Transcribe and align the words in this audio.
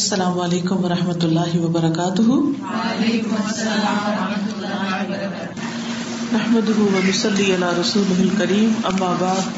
السلام 0.00 0.40
علیکم 0.40 0.84
و 0.84 0.88
رحمۃ 0.88 1.22
اللہ 1.22 1.56
وبرکاتہ۔ 1.62 2.22
علی 2.84 3.20
رسول 7.80 8.12
الکریم 8.18 8.72
اما 8.84 9.14
بعد 9.18 9.48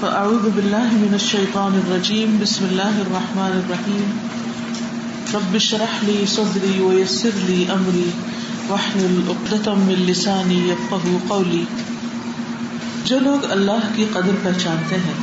فاعوذ 0.00 0.48
باللہ 0.54 0.90
من 0.92 1.12
الشیطان 1.12 1.78
الرجیم 1.84 2.36
بسم 2.40 2.64
اللہ 2.64 2.98
الرحمن 2.98 3.52
الرحیم۔ 3.52 4.10
رب 5.34 5.54
اشرح 5.54 5.96
لی 6.02 6.26
صدری 6.28 6.82
ویسر 6.82 7.40
لی 7.46 7.64
امری 7.68 8.10
واحلل 8.68 9.20
عقدۃ 9.28 9.72
من 9.76 10.04
لسانی 10.06 10.60
یفقهوا 10.68 11.18
قولی۔ 11.28 11.64
جو 13.04 13.18
لوگ 13.18 13.50
اللہ 13.50 13.90
کی 13.94 14.04
قدر 14.12 14.34
پہچانتے 14.42 14.96
ہیں 14.96 15.18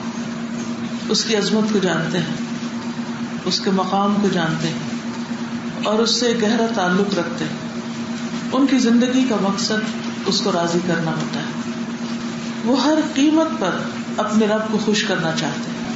اس 1.10 1.24
کی 1.24 1.36
عظمت 1.36 1.74
کو 1.74 1.80
جانتے 1.80 2.18
ہیں 2.18 2.47
اس 3.48 3.60
کے 3.60 3.72
مقام 3.72 4.16
کو 4.22 4.28
جانتے 4.34 4.68
ہیں 4.68 4.80
اور 5.84 6.00
اس 6.00 6.10
سے 6.10 6.40
گہرا 6.42 6.66
تعلق 6.76 7.20
رکھتے 7.20 7.46
ہیں۔ 7.46 7.80
ان 8.52 8.68
کی 8.68 8.78
زندگی 8.78 9.26
کا 9.30 9.36
مقصد 9.42 9.98
اس 10.26 10.42
کو 10.42 10.52
راضی 10.52 10.80
کرنا 10.88 11.12
ہوتا 11.12 11.40
ہے۔ 11.40 11.72
وہ 12.66 12.84
ہر 12.84 13.00
قیمت 13.14 13.60
پر 13.60 13.70
اپنے 14.18 14.48
رب 14.48 14.72
کو 14.72 14.78
خوش 14.78 15.04
کرنا 15.04 15.32
چاہتے 15.40 15.72
ہیں 15.72 15.94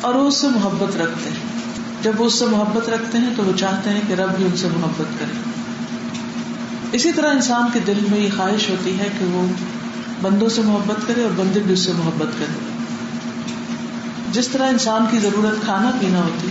اور 0.00 0.14
وہ 0.14 0.28
اس 0.28 0.36
سے 0.36 0.48
محبت 0.48 0.96
رکھتے 0.96 1.30
ہیں۔ 1.30 1.54
جب 2.02 2.12
وہ 2.18 2.24
اس 2.24 2.34
سے 2.34 2.44
محبت 2.46 2.88
رکھتے 2.88 3.18
ہیں 3.18 3.30
تو 3.36 3.44
وہ 3.44 3.52
چاہتے 3.58 3.90
ہیں 3.90 4.00
کہ 4.08 4.12
رب 4.12 4.36
بھی 4.36 4.44
ان 4.44 4.56
سے 4.56 4.68
محبت 4.80 5.20
کرے۔ 5.20 5.50
اسی 6.92 7.12
طرح 7.12 7.30
انسان 7.30 7.62
کے 7.72 7.78
دل 7.86 7.98
میں 8.10 8.18
یہ 8.18 8.28
خواہش 8.36 8.70
ہوتی 8.70 8.98
ہے 8.98 9.08
کہ 9.18 9.24
وہ 9.24 9.46
بندوں 10.22 10.48
سے 10.48 10.62
محبت 10.62 11.08
کرے 11.08 11.22
اور 11.22 11.30
بندے 11.36 11.60
بھی 11.60 11.72
اس 11.72 11.80
سے 11.80 11.92
محبت 11.92 12.38
کرے۔ 12.38 12.74
جس 14.32 14.48
طرح 14.48 14.68
انسان 14.68 15.04
کی 15.10 15.18
ضرورت 15.18 15.64
کھانا 15.64 15.90
پینا 16.00 16.18
ہوتی 16.18 16.48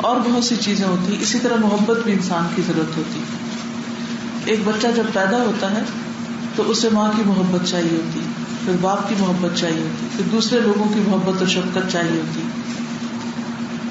اور 0.00 0.16
بہت 0.16 0.44
سی 0.44 0.56
چیزیں 0.60 0.86
ہوتی 0.86 1.14
ہیں۔ 1.14 1.22
اسی 1.22 1.38
طرح 1.38 1.54
محبت 1.56 1.96
بھی 2.04 2.12
انسان 2.12 2.46
کی 2.54 2.62
ضرورت 2.66 2.96
ہوتی 2.96 3.20
ایک 4.44 4.60
بچہ 4.64 4.86
جب 4.96 5.02
پیدا 5.12 5.36
ہوتا 5.36 5.70
ہے 5.70 5.82
تو 6.56 6.70
اسے 6.70 6.88
ماں 6.92 7.12
کی 7.16 7.22
محبت 7.26 7.68
چاہیے 7.68 7.96
ہوتی 7.96 8.20
پھر 8.64 8.72
باپ 8.80 9.08
کی 9.08 9.14
محبت 9.18 9.58
چاہیے 9.58 9.82
ہوتی 9.82 10.06
پھر 10.16 10.24
دوسرے 10.32 10.60
لوگوں 10.60 10.84
کی 10.94 11.00
محبت 11.06 11.38
اور 11.38 11.46
شفقت 11.46 11.92
چاہیے 11.92 12.20
ہوتی 12.20 12.40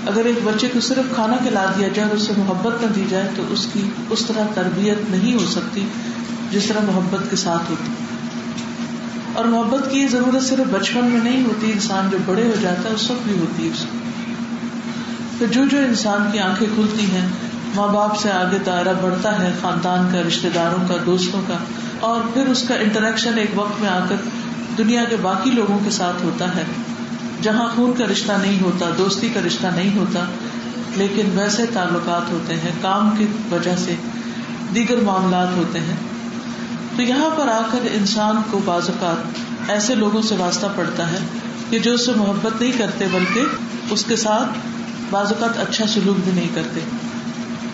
اگر 0.07 0.25
ایک 0.25 0.39
بچے 0.43 0.67
کو 0.73 0.79
صرف 0.79 1.15
کھانا 1.15 1.35
کھلا 1.35 1.65
دیا 1.77 1.87
جائے 1.87 2.09
اور 2.09 2.17
اسے 2.17 2.33
محبت 2.37 2.81
نہ 2.81 2.87
دی 2.95 3.03
جائے 3.09 3.29
تو 3.35 3.43
اس 3.49 3.67
کی 3.73 3.81
اس 4.09 4.25
طرح 4.25 4.43
تربیت 4.53 5.09
نہیں 5.09 5.33
ہو 5.33 5.45
سکتی 5.51 5.85
جس 6.51 6.65
طرح 6.65 6.79
محبت 6.85 7.29
کے 7.29 7.35
ساتھ 7.35 7.71
ہوتی۔ 7.71 7.91
اور 9.33 9.45
محبت 9.45 9.91
کی 9.91 9.99
یہ 9.99 10.07
ضرورت 10.07 10.43
صرف 10.43 10.73
بچپن 10.73 11.05
میں 11.05 11.23
نہیں 11.23 11.45
ہوتی، 11.45 11.71
انسان 11.71 12.09
جو 12.11 12.17
بڑے 12.25 12.43
ہو 12.43 12.53
جاتا 12.61 12.89
ہے، 12.89 12.93
اس 12.93 13.11
وقت 13.11 13.27
بھی 13.27 13.37
ہوتی 13.39 13.69
ہے 13.69 13.97
اس 15.39 15.47
کو 15.47 15.53
پھر 15.53 15.61
جو 15.61 15.77
جو 15.77 15.77
انسان 15.87 16.31
کی 16.31 16.39
آنکھیں 16.39 16.67
کھلتی 16.75 17.11
ہیں، 17.11 17.27
ماں 17.75 17.87
باپ 17.87 18.17
سے 18.17 18.31
آگے 18.31 18.57
دائرہ 18.65 18.93
بڑھتا 19.01 19.39
ہے، 19.39 19.51
خاندان 19.61 20.09
کا 20.11 20.21
رشتے 20.27 20.49
داروں 20.55 20.87
کا، 20.87 20.95
دوستوں 21.05 21.41
کا، 21.47 21.53
اور 21.99 22.21
پھر 22.33 22.47
اس 22.47 22.67
کا 22.67 22.75
انٹریکشن 22.75 23.37
ایک 23.37 23.51
وقت 23.55 23.81
میں 23.81 23.89
آ 23.89 23.99
کر 24.09 24.15
دنیا 24.77 25.03
کے 25.03 25.15
باقی 25.21 25.51
لوگوں 25.51 25.79
کے 25.83 25.89
ساتھ 25.89 26.25
ہوتا 26.25 26.55
ہے۔ 26.55 26.63
جہاں 27.41 27.69
خون 27.75 27.93
کا 27.97 28.05
رشتہ 28.11 28.31
نہیں 28.31 28.61
ہوتا، 28.61 28.89
دوستی 28.97 29.29
کا 29.29 29.39
رشتہ 29.47 29.67
نہیں 29.75 29.97
ہوتا، 29.97 30.25
لیکن 30.95 31.29
ویسے 31.35 31.65
تعلقات 31.73 32.31
ہوتے 32.31 32.53
ہیں، 32.53 32.71
کام 32.81 33.09
کی 33.17 33.25
وجہ 33.51 33.75
سے 33.77 33.95
دیگر 34.75 34.97
معاملات 35.03 35.57
ہوتے 35.57 35.79
ہیں۔ 35.79 35.95
تو 36.95 37.01
یہاں 37.01 37.29
پر 37.29 37.47
آ 37.47 37.61
کر 37.71 37.87
انسان 37.91 38.35
کو 38.51 38.59
بعض 38.65 38.89
اوقات 38.89 39.69
ایسے 39.69 39.95
لوگوں 39.95 40.21
سے 40.21 40.35
واسطہ 40.37 40.67
پڑتا 40.75 41.11
ہے 41.11 41.17
کہ 41.69 41.79
جو 41.79 41.93
اس 41.93 42.05
سے 42.05 42.11
محبت 42.15 42.61
نہیں 42.61 42.71
کرتے، 42.77 43.05
بلکہ 43.11 43.41
اس 43.89 44.05
کے 44.05 44.15
ساتھ 44.15 44.59
بعض 45.11 45.33
اوقات 45.33 45.69
اچھا 45.69 45.87
سلوک 45.87 46.17
بھی 46.23 46.31
نہیں 46.31 46.47
کرتے۔ 46.53 46.79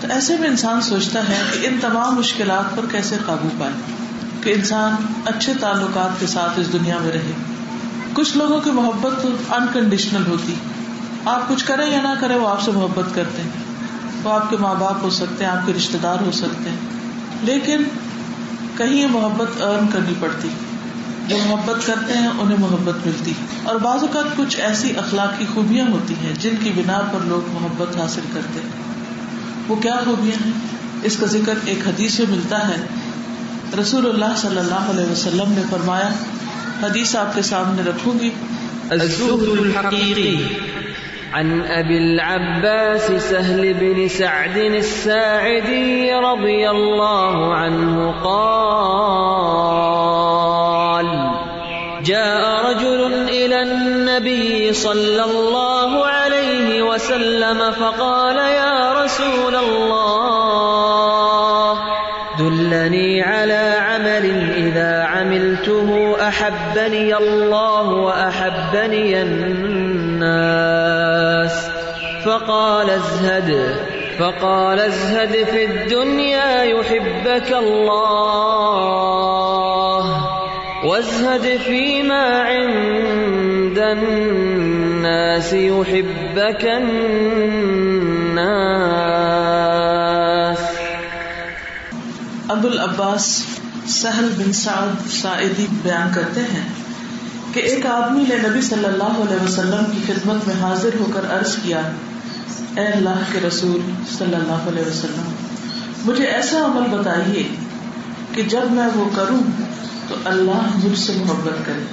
تو 0.01 0.07
ایسے 0.09 0.37
میں 0.37 0.49
انسان 0.49 0.81
سوچتا 0.81 1.29
ہے 1.29 1.41
کہ 1.53 1.67
ان 1.67 1.77
تمام 1.81 2.15
مشکلات 2.15 2.75
پر 2.75 2.85
کیسے 2.91 3.15
قابو 3.25 3.49
پائے، 3.59 3.73
کہ 4.43 4.53
انسان 4.53 4.95
اچھے 5.25 5.53
تعلقات 5.59 6.19
کے 6.19 6.27
ساتھ 6.27 6.59
اس 6.59 6.73
دنیا 6.73 6.97
میں 7.01 7.11
رہے۔ 7.11 7.31
کچھ 8.13 8.37
لوگوں 8.37 8.61
کی 8.61 8.71
محبت 8.71 9.25
انکنڈیشنل 9.53 10.27
ہوتی۔ 10.27 10.53
آپ 11.25 11.49
کچھ 11.49 11.65
کریں 11.65 11.91
یا 11.91 12.01
نہ 12.01 12.19
کریں، 12.19 12.35
وہ 12.35 12.49
آپ 12.49 12.61
سے 12.61 12.71
محبت 12.71 13.15
کرتے 13.15 13.41
ہیں۔ 13.41 13.49
وہ 14.23 14.33
آپ 14.33 14.49
کے 14.49 14.57
ماں 14.57 14.75
باپ 14.75 14.95
ہو 15.01 15.09
سکتے 15.09 15.43
ہیں، 15.43 15.51
آپ 15.51 15.67
کے 15.67 15.73
رشتے 15.77 15.97
دار 16.03 16.17
ہو 16.25 16.31
سکتے 16.31 16.69
ہیں۔ 16.69 16.77
لیکن 17.41 17.83
کہیں 18.77 19.01
یہ 19.01 19.07
محبت 19.07 19.61
ارن 19.61 19.87
کرنی 19.87 20.13
پڑتی۔ 20.19 20.49
جو 21.27 21.37
محبت 21.45 21.87
کرتے 21.87 22.13
ہیں، 22.13 22.27
انہیں 22.27 22.57
محبت 22.59 23.07
ملتی۔ 23.07 23.33
اور 23.63 23.75
بعض 23.75 24.01
اوقات 24.01 24.37
کچھ 24.37 24.59
ایسی 24.59 24.93
اخلاقی 24.97 25.45
خوبیاں 25.53 25.91
ہوتی 25.91 26.13
ہیں 26.13 26.33
جن 26.39 26.55
کی 26.63 26.71
بنا 26.75 27.01
پر 27.11 27.19
لوگ 27.25 27.49
محبت 27.53 27.97
حاصل 27.97 28.21
کرتے 28.33 28.59
ہیں۔ 28.59 28.69
وہ 29.67 29.75
کیا 29.75 29.95
خوبیاں 30.05 30.45
ہیں؟ 30.45 30.51
اس 31.03 31.17
کا 31.17 31.25
ذکر 31.25 31.53
ایک 31.65 31.87
حدیث 31.87 32.19
میں 32.19 32.27
ملتا 32.29 32.67
ہے۔ 32.67 32.75
رسول 33.81 34.09
اللہ 34.09 34.33
صلی 34.37 34.57
اللہ 34.57 34.75
علیہ 34.75 35.11
وسلم 35.11 35.45
نے 35.47 35.61
فرمایا، 35.69 36.09
حدیث 36.83 37.15
آپ 37.15 37.35
کے 37.35 37.41
سامنے 37.41 37.83
رکھوں 37.83 38.19
گی۔ 38.19 38.29
عن 41.33 41.59
ابي 41.69 41.97
العباس 41.97 43.07
سهل 43.07 43.73
بن 43.73 44.09
سعد 44.09 44.57
الساعدي 44.57 46.01
رضي 46.01 46.65
الله 46.65 47.55
عنه 47.55 48.01
قال۔ 48.23 50.72
جاء 52.05 52.65
رجل 52.65 53.29
إلى 53.29 53.61
النبي 53.61 54.73
صلى 54.73 55.23
الله 55.23 56.05
عليه 56.05 56.81
وسلم 56.81 57.71
فقال، 57.71 58.37
يا 58.37 59.03
رسول 59.03 59.55
الله، 59.55 60.93
دلني 62.39 63.21
على 63.21 63.75
عمل 63.79 64.53
إذا 64.55 65.03
عملته، 65.03 66.15
أحبني 66.27 67.17
الله 67.17 67.89
وأحبني 67.89 69.21
الناس. 69.21 70.33
فقال، 72.25 72.89
ازهد. 72.89 73.75
فقال، 74.19 74.79
ازهد 74.79 75.43
في 75.43 75.65
الدنيا، 75.65 76.63
يحبك 76.63 77.53
الله. 77.53 79.72
وازهد 80.83 81.45
فيما 81.65 82.23
عند 82.43 83.77
الناس 83.79 85.51
يحبك 85.53 86.63
الناس. 86.65 87.53
ابو 92.49 92.67
العباس 92.67 93.27
سہل 93.93 94.27
بن 94.37 94.51
سعد 94.63 95.07
سعیدی 95.11 95.67
بیان 95.83 96.13
کرتے 96.15 96.41
ہیں 96.51 96.67
کہ 97.53 97.59
ایک 97.71 97.85
آدمی 97.85 98.23
نے 98.29 98.37
نبی 98.43 98.61
صلی 98.69 98.85
اللہ 98.85 99.15
علیہ 99.25 99.41
وسلم 99.43 99.83
کی 99.91 99.99
خدمت 100.07 100.39
میں 100.47 100.57
حاضر 100.61 100.93
ہو 100.99 101.07
کر 101.13 101.23
عرض 101.37 101.51
کیا، 101.63 101.81
اے 102.75 102.85
اللہ 102.87 103.19
کے 103.31 103.39
رسول 103.47 103.81
صلی 104.17 104.35
اللہ 104.35 104.61
علیہ 104.71 104.85
وسلم، 104.87 105.27
مجھے 106.05 106.25
ایسا 106.37 106.57
عمل 106.65 106.85
بتائیے 106.97 107.43
کہ 108.33 108.41
جب 108.55 108.65
میں 108.71 108.89
وہ 108.95 109.05
کروں 109.15 109.43
اللہ 110.25 110.85
مجھ 110.85 110.99
سے 110.99 111.23
محبت 111.25 111.65
کرے۔ 111.65 111.83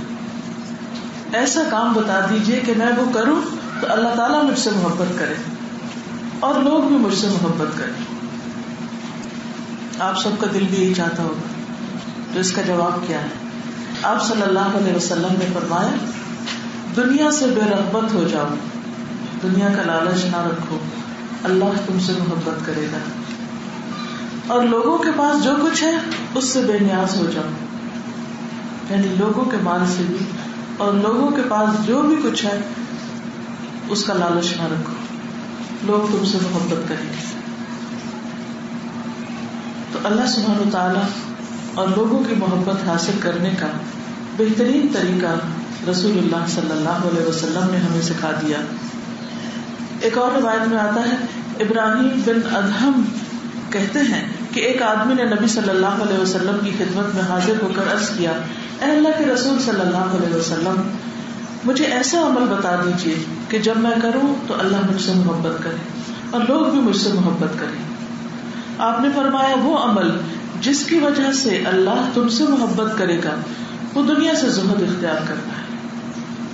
ایسا 1.32 1.62
کام 1.70 1.92
بتا 1.92 2.26
دیجیے 2.30 2.60
کہ 2.60 2.72
میں 2.76 2.86
وہ 2.96 3.12
کروں 3.12 3.40
تو 3.80 3.86
اللہ 3.92 4.08
تعالیٰ 4.16 4.44
مجھ 4.44 4.58
سے 4.58 4.70
محبت 4.70 5.18
کرے 5.18 5.34
اور 6.40 6.60
لوگ 6.60 6.88
بھی 6.88 6.96
مجھ 6.96 7.18
سے 7.18 7.26
محبت 7.26 7.78
کرے 7.78 7.92
آپ 9.98 10.22
سب 10.22 10.30
کا 10.40 10.46
دل 10.54 10.66
بھی 10.70 10.84
یہی 10.84 10.94
چاہتا 10.94 11.22
ہوگا۔ 11.22 11.60
تو 12.34 12.40
اس 12.40 12.52
کا 12.52 12.62
جواب 12.62 13.06
کیا 13.06 13.22
ہے؟ 13.22 13.28
آپ 14.02 14.28
صلی 14.28 14.42
اللہ 14.42 14.58
علیہ 14.58 14.94
وسلم 14.94 15.34
نے 15.38 15.46
فرمایا، 15.54 15.94
دنیا 16.96 17.30
سے 17.30 17.46
بے 17.46 17.60
رغبت 17.70 18.14
ہو 18.14 18.28
جاؤ، 18.32 18.48
دنیا 19.42 19.68
کا 19.76 19.82
لالچ 19.82 20.24
نہ 20.24 20.36
رکھو، 20.36 20.78
اللہ 21.44 21.64
تم 21.86 21.98
سے 22.00 22.12
محبت 22.18 22.66
کرے 22.66 22.86
گا۔ 22.92 22.98
اور 24.46 24.62
لوگوں 24.62 24.98
کے 24.98 25.10
پاس 25.16 25.44
جو 25.44 25.50
کچھ 25.62 25.84
ہے، 25.84 25.96
اس 26.34 26.44
سے 26.44 26.60
بے 26.60 26.78
نیاز 26.80 27.16
ہو 27.16 27.26
جاؤ۔ 27.34 27.69
یعنی 28.90 29.08
لوگوں 29.18 29.44
کے 29.44 29.56
مال 29.62 29.80
سے 29.96 30.02
بھی 30.06 30.16
اور 30.76 30.92
لوگوں 30.92 31.30
کے 31.30 31.42
پاس 31.48 31.86
جو 31.86 32.02
بھی 32.02 32.16
کچھ 32.22 32.44
ہے، 32.44 32.60
اس 33.88 34.04
کا 34.04 34.14
لالچ 34.14 34.56
نہ 34.56 34.62
رکھو۔ 34.62 34.92
لوگ 35.82 36.18
تم 36.18 36.24
سے 36.24 36.38
محبت 36.50 36.88
کریں 36.88 37.06
گے۔ 37.06 37.40
تو 39.92 39.98
اللہ 40.04 40.26
سبحانہ 40.26 40.60
و 40.60 40.70
تعالی 40.72 41.00
اور 41.74 41.88
لوگوں 41.88 42.24
کی 42.24 42.34
محبت 42.34 42.88
حاصل 42.88 43.12
کرنے 43.20 43.50
کا 43.60 43.66
بہترین 44.36 44.86
طریقہ 44.92 45.36
رسول 45.90 46.18
اللہ 46.18 46.46
صلی 46.48 46.70
اللہ 46.70 46.88
علیہ 46.88 47.26
وسلم 47.26 47.70
نے 47.70 47.78
ہمیں 47.78 48.02
سکھا 48.02 48.30
دیا۔ 48.30 48.56
ایک 50.00 50.18
اور 50.18 50.32
روایت 50.32 50.68
میں 50.68 50.78
آتا 50.78 51.00
ہے، 51.00 51.16
ابراہیم 51.60 52.08
بن 52.26 52.54
ادہم 52.56 53.02
کہتے 53.70 53.98
ہیں 53.98 54.39
کہ 54.52 54.60
ایک 54.60 54.82
آدمی 54.82 55.14
نے 55.14 55.24
نبی 55.24 55.48
صلی 55.48 55.70
اللہ 55.70 55.86
علیہ 55.86 56.18
وسلم 56.18 56.56
کی 56.64 56.70
خدمت 56.78 57.14
میں 57.14 57.22
حاضر 57.22 57.52
ہو 57.62 57.68
کر 57.76 57.94
عرض 57.94 58.10
کیا، 58.10 58.30
اے 58.80 58.90
اللہ 58.90 59.08
کے 59.18 59.24
رسول 59.24 59.58
صلی 59.58 59.80
اللہ 59.80 59.96
علیہ 59.96 60.36
وسلم، 60.36 60.82
مجھے 61.64 61.84
ایسا 61.84 62.18
عمل 62.20 62.54
بتا 62.54 62.76
دیجیے 62.84 63.14
کہ 63.48 63.58
جب 63.58 63.74
میں 63.76 63.90
کروں 64.02 64.34
تو 64.48 64.54
اللہ 64.58 64.76
مجھ 64.92 65.02
سے 65.02 65.12
محبت 65.14 65.62
کرے 65.62 65.76
اور 66.30 66.40
لوگ 66.48 66.66
بھی 66.66 66.80
مجھ 66.80 66.96
سے 66.96 67.08
محبت 67.12 67.60
کریں۔ 67.60 67.82
آپ 68.78 69.00
نے 69.00 69.08
فرمایا، 69.16 69.54
وہ 69.62 69.78
عمل 69.78 70.10
جس 70.60 70.86
کی 70.86 70.98
وجہ 70.98 71.32
سے 71.32 71.64
اللہ 71.66 72.08
تم 72.14 72.28
سے 72.28 72.44
محبت 72.44 72.98
کرے 72.98 73.20
گا، 73.24 73.34
وہ 73.94 74.02
دنیا 74.02 74.34
سے 74.34 74.48
زہد 74.48 74.82
اختیار 74.82 75.16
کرنا 75.28 75.52
ہے۔ 75.58 75.60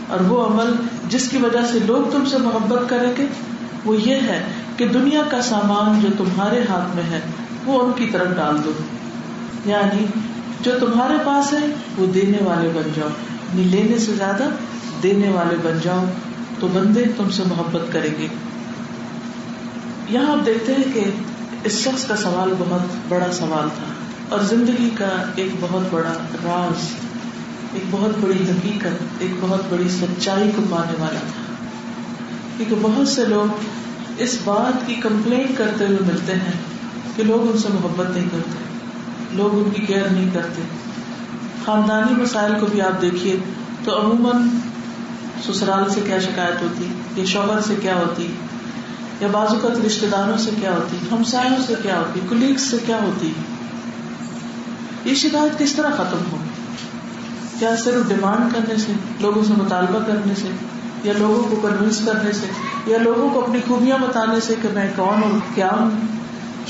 اور 0.08 0.20
وہ 0.20 0.46
عمل 0.46 0.72
جس 1.08 1.28
کی 1.28 1.36
وجہ 1.36 1.66
سے 1.72 1.78
لوگ 1.86 2.10
تم 2.12 2.24
سے 2.24 2.36
محبت 2.38 2.88
کریں 2.88 3.12
گے، 3.18 3.26
وہ 3.84 4.00
یہ 4.00 4.14
ہے 4.14 4.46
کہ 4.76 4.88
دنیا 4.88 5.22
کا 5.30 5.42
سامان 5.42 6.00
جو 6.00 6.08
تمہارے 6.18 6.60
ہاتھ 6.68 6.96
میں 6.96 7.02
ہے 7.02 7.20
وہ 7.66 7.82
ان 7.82 7.92
کی 7.96 8.06
طرف 8.12 8.36
ڈال 8.36 8.64
دو۔ 8.64 8.72
یعنی 9.64 10.06
جو 10.60 10.72
تمہارے 10.80 11.14
پاس 11.26 11.52
ہے، 11.52 11.66
وہ 11.98 12.06
دینے 12.06 12.38
والے 12.44 12.68
بن 12.74 12.90
جاؤ۔ 12.94 13.08
یعنی 13.08 13.62
لینے 13.62 13.98
سے 13.98 14.14
زیادہ 14.14 14.44
دینے 15.02 15.28
والے 15.28 15.56
بن 15.62 15.78
جاؤ۔ 15.82 16.04
تو 16.60 16.68
بندے 16.72 17.04
تم 17.16 17.30
سے 17.30 17.42
محبت 17.46 17.92
کریں 17.92 18.10
گے۔ 18.18 18.26
یہاں 20.08 20.32
آپ 20.32 20.46
دیکھتے 20.46 20.74
ہیں 20.74 20.94
کہ 20.94 21.04
اس 21.64 21.72
شخص 21.72 22.06
کا 22.06 22.16
سوال 22.16 22.54
بہت 22.58 22.96
بڑا 23.08 23.32
سوال 23.32 23.68
تھا۔ 23.74 23.84
اور 24.28 24.40
زندگی 24.40 24.90
کا 24.98 25.22
ایک 25.34 25.50
بہت 25.60 25.82
بڑا 25.90 26.12
راز، 26.44 26.90
ایک 27.72 27.84
بہت 27.90 28.10
بڑی 28.20 28.44
حقیقت، 28.50 29.04
ایک 29.18 29.30
بہت 29.40 29.60
بڑی 29.70 29.88
سچائی 29.88 30.50
کو 30.56 30.62
پانے 30.70 30.92
والا 30.98 31.20
تھا۔ 31.20 31.54
کیونکہ 32.56 32.76
بہت 32.82 33.08
سے 33.08 33.24
لوگ 33.24 33.52
اس 34.18 34.38
بات 34.44 34.86
کی 34.86 34.94
کمپلین 34.94 35.54
کرتے 35.54 35.86
ہوئے 35.86 35.98
ملتے 36.00 36.32
ہیں 36.32 36.75
کہ 37.16 37.22
لوگ 37.22 37.50
ان 37.52 37.58
سے 37.58 37.68
محبت 37.68 38.10
نہیں 38.10 38.28
کرتے، 38.32 38.58
لوگ 39.32 39.54
ان 39.54 39.70
کی 39.70 39.86
کیئر 39.86 40.08
نہیں 40.08 40.30
کرتے۔ 40.32 40.62
خاندانی 41.64 42.22
مسائل 42.22 42.52
کو 42.60 42.66
بھی 42.66 42.80
آپ 42.80 43.02
دیکھیے 43.02 43.36
تو 43.84 44.00
عموماً 44.00 44.48
سسرال 45.46 45.90
سے 45.90 46.00
کیا 46.06 46.18
شکایت 46.18 46.62
ہوتی، 46.62 46.86
یا 47.16 47.24
شوہر 47.24 47.60
سے 47.60 47.74
کیا 47.82 47.94
ہوتی، 47.94 48.32
یا 49.20 49.28
بازو 49.32 49.56
کا 49.62 49.68
رشتے 49.86 50.06
داروں 50.12 50.38
سے 50.38 50.50
کیا 50.60 50.72
ہوتی، 50.72 50.96
ہمسایوں 51.12 51.62
سے 51.66 51.74
کیا 51.82 51.98
ہوتی 51.98 52.20
کلیگس 52.28 52.60
سے 52.60 52.76
کیا 52.86 52.98
ہوتی۔ 53.02 53.32
یہ 55.04 55.14
شکایت 55.14 55.58
کس 55.58 55.72
طرح 55.72 55.90
ختم 55.90 56.18
ہو؟ 56.32 56.36
کیا 57.58 57.76
صرف 57.76 58.08
ڈیمانڈ 58.08 58.54
کرنے 58.54 58.76
سے، 58.76 58.92
لوگوں 59.20 59.44
سے 59.44 59.52
مطالبہ 59.56 59.98
کرنے 60.06 60.34
سے، 60.34 60.48
یا 61.04 61.12
لوگوں 61.18 61.50
کو 61.50 61.68
کنوینس 61.68 62.00
کرنے 62.06 62.32
سے، 62.32 62.46
یا 62.86 62.98
لوگوں 62.98 63.30
کو 63.30 63.42
اپنی 63.42 63.58
خوبیاں 63.68 63.98
بتانے 63.98 64.40
سے 64.40 64.54
کہ 64.62 64.68
میں 64.74 64.92
کون 64.96 65.22
اور 65.22 65.38
کیا 65.54 65.70
ہوں؟ 65.72 65.90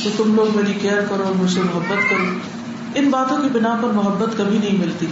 کہ 0.02 0.10
تم 0.16 0.34
لوگ 0.34 0.56
میری 0.56 0.72
کیئر 0.72 1.00
کرو 1.10 1.32
مجھ 1.37 1.50
سے 1.50 1.60
محبت 1.60 2.10
کرو۔ 2.10 2.25
ان 2.94 3.10
باتوں 3.10 3.37
کی 3.37 3.48
بنا 3.52 3.78
پر 3.82 3.88
محبت 3.88 4.28
کبھی 4.37 4.58
نہیں 4.58 4.78
ملتی۔ 4.78 5.06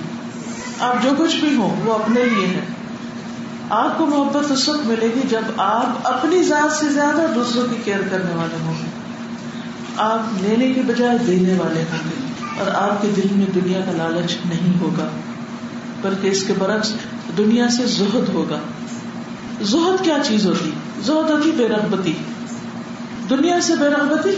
آپ 0.79 1.03
جو 1.03 1.11
کچھ 1.19 1.37
بھی 1.37 1.57
ہو 1.57 1.75
وہ 1.85 1.95
اپنے 1.95 2.25
لیے 2.25 2.47
ہے 2.47 2.61
آپ 3.71 3.99
کو 3.99 4.07
محبت 4.07 4.53
اس 4.53 4.69
وقت 4.69 4.87
ملے 4.87 5.09
گی 5.15 5.21
جب 5.29 5.41
آپ 5.57 5.99
اپنی 6.05 6.43
ذات 6.43 6.73
سے 6.73 6.89
زیادہ 6.89 7.27
دوسروں 7.35 7.67
کی 7.71 7.77
کیئر 7.85 8.01
کرنے 8.11 8.35
والے 8.35 8.57
ہوں 8.65 8.75
گے۔ 8.75 8.89
آپ 9.97 10.43
لینے 10.43 10.73
کے 10.73 10.83
بجائے 10.83 11.19
دینے 11.19 11.59
والے 11.59 11.83
ہوں 11.83 11.99
گے۔ 12.05 12.45
اور 12.59 12.91
آپ 12.91 13.03
کے 13.03 13.09
دل 13.17 13.27
میں 13.31 13.47
دنیا 13.55 13.81
کا 13.81 13.93
لالچ 13.93 14.37
نہیں 14.45 14.81
ہوگا، 14.81 15.09
بلکہ 16.03 16.29
اس 16.29 16.45
کے 16.45 16.53
برعکس 16.59 16.95
دنیا 17.39 17.69
سے 17.69 17.87
زہد 17.87 18.29
ہوگا۔ 18.29 18.59
زہد 19.63 20.05
کیا 20.05 20.17
چیز 20.25 20.47
ہوتی؟ 20.47 20.71
زہد 21.03 21.31
ہوتی 21.31 21.51
بے 21.51 21.69
رغبتی۔ 21.69 22.13
دنیا 23.31 23.61
سے 23.61 23.77
بے 23.77 23.89
رغبتی؟ 23.89 24.31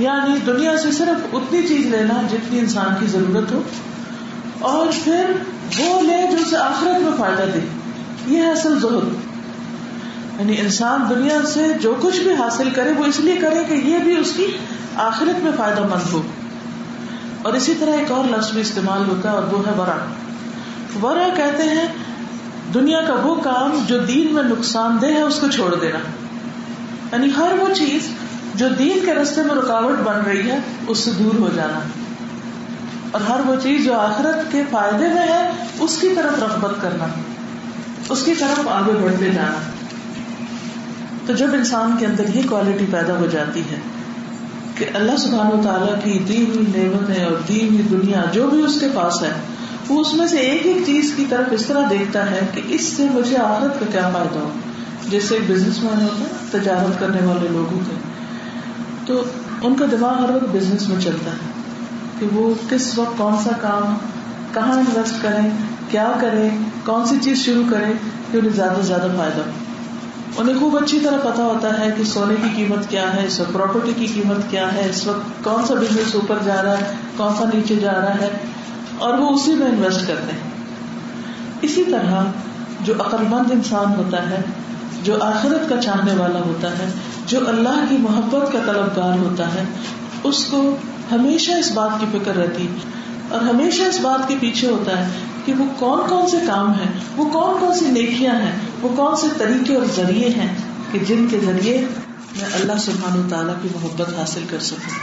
یعنی 0.00 0.38
دنیا 0.46 0.76
سے 0.76 0.92
صرف 0.92 1.26
اتنی 1.32 1.62
چیز 1.68 1.86
لینا 1.86 2.14
جتنی 2.30 2.58
انسان 2.58 2.94
کی 3.00 3.06
ضرورت 3.06 3.52
ہو، 3.52 3.62
اور 4.58 4.86
پھر 5.04 5.24
وہ 5.78 6.00
لے 6.02 6.28
جو 6.30 6.36
اسے 6.42 6.56
آخرت 6.56 7.02
میں 7.02 7.12
فائدہ 7.18 7.42
دے۔ 7.54 7.58
یہ 8.26 8.38
ہے 8.38 8.50
اصل 8.50 8.80
زہد 8.80 9.14
یعنی 10.40 10.60
انسان 10.60 11.02
دنیا 11.10 11.38
سے 11.46 11.66
جو 11.82 11.94
کچھ 12.00 12.20
بھی 12.20 12.30
حاصل 12.30 12.70
کرے، 12.70 12.92
وہ 12.92 13.04
اس 13.04 13.20
لیے 13.20 13.36
کرے 13.36 13.64
کہ 13.68 13.74
یہ 13.74 13.98
بھی 13.98 14.16
اس 14.16 14.32
کی 14.36 14.46
آخرت 14.96 15.44
میں 15.44 15.52
فائدہ 15.56 15.82
مند 15.82 16.12
ہو۔ 16.12 16.22
اور 17.42 17.54
اسی 17.54 17.74
طرح 17.78 17.90
ایک 17.90 18.12
اور 18.12 18.24
لفظ 18.24 18.50
بھی 18.50 18.60
استعمال 18.60 19.02
ہوتا 19.08 19.30
ہے 19.30 19.34
اور 19.34 19.42
وہ 19.42 19.66
ہے 19.66 19.72
ورا 19.78 19.98
ورا 21.02 21.28
کہتے 21.36 21.62
ہیں، 21.62 21.86
دنیا 22.74 23.00
کا 23.00 23.14
وہ 23.14 23.34
کام 23.34 23.84
جو 23.86 23.98
دین 23.98 24.34
میں 24.34 24.42
نقصان 24.42 24.98
دہ 25.02 25.06
ہے، 25.06 25.22
اس 25.22 25.38
کو 25.40 25.48
چھوڑ 25.48 25.74
دینا۔ 25.74 25.98
یعنی 27.12 27.28
ہر 27.36 27.52
وہ 27.60 27.74
چیز 27.74 28.08
جو 28.60 28.68
دین 28.68 28.98
کے 29.04 29.14
رستے 29.14 29.42
میں 29.42 29.54
رکاوٹ 29.54 29.98
بن 30.04 30.20
رہی 30.26 30.50
ہے، 30.50 30.58
اس 30.88 30.98
سے 30.98 31.10
دور 31.18 31.38
ہو 31.38 31.48
جانا۔ 31.54 31.80
اور 33.10 33.20
ہر 33.20 33.40
وہ 33.46 33.54
چیز 33.62 33.84
جو 33.84 33.94
آخرت 33.94 34.52
کے 34.52 34.62
فائدے 34.70 35.08
میں 35.08 35.28
ہے، 35.28 35.50
اس 35.80 35.98
کی 36.00 36.08
طرف 36.16 36.42
رغبت 36.42 36.82
کرنا، 36.82 37.06
اس 38.08 38.22
کی 38.24 38.34
طرف 38.34 38.68
آگے 38.68 38.92
بڑھتے 38.92 39.30
جانا۔ 39.30 39.58
تو 41.26 41.32
جب 41.32 41.46
انسان 41.52 41.96
کے 41.98 42.06
اندر 42.06 42.24
یہ 42.34 42.42
کوالٹی 42.50 42.84
پیدا 42.90 43.16
ہو 43.16 43.26
جاتی 43.26 43.60
ہے 43.60 43.76
کہ 44.74 44.84
اللہ 44.94 45.16
سبحانہ 45.16 45.50
و 45.50 45.60
تعالیٰ 45.64 45.94
کی 46.04 46.18
دی 46.28 46.44
ہوئی 46.48 46.66
نعمتیں 46.76 47.24
اور 47.24 47.36
دی 47.48 47.68
ہوئی 47.68 47.82
دنیا، 47.82 48.24
جو 48.32 48.46
بھی 48.46 48.62
اس 48.62 48.80
کے 48.80 48.88
پاس 48.94 49.22
ہے، 49.22 49.32
وہ 49.88 50.00
اس 50.00 50.14
میں 50.14 50.26
سے 50.26 50.38
ایک 50.38 50.66
ایک 50.66 50.82
چیز 50.86 51.12
کی 51.16 51.24
طرف 51.28 51.46
اس 51.50 51.66
طرح 51.66 51.82
دیکھتا 51.90 52.30
ہے 52.30 52.40
کہ 52.54 52.60
اس 52.66 52.84
سے 52.84 53.06
مجھے 53.10 53.36
آخرت 53.36 53.80
کا 53.80 53.86
کیا 53.92 54.10
فائدہ 54.12 54.38
ہو۔ 54.38 54.50
جیسے 55.08 55.34
ایک 55.34 55.50
بزنس 55.50 55.82
مین 55.82 56.02
ہوتا 56.02 56.20
ہے، 56.20 56.60
تجارت 56.60 57.00
کرنے 57.00 57.26
والے 57.26 57.48
لوگ 57.50 57.72
ہوتے 57.74 57.94
ہیں 57.94 58.09
تو 59.10 59.24
ان 59.62 59.74
کا 59.74 59.86
دماغ 59.90 60.24
ہر 60.24 60.30
وقت 60.30 60.44
بزنس 60.52 60.88
میں 60.88 61.00
چلتا 61.00 61.30
ہے 61.30 61.46
کہ 62.18 62.26
وہ 62.32 62.54
کس 62.70 62.98
وقت 62.98 63.18
کون 63.18 63.36
سا 63.44 63.50
کام 63.60 63.96
کہاں 64.54 64.72
انویسٹ 64.72 65.22
کریں، 65.22 65.50
کیا 65.90 66.12
کرے 66.20 66.48
کون 66.84 67.06
سی 67.06 67.16
چیز 67.22 67.38
شروع 67.38 67.62
کرے 67.70 67.92
کہ 68.32 68.38
انہیں 68.38 68.52
زیادہ 68.52 68.72
سے 68.76 68.82
زیادہ 68.82 69.06
فائدہ 69.16 69.40
ہو۔ 69.40 69.50
انہیں 70.38 70.60
خوب 70.60 70.76
اچھی 70.76 71.00
طرح 71.00 71.16
پتا 71.18 71.42
ہوتا 71.42 71.80
ہے 71.80 71.90
کہ 71.96 72.04
سونے 72.04 72.34
کی 72.42 72.48
قیمت 72.56 72.90
کیا 72.90 73.14
ہے، 73.14 73.26
اس 73.26 73.40
وقت 73.40 73.52
پراپرٹی 73.52 73.92
کی 73.96 74.06
قیمت 74.06 74.50
کیا 74.50 74.74
ہے، 74.74 74.86
اس 74.90 75.06
وقت 75.06 75.44
کون 75.44 75.66
سا 75.66 75.74
بزنس 75.74 76.14
اوپر 76.14 76.38
جا 76.44 76.62
رہا 76.62 76.78
ہے، 76.78 76.94
کون 77.16 77.32
سا 77.38 77.44
نیچے 77.54 77.76
جا 77.76 77.92
رہا 77.92 78.14
ہے۔ 78.14 78.28
اور 78.98 79.18
وہ 79.18 79.28
اسی 79.28 79.54
میں 79.54 79.66
انویسٹ 79.66 80.06
کرتے 80.06 80.32
ہیں۔ 80.32 80.50
اسی 81.62 81.84
طرح 81.84 82.24
جو 82.80 82.94
عقل 83.00 83.24
مند 83.28 83.50
انسان 83.50 83.94
ہوتا 83.96 84.30
ہے 84.30 84.40
جو 85.02 85.22
آخرت 85.22 85.68
کا 85.68 85.76
چاہنے 85.76 86.14
والا 86.14 86.38
ہوتا 86.38 86.78
ہے، 86.78 86.90
جو 87.26 87.48
اللہ 87.48 87.84
کی 87.88 87.96
محبت 87.98 88.52
کا 88.52 88.58
طلبگار 88.66 89.18
ہوتا 89.18 89.54
ہے، 89.54 89.64
اس 90.24 90.44
کو 90.44 90.76
ہمیشہ 91.12 91.52
اس 91.52 91.70
بات 91.72 92.00
کی 92.00 92.06
فکر 92.12 92.36
رہتی 92.36 92.66
اور 93.28 93.40
ہمیشہ 93.40 93.82
اس 93.82 94.00
بات 94.00 94.28
کے 94.28 94.34
پیچھے 94.40 94.68
ہوتا 94.68 94.98
ہے 94.98 95.12
کہ 95.44 95.52
وہ 95.58 95.64
کون 95.78 96.00
کون 96.08 96.26
سے 96.26 96.36
کام 96.46 96.70
ہیں، 96.70 96.92
وہ 97.16 97.24
کون 97.24 97.60
کون 97.60 97.74
سی 97.74 97.86
نیکیاں 97.90 98.34
ہیں، 98.34 98.52
وہ 98.82 98.88
کون 98.96 99.16
سے 99.16 99.26
طریقے 99.38 99.74
اور 99.74 99.86
ذریعے 99.96 100.28
ہیں 100.28 100.54
کہ 100.92 100.98
جن 100.98 101.26
کے 101.30 101.40
ذریعے 101.40 101.78
میں 102.36 102.48
اللہ 102.54 102.78
سبحان 102.78 103.20
و 103.20 103.28
تعالیٰ 103.28 103.54
کی 103.62 103.68
محبت 103.74 104.18
حاصل 104.18 104.44
کر 104.50 104.58
سکوں۔ 104.58 104.94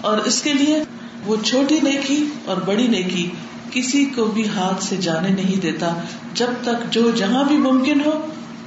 اور 0.00 0.18
اس 0.18 0.42
کے 0.42 0.52
لیے 0.52 0.82
وہ 1.26 1.36
چھوٹی 1.44 1.78
نیکی 1.82 2.26
اور 2.44 2.56
بڑی 2.56 2.86
نیکی 2.86 3.30
کسی 3.70 4.04
کو 4.04 4.24
بھی 4.24 4.48
ہاتھ 4.48 4.84
سے 4.84 4.96
جانے 4.96 5.28
نہیں 5.28 5.60
دیتا، 5.60 5.92
جب 6.34 6.46
تک 6.62 6.92
جو 6.92 7.10
جہاں 7.10 7.44
بھی 7.44 7.56
ممکن 7.56 8.00
ہو 8.06 8.26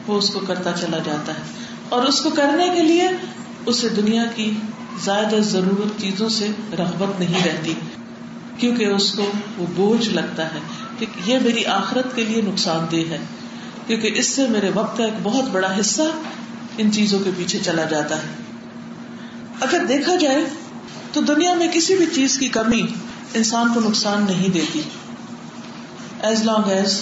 وہ 0.09 0.17
اس 0.17 0.29
کو 0.29 0.39
کرتا 0.39 0.71
چلا 0.71 0.97
جاتا 0.97 1.33
ہے۔ 1.33 1.41
اور 1.89 2.03
اس 2.03 2.21
کو 2.21 2.29
کرنے 2.29 2.69
کے 2.69 2.83
لیے 2.83 3.09
اسے 3.65 3.89
دنیا 3.89 4.23
کی 4.35 4.51
زیادہ 5.03 5.35
ضرورت 5.35 6.01
چیزوں 6.01 6.29
سے 6.29 6.47
رغبت 6.79 7.19
نہیں 7.19 7.43
رہتی، 7.45 7.73
کیونکہ 8.57 8.85
اس 8.85 9.11
کو 9.11 9.31
وہ 9.57 9.65
بوجھ 9.75 10.09
لگتا 10.09 10.45
ہے 10.45 10.59
کہ 10.99 11.05
یہ 11.25 11.39
میری 11.39 11.65
آخرت 11.65 12.15
کے 12.15 12.23
لیے 12.23 12.41
نقصان 12.41 12.85
دہ 12.91 12.95
ہے۔ 12.95 13.17
کیونکہ 13.87 14.11
اس 14.15 14.27
سے 14.27 14.47
میرے 14.47 14.71
وقت 14.73 14.97
کا 14.97 15.03
ایک 15.03 15.13
بہت 15.23 15.43
بڑا 15.49 15.79
حصہ 15.79 16.01
ان 16.77 16.91
چیزوں 16.91 17.19
کے 17.19 17.29
پیچھے 17.37 17.59
چلا 17.59 17.83
جاتا 17.83 18.15
ہے۔ 18.15 18.27
اگر 19.61 19.85
دیکھا 19.85 20.15
جائے 20.15 20.45
تو 21.13 21.21
دنیا 21.21 21.53
میں 21.53 21.67
کسی 21.73 21.95
بھی 21.95 22.05
چیز 22.15 22.37
کی 22.37 22.47
کمی 22.47 22.81
انسان 23.33 23.73
کو 23.73 23.79
نقصان 23.79 24.25
نہیں 24.29 24.49
دیتی۔ 24.49 24.81
ایز 26.21 26.43
لانگ 26.43 26.71
ایز 26.71 27.01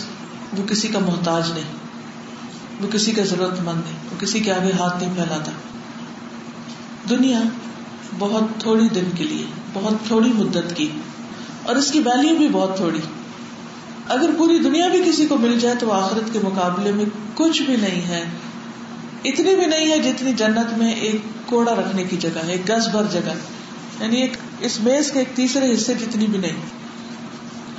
وہ 0.58 0.68
کسی 0.68 0.88
کا 0.88 1.00
محتاج 1.00 1.52
نہیں۔ 1.52 1.77
وہ 2.82 2.88
کسی 2.92 3.12
کا 3.12 3.24
ضرورت 3.24 3.60
مند 3.60 3.82
نہیں، 3.86 3.98
وہ 4.12 4.20
کسی 4.20 4.40
کے 4.40 4.54
آگے 4.54 4.72
ہاتھ 4.80 5.04
نہیں 5.04 5.16
پھیلاتا۔ 5.16 5.52
دنیا 7.10 7.40
بہت 8.20 8.44
تھوڑی 8.60 8.88
دن 8.96 9.06
کے 9.16 9.24
لیے، 9.24 9.46
بہت 9.74 10.08
تھوڑی 10.08 10.34
مدت 10.34 10.76
کی، 10.76 10.88
اور 11.64 11.76
اس 11.76 11.92
کی 11.92 12.00
ویلو 12.00 12.36
بھی 12.36 12.48
بہت 12.52 12.76
تھوڑی۔ 12.76 13.00
اگر 14.08 14.30
پوری 14.38 14.60
دنیا 14.60 14.88
بھی 14.88 15.02
کسی 15.06 15.26
کو 15.26 15.38
مل 15.38 15.60
جائے 15.60 15.76
تو 15.76 15.92
آخرت 15.92 16.34
کے 16.34 16.40
مقابلے 16.44 16.92
میں 16.92 17.06
کچھ 17.34 17.62
بھی 17.62 17.76
نہیں 17.76 18.02
ہے۔ 18.02 18.24
اتنی 19.24 19.56
بھی 19.56 19.66
نہیں 19.66 19.90
ہے 19.90 20.00
جتنی 20.00 20.34
جنت 20.34 20.78
میں 20.78 20.94
ایک 20.94 21.22
کوڑا 21.46 21.76
رکھنے 21.76 22.04
کی 22.04 22.18
جگہ 22.18 22.46
ہے 22.46 22.52
ایک 22.52 22.70
گز 22.70 22.88
بھر 22.88 23.04
جگہ۔ 23.12 23.34
یعنی 24.00 24.22
ایک، 24.22 24.34
اس 24.60 24.80
میز 24.80 25.12
کے 25.12 25.20
ایک 25.20 25.28
تیسرے 25.36 25.74
حصے 25.74 25.94
جتنی 25.94 26.28
بھی 26.28 26.40
نہیں۔ 26.40 26.56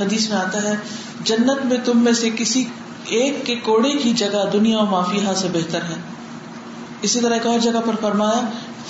حدیث 0.00 0.28
میں 0.31 0.37
آتا 0.37 0.62
ہے، 0.62 0.75
جنت 1.25 1.67
میں 1.67 1.76
تم 1.85 2.05
میں 2.05 2.12
سے 2.12 2.31
کسی 2.37 2.64
ایک 3.09 3.47
کے 3.47 3.57
کوڑے 3.57 3.91
کی 3.91 4.12
جگہ 4.12 4.50
دنیا 4.53 4.79
و 4.79 4.87
معافیہ 4.87 5.33
سے 5.37 5.49
بہتر 5.53 5.83
ہے۔ 5.83 5.95
اسی 7.03 7.21
طرح 7.21 7.35
ایک 7.35 7.47
اور 7.47 7.59
جگہ 7.59 7.81
پر 7.87 7.95
فرمایا، 8.00 8.41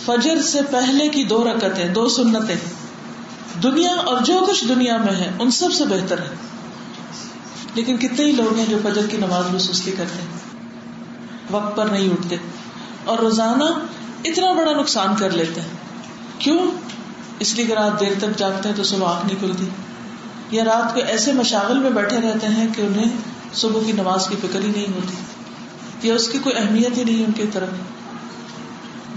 فجر 0.05 0.43
سے 0.43 0.61
پہلے 0.71 1.09
کی 1.09 1.25
دو 1.25 1.45
رکتیں، 1.45 1.89
دو 1.89 2.09
سنتیں۔ 2.09 2.57
دنیا 3.63 3.95
اور 3.95 4.21
جو 4.21 4.45
کچھ 4.49 4.65
دنیا 4.69 4.97
میں 4.97 5.13
ہے، 5.13 5.31
ان 5.39 5.51
سب 5.51 5.73
سے 5.73 5.85
بہتر 5.85 6.19
ہے۔ 6.19 6.35
لیکن 7.75 7.97
کتنے 7.97 8.25
ہی 8.25 8.33
لوگ 8.33 8.57
ہیں 8.57 8.67
جو 8.69 8.79
فجر 8.83 9.07
کی 9.07 9.17
نماز 9.17 9.45
میں 9.51 9.59
سستی 9.59 9.91
کرتے 9.91 10.23
ہیں۔ 10.23 10.39
وقت 11.51 11.77
پر 11.77 11.87
نہیں 11.87 12.11
اٹھتے۔ 12.11 12.37
اور 13.05 13.19
روزانہ 13.19 13.65
اتنا 14.25 14.53
بڑا 14.53 14.73
نقصان 14.73 15.17
کر 15.17 15.31
لیتے 15.31 15.61
ہیں۔ 15.61 15.69
کیوں؟ 16.39 16.59
اس 17.39 17.55
لیے 17.55 17.67
کہ 17.67 17.73
رات 17.73 18.01
دیر 18.01 18.13
تک 18.19 18.39
جاگتے 18.39 18.69
ہیں 18.69 18.77
تو 18.77 18.83
صبح 18.83 19.15
آنکھ 19.15 19.27
نہیں 19.27 19.37
کھلتی۔ 19.39 19.65
یا 20.51 20.65
رات 20.65 20.95
کو 20.95 21.01
ایسے 21.01 21.33
مشاغل 21.33 21.79
میں 21.79 21.91
بیٹھے 21.91 22.17
رہتے 22.17 22.47
ہیں 22.47 22.67
کہ 22.77 22.83
انہیں 22.83 23.09
صبح 23.55 23.81
کی 23.87 23.93
نماز 23.93 24.29
کی 24.29 24.37
فکر 24.43 24.61
ہی 24.61 24.71
نہیں 24.77 24.95
ہوتی، 24.95 26.09
یا 26.09 26.15
اس 26.15 26.29
کی 26.29 26.39
کوئی 26.39 26.57
اہمیت 26.57 26.97
ہی 26.99 27.05
نہیں 27.05 27.25
ان 27.25 27.33
کی 27.33 27.47
طرف۔ 27.53 27.69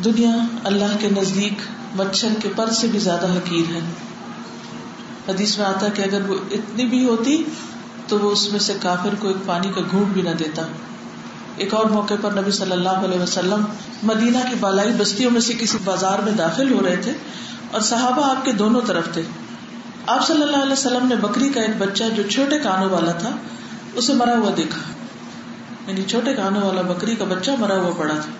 دنیا 0.04 0.32
اللہ 0.64 0.98
کے 1.00 1.10
نزدیک 1.10 1.54
مچھر 1.96 2.30
کے 2.42 2.50
پر 2.56 2.70
سے 2.70 2.88
بھی 2.88 3.00
زیادہ 3.00 3.32
حقیر 3.32 3.76
ہے۔ 3.76 3.80
حدیث 5.30 5.58
میں 5.58 5.66
آتا 5.66 5.88
کہ 5.88 6.02
اگر 6.02 6.30
وہ 6.30 6.36
اتنی 6.52 6.86
بھی 6.86 7.06
ہوتی 7.06 7.44
تو 8.08 8.20
وہ 8.20 8.32
اس 8.32 8.52
میں 8.52 8.60
سے 8.60 8.74
کافر 8.82 9.16
کو 9.20 9.28
ایک 9.28 9.46
پانی 9.46 9.72
کا 9.72 9.82
گھونٹ 9.92 10.08
بھی 10.08 10.22
نہ 10.22 10.30
دیتا۔ 10.30 10.62
ایک 11.58 11.74
اور 11.74 11.86
موقع 11.86 12.14
پر 12.22 12.32
نبی 12.32 12.52
صلی 12.52 12.72
اللہ 12.72 13.06
علیہ 13.06 13.20
وسلم 13.20 13.64
مدینہ 14.04 14.38
کی 14.50 14.56
بالائی 14.60 14.94
بستیوں 14.98 15.32
میں 15.32 15.42
سے 15.42 15.54
کسی 15.54 15.78
بازار 15.84 16.20
میں 16.20 16.32
داخل 16.32 16.74
ہو 16.74 16.82
رہے 16.86 16.96
تھے 16.96 17.12
اور 17.72 17.82
صحابہ 17.82 18.30
آپ 18.30 18.46
کے 18.46 18.52
دونوں 18.52 18.82
طرف 18.86 19.14
تھے۔ 19.14 19.22
آپ 20.08 20.28
صلی 20.28 20.42
اللہ 20.42 20.58
علیہ 20.58 20.74
وسلم 20.74 21.08
نے 21.08 21.16
بکری 21.16 21.50
کا 21.50 21.62
ایک 21.62 21.78
بچہ 21.78 22.04
جو 22.16 22.24
چھوٹے 22.24 22.60
کانوں 22.60 22.90
والا 22.90 23.12
تھا 23.12 23.30
اسے 23.94 24.14
مرا 24.14 24.38
ہوا 24.38 24.50
دیکھا۔ 24.58 24.82
یعنی 25.88 26.04
چھوٹے 26.04 26.34
کانوں 26.34 26.62
والا 26.62 26.82
بکری 26.82 27.16
کا 27.16 27.26
بچہ 27.26 27.52
مرا 27.60 27.76
ہوا 27.76 27.92
پڑا 27.98 28.14
تھا۔ 28.14 28.32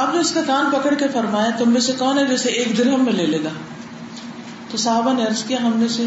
آپ 0.00 0.14
نے 0.14 0.20
اس 0.20 0.32
کا 0.32 0.40
کان 0.46 0.70
پکڑ 0.70 0.94
کے 0.94 1.04
فرمایا، 1.12 1.50
تم 1.58 1.70
میں 1.70 1.80
سے 1.80 1.92
کون 1.98 2.18
ہے 2.18 2.26
جیسے 2.26 2.48
ایک 2.48 2.78
درہم 2.78 3.04
میں 3.04 3.12
لے 3.12 3.26
لے 3.26 3.38
گا؟ 3.44 3.48
تو 4.70 4.76
صحابہ 4.76 5.12
نے 5.12 5.26
عرض 5.26 5.44
کیا، 5.44 5.58
ہم 5.62 5.72
میں 5.76 5.88
سے 5.88 6.06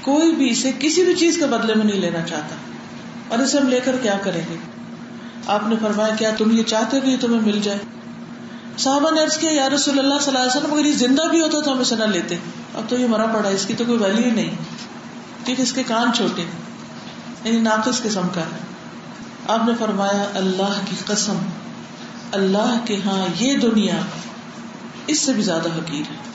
کوئی 0.00 0.34
بھی 0.34 0.50
اسے 0.50 0.72
کسی 0.78 1.04
بھی 1.04 1.14
چیز 1.14 1.38
کے 1.38 1.46
بدلے 1.46 1.74
میں 1.74 1.84
نہیں 1.84 2.00
لینا 2.00 2.20
چاہتا۔ 2.20 2.54
اور 3.28 3.38
اسے 3.38 3.58
ہم 3.58 3.68
لے 3.68 3.80
کر 3.80 3.96
کیا 4.02 4.18
کریں 4.22 4.42
گے؟ 4.50 4.56
آپ 5.46 5.68
نے 5.68 5.76
فرمایا، 5.82 6.14
کیا 6.14 6.30
تم 6.38 6.50
یہ 6.50 6.62
چاہتے 6.62 6.96
ہو 6.96 7.02
کہ 7.02 7.10
یہ 7.10 7.16
تمہیں 7.20 7.40
مل 7.40 7.60
جائے؟ 7.62 7.78
صحابہ 8.78 9.10
نے 9.10 9.22
عرض 9.22 9.36
کیا، 9.36 9.52
یا 9.52 9.68
رسول 9.70 9.98
اللہ 9.98 10.14
صلی 10.20 10.36
اللہ 10.36 10.50
علیہ 10.50 10.60
وسلم، 10.60 10.74
اگر 10.74 10.84
یہ 10.84 10.92
زندہ 10.92 11.22
بھی 11.30 11.40
ہوتا 11.40 11.60
تو 11.60 11.72
ہم 11.72 11.78
اسے 11.78 11.96
نہ 11.96 12.04
لیتے۔ 12.04 12.36
اب 12.74 12.82
تو 12.88 12.96
یہ 12.96 13.06
مرا 13.06 13.26
پڑا، 13.26 13.48
اس 13.48 13.66
کی 13.66 13.74
تو 13.74 13.84
کوئی 13.84 13.98
ویلو 13.98 14.18
ہی 14.18 14.30
نہیں 14.30 14.50
ٹھیک 15.44 15.60
اس 15.60 15.72
کے 15.72 15.82
کان 15.82 16.12
چھوٹے 16.12 16.42
یعنی 17.44 17.60
ناقص 17.60 18.02
قسم 18.02 18.28
کا 18.34 18.40
ہے 18.40 18.58
آپ 19.48 19.60
نے 19.66 19.72
فرمایا، 19.78 20.30
اللہ 20.34 20.80
کی 20.84 20.96
قسم، 21.06 21.36
اللہ 22.32 22.78
کے 22.84 22.96
ہاں 23.04 23.26
یہ 23.40 23.56
دنیا 23.56 24.00
اس 25.06 25.18
سے 25.18 25.32
بھی 25.32 25.42
زیادہ 25.42 25.68
حقیر 25.68 26.02
ہے۔ 26.10 26.30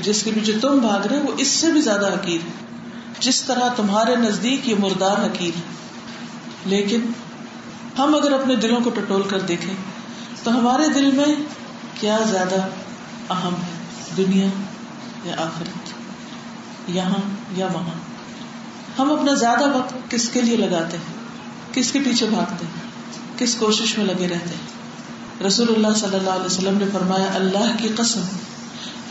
جس 0.00 0.22
کے 0.22 0.30
پیچھے 0.34 0.52
تم 0.62 0.78
بھاگ 0.78 1.06
رہے 1.06 1.18
وہ 1.18 1.32
اس 1.36 1.48
سے 1.48 1.72
بھی 1.72 1.80
زیادہ 1.80 2.14
حقیر 2.14 2.40
ہے۔ 2.46 2.50
جس 3.20 3.42
طرح 3.42 3.68
تمہارے 3.76 4.16
نزدیک 4.16 4.68
یہ 4.68 4.74
مردار 4.78 5.26
حقیر 5.26 5.50
ہے۔ 5.56 5.62
لیکن 6.66 7.00
ہم 7.98 8.14
اگر 8.14 8.32
اپنے 8.32 8.56
دلوں 8.56 8.80
کو 8.84 8.90
ٹٹول 8.90 9.22
کر 9.22 9.40
دیکھیں، 9.40 9.74
تو 10.42 10.50
ہمارے 10.50 10.88
دل 10.88 11.12
میں 11.12 11.34
کیا 12.00 12.18
زیادہ 12.30 12.54
اہم 13.32 13.54
ہے؟ 13.54 13.78
دنیا 14.16 14.46
یا 15.24 15.34
آخرت؟ 15.38 15.92
یہاں 16.90 17.30
یا 17.52 17.66
وہاں؟ 17.72 18.07
ہم 18.98 19.12
اپنا 19.12 19.34
زیادہ 19.34 19.76
وقت 19.76 20.10
کس 20.10 20.28
کے 20.28 20.40
لیے 20.40 20.56
لگاتے 20.56 20.96
ہیں؟ 20.96 21.14
کس 21.74 21.92
کے 21.92 21.98
پیچھے 22.04 22.26
بھاگتے 22.26 22.64
ہیں؟ 22.64 22.88
کس 23.38 23.54
کوشش 23.54 23.98
میں 23.98 24.06
لگے 24.06 24.24
رہتے 24.24 24.34
ہیں؟ 24.34 24.78
رسول 25.46 25.66
اللہ 25.68 25.96
صلی 25.96 26.16
اللہ 26.16 26.30
علیہ 26.30 26.46
وسلم 26.46 26.78
نے 26.78 26.84
فرمایا، 26.92 27.24
اللہ 27.34 27.76
کی 27.78 27.88
قسم، 27.96 28.20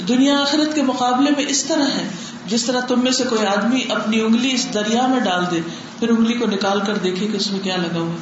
دنیا 0.08 0.42
آخرت 0.42 0.76
کے 0.76 0.82
مقابلے 0.82 1.32
میں 1.32 1.46
اس 1.48 1.64
طرح 1.64 1.86
ہے۔ 1.86 2.10
جس 2.46 2.64
طرح 2.64 2.80
تم 2.80 3.04
میں 3.04 3.12
سے 3.12 3.24
کوئی 3.30 3.46
آدمی 3.46 3.82
اپنی 3.90 4.20
انگلی 4.20 4.52
اس 4.52 4.68
دریا 4.74 5.08
میں 5.08 5.20
ڈال 5.20 5.46
دے، 5.52 5.62
پھر 6.00 6.10
انگلی 6.10 6.34
کو 6.34 6.46
نکال 6.46 6.80
کر 6.88 6.98
دیکھے 6.98 7.28
کہ 7.28 7.38
اس 7.38 7.52
میں 7.52 7.60
کیا 7.60 7.76
لگا 7.76 8.00
ہوا 8.00 8.16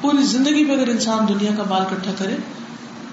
پوری 0.00 0.22
زندگی 0.22 0.64
میں 0.64 0.76
اگر 0.76 0.88
انسان 0.88 1.28
دنیا 1.28 1.50
کا 1.56 1.62
مال 1.68 1.82
کٹھا 1.90 2.12
کرے، 2.18 2.36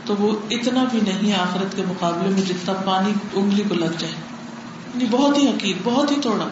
تو 0.06 0.16
وہ 0.20 0.36
اتنا 0.50 0.84
بھی 0.92 1.00
نہیں 1.08 1.34
آخرت 1.34 1.76
کے 1.76 1.84
مقابلے 1.88 2.30
میں 2.30 2.42
جتنا 2.42 2.74
پانی 2.74 3.14
انگلی 3.34 3.64
کو 3.70 3.76
لگ 3.76 3.98
جائے۔ 3.98 4.14
یعنی 4.96 5.06
بہت 5.12 5.38
ہی 5.38 5.48
حقیق 5.48 5.78
بہت 5.84 6.12
ہی 6.12 6.22
تھوڑا 6.22 6.46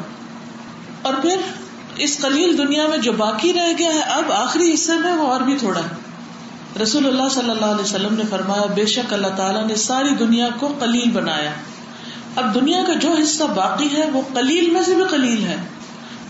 اور 1.05 1.13
پھر 1.13 1.37
اس 1.95 2.17
قلیل 2.17 2.57
دنیا 2.57 2.87
میں 2.87 2.97
جو 2.97 3.11
باقی 3.13 3.53
رہ 3.53 3.73
گیا 3.77 3.93
ہے، 3.93 3.99
اب 3.99 4.31
آخری 4.31 4.73
حصے 4.73 4.91
میں 4.99 5.13
وہ 5.13 5.27
اور 5.27 5.41
بھی 5.41 5.57
تھوڑا۔ 5.57 5.79
ہے 5.79 6.83
رسول 6.83 7.05
اللہ 7.05 7.29
صلی 7.31 7.49
اللہ 7.49 7.65
علیہ 7.65 7.83
وسلم 7.83 8.13
نے 8.13 8.23
فرمایا، 8.29 8.65
بے 8.75 8.85
شک 8.85 9.13
اللہ 9.13 9.27
تعالیٰ 9.27 9.67
نے 9.67 9.75
ساری 9.75 10.09
دنیا 10.09 10.47
کو 10.59 10.73
قلیل 10.79 11.11
بنایا۔ 11.11 11.51
اب 12.35 12.55
دنیا 12.55 12.83
کا 12.87 12.93
جو 12.93 13.11
حصہ 13.23 13.43
باقی 13.43 13.97
ہے، 13.97 14.09
وہ 14.09 14.21
قلیل 14.33 14.69
میں 14.69 14.81
سے 14.83 14.95
بھی 14.95 15.03
قلیل 15.03 15.43
ہے۔ 15.43 15.55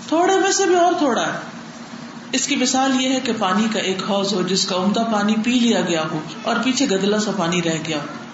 تھوڑے 0.08 0.36
میں 0.36 0.52
سے 0.52 0.66
بھی 0.66 0.76
اور 0.76 0.94
تھوڑا 0.98 1.22
ہے۔ 1.22 1.38
اس 2.32 2.48
کی 2.48 2.56
مثال 2.56 3.02
یہ 3.02 3.10
ہے 3.10 3.20
کہ 3.20 3.32
پانی 3.40 3.68
کا 3.74 3.80
ایک 3.80 4.04
حوض 4.10 4.34
ہو، 4.34 4.42
جس 4.42 4.66
کا 4.66 4.76
عمدہ 4.76 5.04
پانی 5.14 5.36
پی 5.44 5.52
لیا 5.52 5.82
گیا 5.82 6.04
ہو، 6.12 6.20
اور 6.44 6.56
پیچھے 6.64 6.86
گدلا 6.86 7.20
سا 7.20 7.32
پانی 7.38 7.62
رہ 7.62 7.78
گیا 7.88 7.98
ہو۔ 7.98 8.25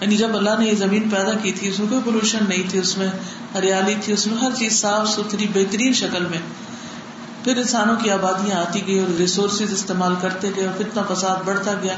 یعنی 0.00 0.16
جب 0.16 0.36
اللہ 0.36 0.50
نے 0.58 0.66
یہ 0.66 0.74
زمین 0.74 1.10
پیدا 1.10 1.32
کی 1.42 1.52
تھی، 1.52 1.68
اس 1.68 1.78
میں 1.78 1.88
کوئی 1.88 2.00
پولوشن 2.04 2.38
نہیں 2.48 2.62
تھی، 2.70 2.78
اس 2.78 2.98
میں 2.98 3.08
ہریالی 3.54 3.94
تھی، 4.04 4.12
اس 4.12 4.26
میں 4.26 4.38
ہر 4.38 4.50
چیز 4.58 4.80
صاف 4.80 5.08
ستھری، 5.08 5.46
بہترین 5.52 5.92
شکل 5.92 6.26
میں۔ 6.26 6.38
پھر 7.44 7.56
انسانوں 7.56 7.96
کی 7.96 8.10
آبادیاں 8.10 8.60
آتی 8.60 8.86
گئی 8.86 8.98
اور 8.98 9.08
ریسورسز 9.08 9.72
استعمال 9.72 10.14
کرتے 10.20 10.50
گئے 10.56 10.66
اور 10.66 10.82
کتنا 10.82 11.14
فساد 11.14 11.36
بڑھتا 11.44 11.72
گیا 11.82 11.96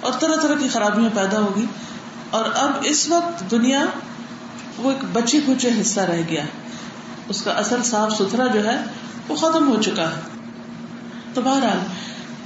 اور 0.00 0.12
طرح 0.20 0.36
طرح 0.42 0.54
کی 0.54 0.68
خرابیاں 0.68 1.10
پیدا 1.14 1.40
ہوگی 1.40 1.66
اور 2.30 2.44
اب 2.54 2.70
اس 2.82 3.08
وقت 3.08 3.50
دنیا 3.50 3.84
وہ 4.78 4.90
ایک 4.90 5.04
بچی 5.12 5.40
کچے 5.46 5.70
حصہ 5.80 6.00
رہ 6.00 6.20
گیا۔ 6.28 6.44
اس 7.28 7.42
کا 7.42 7.50
اصل 7.50 7.82
صاف 7.82 8.12
ستھرا 8.12 8.46
جو 8.46 8.64
ہے، 8.64 8.76
وہ 9.28 9.36
ختم 9.36 9.68
ہو 9.68 9.82
چکا 9.82 10.02
ہے۔ 10.02 10.20
تو 11.34 11.40
بہرحال، 11.40 11.78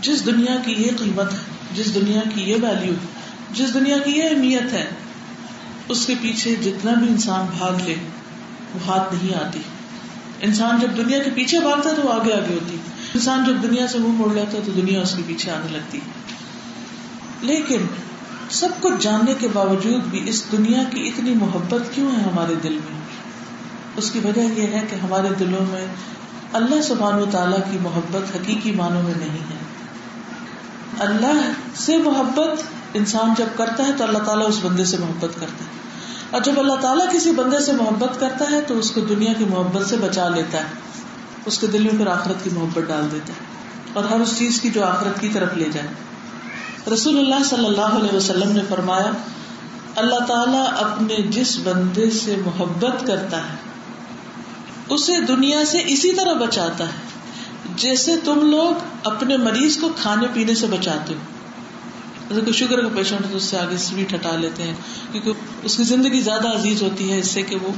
جس 0.01 0.27
دنیا 0.27 0.57
کی 0.65 0.73
یہ 0.73 0.91
قیمت 0.99 1.33
ہے، 1.33 1.39
جس 1.75 1.95
دنیا 1.95 2.21
کی 2.35 2.43
یہ 2.43 2.57
ویلو 2.63 2.93
جس 3.55 3.75
دنیا 3.75 3.99
کی 3.99 4.11
یہ 4.11 4.23
اہمیت 4.31 4.73
ہے، 4.73 4.91
اس 5.89 6.07
کے 6.07 6.15
پیچھے 6.23 6.55
جتنا 6.55 6.95
بھی 6.95 7.09
انسان 7.09 7.47
بھاگ 7.59 7.73
لے، 7.85 7.95
وہ 8.75 8.87
ہاتھ 8.87 9.15
نہیں 9.15 9.47
آتی۔ 9.47 9.59
انسان 10.41 10.81
جب 10.81 10.97
دنیا 10.97 11.23
کے 11.23 11.31
پیچھے 11.35 11.61
بھاگتا 11.61 11.91
ہے 11.91 11.95
تو 11.95 12.03
وہ 12.03 12.13
آگے 12.13 12.33
آگے 12.33 12.55
ہوتی۔ 12.55 12.77
انسان 13.15 13.45
جب 13.45 13.63
دنیا 13.63 13.87
سے 13.87 13.99
منہ 13.99 14.09
موڑ 14.09 14.35
لیتا 14.35 14.59
ہے 14.59 14.63
تو 14.67 14.73
دنیا 14.73 15.01
اس 15.01 15.15
کے 15.15 15.23
پیچھے 15.27 15.53
آنے 15.53 15.73
لگتی۔ 15.73 16.01
لیکن 17.41 17.79
سب 18.51 18.69
کچھ 18.81 18.95
جاننے 19.01 19.35
کے 19.39 19.49
باوجود 19.53 20.05
بھی 20.05 20.29
اس 20.29 20.53
دنیا 20.53 20.83
کی 20.85 21.09
اتنی 21.09 21.35
محبت 21.35 21.95
کیوں 21.95 22.11
ہے 22.17 22.23
ہمارے 22.23 22.55
دل 22.63 22.73
میں؟ 22.73 23.01
اس 23.97 24.11
کی 24.11 24.19
وجہ 24.19 24.41
یہ 24.41 24.67
ہے 24.67 24.83
کہ 24.91 24.95
ہمارے 24.95 25.29
دلوں 25.41 25.67
میں 25.71 25.87
اللہ 26.53 26.83
سبحان 26.83 27.15
و 27.15 27.27
تعالیٰ 27.31 27.73
کی 27.73 27.79
محبت 27.83 28.37
حقیقی 28.37 28.73
معنوں 28.73 29.03
میں 29.03 29.15
نہیں 29.17 29.31
ہے۔ 29.31 29.84
اللہ 30.99 31.51
سے 31.75 31.97
محبت 31.97 32.63
انسان 32.95 33.35
جب 33.39 33.47
کرتا 33.57 33.87
ہے 33.87 33.93
تو 33.99 34.05
اللہ 34.05 34.19
تعالیٰ 34.19 34.49
اس 34.49 34.59
بندے 34.63 34.85
سے 34.85 34.97
محبت 34.97 35.41
کرتا 35.41 35.65
ہے۔ 35.65 35.85
اور 36.31 36.41
جب 36.41 36.53
اللہ 36.57 36.75
تعالیٰ 36.81 37.13
کسی 37.13 37.33
بندے 37.33 37.61
سے 37.61 37.73
محبت 37.73 38.21
کرتا 38.21 38.51
ہے 38.51 38.61
تو 38.61 38.79
اس 38.79 38.91
کو 38.91 39.01
دنیا 39.01 39.33
کی 39.33 39.45
محبت 39.45 39.87
سے 39.87 39.97
بچا 39.97 40.29
لیتا 40.29 40.59
ہے۔ 40.59 40.65
اس 41.47 41.59
کے 41.59 41.67
دل 41.67 41.83
میں 41.83 41.91
پھر 41.91 42.07
آخرت 42.07 42.45
کی 42.45 42.51
محبت 42.53 42.83
ڈال 42.89 43.09
دیتا 43.13 43.33
ہے۔ 43.33 43.39
اور 43.93 44.05
ہر 44.05 44.21
اس 44.21 44.39
چیز 44.39 44.61
کی 44.61 44.71
جو 44.71 44.85
آخرت 44.85 45.21
کی 45.21 45.29
طرف 45.29 45.55
لے 45.55 45.69
جائے۔ 45.73 45.87
رسول 46.95 47.19
اللہ 47.19 47.45
صلی 47.45 47.67
اللہ 47.67 47.81
علیہ 47.81 48.17
وسلم 48.17 48.53
نے 48.53 48.61
فرمایا، 48.69 49.13
اللہ 49.97 50.25
تعالیٰ 50.29 50.67
اپنے 50.77 51.17
جس 51.17 51.59
بندے 51.65 52.11
سے 52.11 52.37
محبت 52.45 53.07
کرتا 53.07 53.37
ہے، 53.37 53.57
اسے 54.89 55.21
دنیا 55.21 55.65
سے 55.65 55.83
اسی 55.87 56.13
طرح 56.13 56.33
بچاتا 56.33 56.85
ہے۔ 56.85 57.24
جیسے 57.77 58.17
تم 58.25 58.51
لوگ 58.51 58.75
اپنے 59.05 59.37
مریض 59.37 59.77
کو 59.77 59.89
کھانے 59.97 60.27
پینے 60.33 60.55
سے 60.55 60.67
بچاتے 60.67 61.15
ہو۔ 61.15 61.19
کوئی 62.29 62.53
شوگر 62.53 62.83
کا 62.83 62.89
پیشنٹ 62.97 63.31
تو 63.31 63.37
اس 63.37 63.43
سے 63.43 63.59
آگے 63.59 63.77
سویٹ 63.77 64.15
ہٹا 64.15 64.37
لیتے 64.37 64.63
ہیں، 64.63 64.75
کیونکہ 65.13 65.33
اس 65.63 65.77
کی 65.77 65.83
زندگی 65.83 66.21
زیادہ 66.21 66.49
عزیز 66.49 66.83
ہوتی 66.83 67.13
ہے، 67.13 67.19
اس 67.19 67.29
سے 67.29 67.43
کہ 67.43 67.57
وہ 67.57 67.69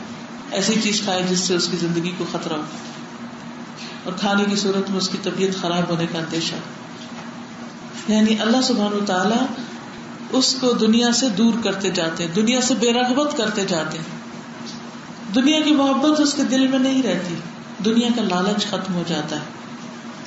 ایسی 0.51 0.75
چیز 0.83 1.01
کھائے 1.01 1.23
جس 1.31 1.39
سے 1.39 1.55
اس 1.55 1.69
کی 1.69 1.77
زندگی 1.77 2.13
کو 2.19 2.25
خطرہ 2.33 2.55
ہو۔ 2.55 2.63
اور 4.05 4.13
کھانے 4.13 4.45
کی 4.45 4.57
صورت 4.57 4.91
میں 4.91 4.99
اس 4.99 5.09
کی 5.09 5.19
طبیعت 5.23 5.61
خراب 5.61 5.89
ہونے 5.89 6.07
کا 6.07 6.19
اندیشہ 6.19 6.55
یعنی 8.09 8.39
اللہ 8.41 8.63
سبحان 8.63 8.93
و 8.93 9.05
تعالی 9.07 9.45
اس 10.33 10.57
کو 10.61 10.73
دنیا 10.73 11.13
سے 11.13 11.29
دور 11.29 11.53
کرتے 11.65 11.91
جاتے 11.91 12.25
ہیں، 12.25 12.35
دنیا 12.35 12.61
سے 12.61 12.75
بے 12.75 12.93
رغبت 12.93 13.37
کرتے 13.37 13.65
جاتے 13.65 13.99
ہیں۔ 13.99 14.05
دنیا 15.35 15.61
کی 15.61 15.73
محبت 15.73 16.21
اس 16.21 16.35
کے 16.35 16.45
دل 16.45 16.67
میں 16.67 16.79
نہیں 16.79 17.03
رہتی، 17.03 17.35
دنیا 17.85 18.09
کا 18.17 18.23
لالچ 18.23 18.67
ختم 18.67 18.95
ہو 18.95 19.03
جاتا 19.07 19.37
ہے۔ 19.37 19.45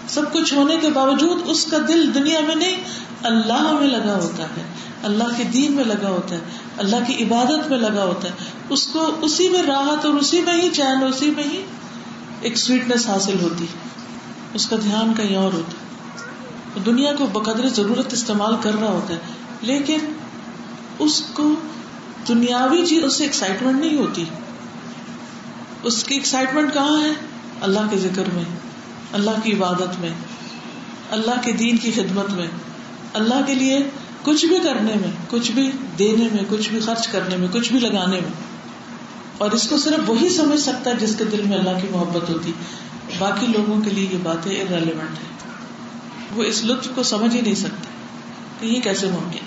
سب 0.09 0.33
کچھ 0.33 0.53
ہونے 0.53 0.77
کے 0.77 0.89
باوجود 0.89 1.41
اس 1.45 1.65
کا 1.65 1.77
دل 1.87 2.13
دنیا 2.13 2.39
میں 2.39 2.55
نہیں، 2.55 2.75
اللہ 3.23 3.71
میں 3.71 3.87
لگا 3.87 4.15
ہوتا 4.23 4.43
ہے۔ 4.43 4.63
اللہ 5.03 5.37
کے 5.37 5.43
دین 5.43 5.71
میں 5.73 5.83
لگا 5.83 6.09
ہوتا 6.09 6.35
ہے۔ 6.35 6.39
اللہ 6.77 6.95
کی 7.07 7.23
عبادت 7.23 7.69
میں 7.69 7.77
لگا 7.77 8.03
ہوتا 8.03 8.27
ہے۔ 8.27 8.33
اس 8.69 8.87
کو 8.87 9.15
اسی 9.21 9.49
میں 9.49 9.63
راحت 9.63 10.05
اور 10.05 10.13
اسی 10.13 10.41
میں 10.41 10.53
ہی 10.53 10.69
چین، 10.69 11.03
اسی 11.03 11.29
میں 11.29 11.43
ہی 11.43 11.61
ایک 12.41 12.57
سویٹنس 12.57 13.09
حاصل 13.09 13.39
ہوتی 13.41 13.65
اس 14.53 14.69
کا 14.69 14.75
دھیان 14.83 15.13
کہیں 15.17 15.35
اور 15.35 15.53
ہوتا 15.53 15.71
دنیا 16.85 17.15
کو 17.15 17.25
بقدر 17.25 17.69
ضرورت 17.69 18.13
استعمال 18.13 18.55
کر 18.61 18.73
رہا 18.73 18.87
ہوتا 18.87 19.13
ہے۔ 19.13 19.19
لیکن 19.61 19.97
اس 20.99 21.23
کو 21.33 21.53
دنیاوی 22.27 22.85
چیز، 22.85 23.03
اس 23.03 23.13
سے 23.13 23.23
ایکسائٹمنٹ 23.23 23.79
نہیں 23.79 23.97
ہوتی۔ 23.97 24.25
اس 25.83 26.03
کی 26.03 26.13
ایکسائٹمنٹ 26.13 26.73
کہاں 26.73 27.01
ہے؟ 27.01 27.11
اللہ 27.61 27.79
کے 27.91 27.97
ذکر 27.97 28.23
میں۔ 28.33 28.43
اللہ 29.13 29.31
کی 29.43 29.53
عبادت 29.53 29.99
میں، 29.99 30.09
اللہ 31.11 31.41
کے 31.43 31.51
دین 31.51 31.77
کی 31.77 31.91
خدمت 31.91 32.29
میں، 32.29 32.47
اللہ 33.13 33.41
کے 33.47 33.55
لیے 33.55 33.79
کچھ 34.23 34.45
بھی 34.45 34.59
کرنے 34.59 34.93
میں، 34.95 35.11
کچھ 35.29 35.51
بھی 35.51 35.71
دینے 35.99 36.27
میں، 36.33 36.43
کچھ 36.49 36.69
بھی 36.69 36.79
خرچ 36.79 37.07
کرنے 37.07 37.37
میں، 37.37 37.47
کچھ 37.51 37.71
بھی 37.71 37.79
لگانے 37.79 38.19
میں۔ 38.19 38.31
اور 39.37 39.51
اس 39.51 39.67
کو 39.67 39.77
صرف 39.77 40.09
وہی 40.09 40.29
سمجھ 40.29 40.59
سکتا 40.59 40.89
ہے 40.89 40.95
جس 40.95 41.15
کے 41.15 41.23
دل 41.23 41.41
میں 41.41 41.57
اللہ 41.57 41.79
کی 41.81 41.87
محبت 41.91 42.29
ہوتی۔ 42.29 42.51
باقی 43.19 43.47
لوگوں 43.47 43.81
کے 43.81 43.89
لیے 43.89 44.07
یہ 44.11 44.17
باتیں 44.23 44.61
ارریلیونٹ 44.61 45.09
ہے 45.09 45.49
وہ 46.35 46.43
اس 46.43 46.63
لطف 46.63 46.87
کو 46.95 47.03
سمجھ 47.03 47.35
ہی 47.35 47.41
نہیں 47.41 47.55
سکتے 47.55 47.87
کہ 48.59 48.65
یہ 48.65 48.81
کیسے 48.81 49.07
ممکن 49.07 49.45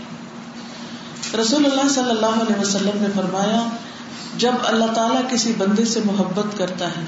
رسول 1.41 1.67
اللہ 1.67 1.89
صلی 1.89 2.11
اللہ 2.11 2.27
علیہ 2.27 2.61
وسلم 2.61 2.91
نے 2.95 3.09
فرمایا، 3.15 3.69
جب 4.37 4.53
اللہ 4.65 4.85
تعالیٰ 4.85 5.23
کسی 5.31 5.53
بندے 5.59 5.85
سے 5.85 6.01
محبت 6.05 6.59
کرتا 6.59 6.89
ہے 6.89 7.05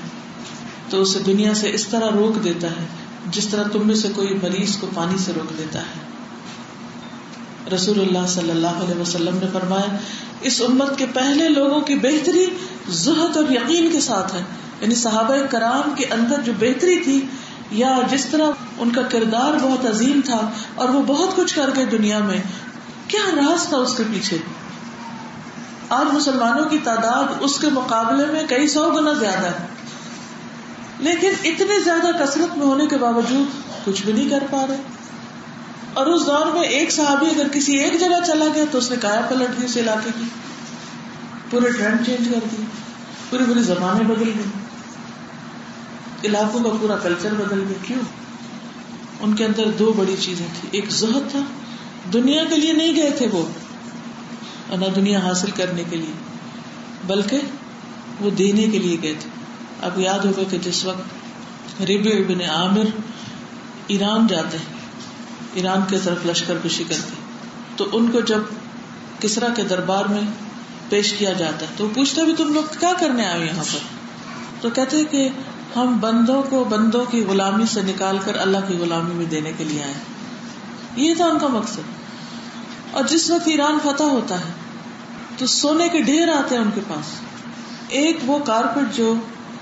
تو 0.90 1.02
اسے 1.02 1.18
دنیا 1.18 1.54
سے 1.54 1.70
اس 1.74 1.86
طرح 1.86 2.10
روک 2.14 2.44
دیتا 2.44 2.68
ہے 2.68 2.86
جس 3.30 3.48
طرح 3.48 3.64
تم 3.72 3.86
میں 3.86 3.94
سے 3.94 4.08
کوئی 4.16 4.38
مریض 4.42 4.76
کو 4.76 4.86
پانی 4.94 5.18
سے 5.18 5.32
روک 5.36 5.58
دیتا 5.58 5.78
ہے۔ 5.78 6.14
رسول 7.74 8.00
اللہ 8.00 8.26
صلی 8.26 8.50
اللہ 8.50 8.66
علیہ 8.66 9.00
وسلم 9.00 9.36
نے 9.36 9.46
فرمایا، 9.52 9.96
اس 10.40 10.62
امت 10.68 10.98
کے 10.98 11.06
پہلے 11.14 11.48
لوگوں 11.48 11.80
کی 11.80 11.94
بہتری 11.94 12.46
زہد 12.88 13.36
اور 13.36 13.44
یقین 13.50 13.90
کے 13.92 14.00
ساتھ 14.00 14.34
ہے۔ 14.34 14.40
یعنی 14.80 14.94
صحابہ 14.94 15.36
کرام 15.50 15.94
کے 15.94 16.04
اندر 16.04 16.40
جو 16.40 16.52
بہتری 16.60 17.00
تھی، 17.04 17.26
یا 17.70 17.98
جس 18.10 18.26
طرح 18.26 18.50
ان 18.78 18.90
کا 18.90 19.02
کردار 19.02 19.58
بہت 19.62 19.86
عظیم 19.86 20.20
تھا 20.24 20.50
اور 20.74 20.88
وہ 20.88 21.02
بہت 21.02 21.36
کچھ 21.36 21.54
کر 21.54 21.70
گئے 21.76 21.84
دنیا 21.84 22.18
میں، 22.18 22.42
کیا 23.08 23.30
راز 23.36 23.68
تھا 23.68 23.76
اس 23.76 23.94
کے 23.96 24.02
پیچھے؟ 24.12 24.36
آج 25.88 26.14
مسلمانوں 26.14 26.64
کی 26.64 26.78
تعداد 26.84 27.24
اس 27.40 27.58
کے 27.58 27.66
مقابلے 27.72 28.26
میں 28.26 28.42
کئی 28.48 28.68
سو 28.68 28.90
گنا 28.90 29.12
زیادہ 29.12 29.46
ہے۔ 29.46 29.73
لیکن 31.04 31.30
اتنے 31.44 31.80
زیادہ 31.84 32.24
کثرت 32.24 32.58
میں 32.58 32.66
ہونے 32.66 32.86
کے 32.86 32.96
باوجود 32.96 33.46
کچھ 33.84 34.04
بھی 34.04 34.12
نہیں 34.12 34.30
کر 34.30 34.44
پا 34.50 34.66
رہے۔ 34.68 34.76
اور 35.92 36.06
اس 36.06 36.26
دور 36.26 36.46
میں 36.46 36.62
ایک 36.62 36.92
صحابی 36.92 37.26
اگر 37.26 37.48
کسی 37.48 37.72
ایک 37.72 38.00
جگہ 38.00 38.24
چلا 38.26 38.44
گیا 38.54 38.64
تو 38.70 38.78
اس 38.78 38.90
نے 38.90 38.96
کایا 38.96 39.20
پلٹ 39.20 39.60
دی 39.60 39.64
اس 39.64 39.76
علاقے 39.76 40.10
کی۔ 40.18 40.24
پورے 41.50 41.72
ٹرینڈ 41.72 42.06
چینج 42.06 42.28
کر 42.28 42.38
دی۔ 42.52 42.62
پوری 43.30 43.44
پوری 43.44 43.62
زمانے 43.62 44.04
بدل 44.04 44.30
گئی۔ 44.36 44.42
علاقوں 46.24 46.62
کا 46.62 46.70
پورا 46.80 46.96
کلچر 46.96 47.34
بدل 47.34 47.64
گیا۔ 47.68 47.84
کیوں؟ 47.86 48.00
ان 49.20 49.34
کے 49.34 49.44
اندر 49.44 49.64
دو 49.78 49.92
بڑی 49.96 50.16
چیزیں 50.20 50.46
تھی 50.60 50.68
ایک 50.72 50.90
زہد 50.90 51.30
تھا۔ 51.30 51.40
دنیا 52.12 52.44
کے 52.44 52.56
لیے 52.56 52.72
نہیں 52.72 52.96
گئے 52.96 53.10
تھے 53.10 53.28
وہ۔ 53.32 53.46
نہ 54.76 54.86
دنیا 54.96 55.18
حاصل 55.18 55.50
کرنے 55.50 55.84
کے 55.90 55.96
لیے، 55.96 56.12
بلکہ 57.06 57.38
وہ 58.20 58.30
دینے 58.30 58.62
کے 58.62 58.78
لیے 58.78 58.96
گئے 59.02 59.14
تھے۔ 59.20 59.43
اب 59.84 60.00
یاد 60.00 60.18
ہوگا 60.18 60.42
کہ 60.50 60.58
جس 60.58 60.84
وقت 60.84 61.82
ربی 61.82 62.24
بن 62.24 62.50
عامر 62.50 62.84
ایران 63.86 64.26
جاتے 64.26 64.58
ہیں، 64.58 64.74
ایران 65.54 65.80
کی 65.88 65.96
طرف 66.04 66.26
لشکر 66.26 66.54
کشی 66.64 66.84
کرتے 66.84 67.10
تو 67.76 67.86
ان 67.92 68.10
کو 68.10 68.20
جب 68.20 68.38
کسرا 69.20 69.46
کے 69.56 69.62
دربار 69.62 70.04
میں 70.04 70.20
پیش 70.88 71.12
کیا 71.12 71.32
جاتا 71.32 71.66
ہے، 71.66 71.70
تو 71.76 71.88
پوچھتے 71.94 72.24
بھی 72.24 72.34
تم 72.34 72.52
لوگ 72.54 72.62
کیا 72.80 72.92
کرنے 73.00 73.26
آئے 73.26 73.46
یہاں 73.46 73.64
پر؟ 73.72 73.78
تو 74.60 74.70
کہتے 74.70 75.04
کہ 75.04 75.28
ہم 75.76 75.96
بندوں 76.00 76.42
کو 76.50 76.64
بندوں 76.64 77.04
کی 77.04 77.24
غلامی 77.28 77.64
سے 77.66 77.82
نکال 77.82 78.18
کر 78.24 78.38
اللہ 78.38 78.58
کی 78.68 78.74
غلامی 78.74 79.14
میں 79.14 79.26
دینے 79.26 79.52
کے 79.58 79.64
لیے 79.64 79.82
آئے 79.82 79.94
یہ 80.96 81.14
تھا 81.14 81.24
ان 81.24 81.38
کا 81.38 81.46
مقصد۔ 81.46 81.80
اور 82.90 83.04
جس 83.04 83.30
وقت 83.30 83.48
ایران 83.48 83.78
فتح 83.82 84.02
ہوتا 84.02 84.40
ہے، 84.40 84.52
تو 85.38 85.46
سونے 85.46 85.88
کے 85.88 86.02
ڈھیر 86.02 86.28
آتے 86.28 86.54
ہیں 86.54 86.62
ان 86.62 86.70
کے 86.74 86.80
پاس۔ 86.88 87.06
ایک 87.88 88.18
وہ 88.26 88.38
کارپیٹ 88.38 88.96
جو 88.96 89.14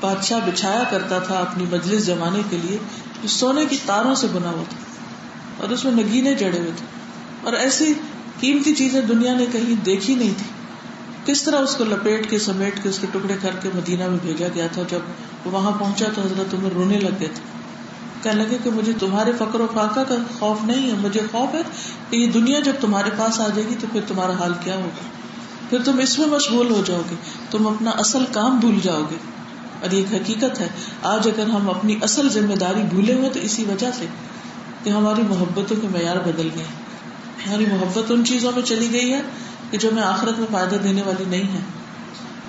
بادشاہ 0.02 0.40
بچھایا 0.46 0.84
کرتا 0.90 1.18
تھا 1.18 1.34
اپنی 1.38 1.64
مجلس 1.72 2.06
جمانے 2.06 2.42
کے 2.50 2.56
لیے 2.62 2.78
جو 3.22 3.28
سونے 3.28 3.64
کی 3.66 3.76
تاروں 3.86 4.14
سے 4.14 4.26
بنا 4.32 4.50
ہوا 4.50 4.64
تھا 4.68 4.78
اور 5.56 5.68
اس 5.68 5.84
میں 5.84 5.92
نگینے 5.92 6.34
جڑے 6.34 6.58
ہوئے 6.58 6.70
تھے 6.76 6.86
اور 7.42 7.52
ایسی 7.52 7.94
قیمتی 8.40 8.74
چیزیں 8.74 9.00
دنیا 9.00 9.34
نے 9.34 9.46
کہیں 9.52 9.84
دیکھی 9.84 10.14
نہیں 10.14 10.34
تھی۔ 10.36 10.50
کس 11.26 11.42
طرح 11.42 11.58
اس 11.58 11.74
کو 11.76 11.84
لپیٹ 11.84 12.30
کے 12.30 12.38
سمیٹ 12.38 12.82
کے 12.82 12.88
اس 12.88 12.98
کے 12.98 13.06
ٹکڑے 13.12 13.34
کر 13.42 13.50
کے 13.62 13.68
مدینہ 13.74 14.08
میں 14.08 14.18
بھیجا 14.22 14.46
گیا 14.54 14.66
تھا، 14.72 14.82
جب 14.88 14.98
وہ 15.44 15.52
وہاں 15.52 15.72
پہنچا 15.78 16.06
تو 16.14 16.22
حضرت 16.22 16.50
تمہیں 16.50 16.70
رونے 16.74 17.00
لگ 17.00 17.16
گئے 17.20 17.28
تھے۔ 17.34 17.42
کہنے 18.22 18.44
لگے 18.44 18.58
کہ 18.64 18.70
مجھے 18.70 18.92
تمہارے 19.00 19.32
فکر 19.32 19.60
و 19.60 19.66
فاقہ 19.74 20.00
کا 20.08 20.14
خوف 20.38 20.64
نہیں 20.64 20.90
ہے، 20.90 20.96
مجھے 20.96 21.20
خوف 21.30 21.54
ہے 21.54 21.62
کہ 22.10 22.16
یہ 22.16 22.26
دنیا 22.26 22.60
جب 22.60 22.72
تمہارے 22.80 23.10
پاس 23.16 23.40
آ 23.40 23.48
جائے 23.48 23.68
گی 23.70 23.74
تو 23.80 23.86
پھر 23.92 24.00
تمہارا 24.08 24.32
حال 24.32 24.52
کیا 24.64 24.74
ہوگا۔ 24.74 25.06
پھر 25.70 25.78
تم 25.84 25.98
اس 25.98 26.18
میں 26.18 26.26
مشغول 26.26 26.70
ہو 26.70 26.82
جاؤ 26.86 27.00
گے، 27.10 27.14
تم 27.50 27.66
اپنا 27.66 27.90
اصل 27.90 28.24
کام 28.32 28.58
بھول 28.58 28.78
جاؤ 28.82 29.02
گے۔ 29.10 29.16
اور 29.82 29.90
یہ 29.90 30.04
حقیقت 30.12 30.60
ہے۔ 30.60 30.68
آج 31.02 31.28
اگر 31.28 31.46
ہم 31.46 31.70
اپنی 31.70 31.96
اصل 32.02 32.28
ذمہ 32.28 32.54
داری 32.54 32.82
بھولے 32.82 33.14
ہوئے 33.14 33.30
تو 33.30 33.40
اسی 33.40 33.64
وجہ 33.64 33.90
سے 33.98 34.06
کہ 34.84 34.90
ہماری 34.90 35.22
محبتوں 35.22 35.76
کے 35.80 35.88
معیار 35.88 36.16
بدل 36.16 36.48
گئے 36.54 36.64
ہماری 37.46 37.66
محبت 37.66 38.10
ان 38.10 38.24
چیزوں 38.24 38.52
میں 38.52 38.62
چلی 38.62 38.88
گئی 38.92 39.12
ہے 39.12 39.20
کہ 39.70 39.78
جو 39.78 39.88
ہمیں 39.92 40.02
آخرت 40.02 40.38
میں 40.38 40.46
فائدہ 40.52 40.74
دینے 40.74 41.02
والی 41.02 41.24
نہیں 41.28 41.52
ہے۔ 41.52 41.60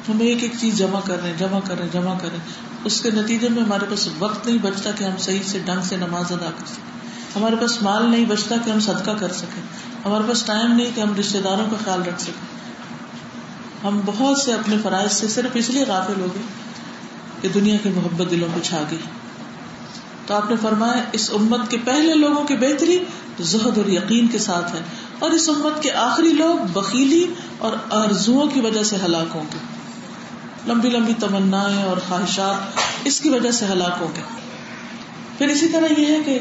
ہم 0.10 0.20
ایک 0.20 0.38
ایک 0.42 0.52
چیز 0.60 0.78
جمع 0.78 1.00
کر 1.06 1.22
رہے 1.22 1.30
ہیں 1.30 1.38
جمع 1.38 1.60
کر 1.68 1.76
رہے 1.76 1.86
ہیں 1.86 1.94
جمع 1.94 2.14
کر 2.18 2.28
رہے 2.28 2.38
ہیں 2.38 2.44
اس 2.86 3.02
کے 3.02 3.12
نتیجے 3.12 3.50
میں 3.50 3.64
ہمارے 3.64 3.86
پاس 3.90 4.10
وقت 4.20 4.46
نہیں 4.46 4.58
بچتا 4.58 4.92
کہ 4.92 5.04
ہم 5.04 5.18
صحیح 5.18 5.40
سے 5.46 5.60
ڈنگ 5.66 5.82
سے 5.84 5.98
نماز 5.98 6.32
ادا 6.32 6.52
کر 6.58 6.66
سکیں۔ 6.66 6.94
ہمارے 7.36 7.56
پاس 7.56 7.82
مال 7.82 8.12
نہیں 8.12 8.26
بچتا 8.26 8.56
کہ 8.66 8.70
ہم 8.70 8.80
صدقہ 8.80 9.12
کر 9.20 9.32
سکیں۔ 9.34 9.62
ہمارے 10.06 10.24
پاس 10.28 10.44
ٹائم 10.44 10.72
نہیں 10.72 10.92
کہ 10.96 11.02
ہم 11.02 11.16
رشتے 11.16 11.42
داروں 11.42 11.66
کا 11.72 11.78
خیال 11.86 12.02
رکھ 12.02 12.22
سکیں۔ 12.22 12.64
ہم 13.88 14.02
بہت 14.06 14.38
سے 14.38 14.54
اپنے 14.54 14.76
فرائض 14.84 15.12
سے 15.12 15.28
صرف 15.28 15.50
اس 15.54 15.70
لیے 15.70 15.86
غافل 15.88 16.22
ہو 16.22 16.28
گئے 16.36 16.42
کہ 17.44 17.50
دنیا 17.50 17.76
کی 17.84 17.90
محبت 17.90 18.32
دلوں 18.32 18.48
کو 18.54 18.60
چھا 18.64 18.84
گئی 18.92 19.00
تو 20.26 20.34
آپ 20.34 20.50
نے 20.50 20.56
فرمایا، 20.62 21.04
اس 21.12 21.30
امت 21.34 21.72
کے 21.72 21.78
پہلے 21.86 22.14
لوگوں 22.14 22.44
کی 22.44 22.56
بہتری 22.56 23.00
زہد 23.40 23.78
اور 23.78 23.90
یقین 23.90 24.28
کے 24.28 24.40
ساتھ 24.40 24.76
ہے 24.76 24.82
اور 25.20 25.32
اس 25.32 25.50
امت 25.50 25.84
کے 25.84 25.92
آخری 25.92 26.32
لوگ 26.34 26.56
بکیلی 26.74 27.26
اور 27.58 27.72
آرزو 27.90 28.48
کی 28.54 28.62
وجہ 28.62 28.84
سے 28.84 28.96
ہلاک 29.06 29.36
ہوں 29.36 29.44
گے۔ 29.54 29.58
لمبی 30.68 30.90
لمبی 30.90 31.14
تمنا 31.20 31.62
اور 31.62 31.98
خواہشات 32.08 32.80
اس 33.04 33.22
کی 33.22 33.30
وجہ 33.30 33.52
سے 33.52 33.66
ہلاک 33.66 34.02
ہوں 34.02 34.16
گے۔ 34.16 34.22
پھر 35.38 35.48
اسی 35.48 35.68
طرح 35.68 36.00
یہ 36.00 36.06
ہے 36.06 36.18
کہ 36.26 36.40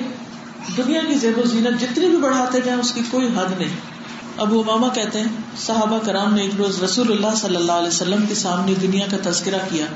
دنیا 0.76 1.00
کی 1.08 1.14
زیب 1.14 1.38
و 1.38 1.42
زینت 1.42 1.80
جتنی 1.80 2.08
بھی 2.08 2.16
بڑھاتے 2.16 2.60
جائیں، 2.60 2.80
اس 2.80 2.92
کی 2.92 3.00
کوئی 3.10 3.26
حد 3.26 3.58
نہیں۔ 3.58 3.92
ابو 4.36 4.60
اماما 4.60 4.88
کہتے 4.88 5.20
ہیں، 5.20 5.28
صحابہ 5.58 5.98
کرام 5.98 6.34
نے 6.34 6.42
ایک 6.42 6.54
روز 6.58 6.82
رسول 6.82 7.12
اللہ 7.12 7.34
صلی 7.36 7.56
اللہ 7.56 7.72
علیہ 7.72 7.88
وسلم 7.88 8.26
کے 8.28 8.34
سامنے 8.34 8.74
دنیا 8.82 9.06
کا 9.10 9.30
تذکرہ 9.30 9.58
کیا۔ 9.70 9.86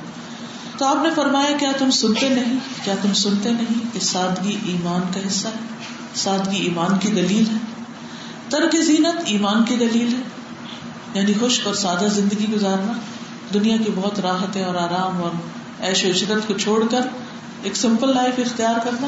تو 0.78 0.84
آپ 0.86 0.96
نے 1.02 1.10
فرمایا، 1.14 1.56
کیا 1.56 1.72
تم 1.78 1.90
سنتے 1.90 2.28
نہیں؟ 2.28 2.58
کیا 2.84 2.94
تم 3.02 3.12
سنتے 3.12 3.50
نہیں؟ 3.50 3.84
کہ 3.92 4.00
سادگی 4.00 4.56
ایمان 4.64 5.00
کا 5.14 5.20
حصہ 5.26 5.48
ہے۔ 5.48 5.58
سادگی 6.14 6.56
ایمان 6.56 6.98
کی 6.98 7.08
دلیل 7.08 7.44
ہے۔ 7.50 7.82
ترک 8.48 8.76
زینت 8.76 9.22
ایمان 9.26 9.64
کی 9.64 9.76
دلیل 9.76 10.14
ہے۔ 10.14 10.22
یعنی 11.14 11.32
خوش 11.40 11.60
اور 11.64 11.74
سادہ 11.74 12.06
زندگی 12.06 12.46
گزارنا۔ 12.52 12.92
دنیا 13.54 13.76
کی 13.76 13.92
بہت 13.94 14.20
راحتیں 14.20 14.64
اور 14.64 14.74
آرام 14.74 15.22
اور 15.22 15.30
عیش 15.88 16.04
و 16.04 16.10
عشرت 16.10 16.48
کو 16.48 16.58
چھوڑ 16.58 16.86
کر 16.90 17.00
ایک 17.62 17.76
سمپل 17.76 18.14
لائف 18.14 18.34
اختیار 18.38 18.74
کرنا، 18.84 19.06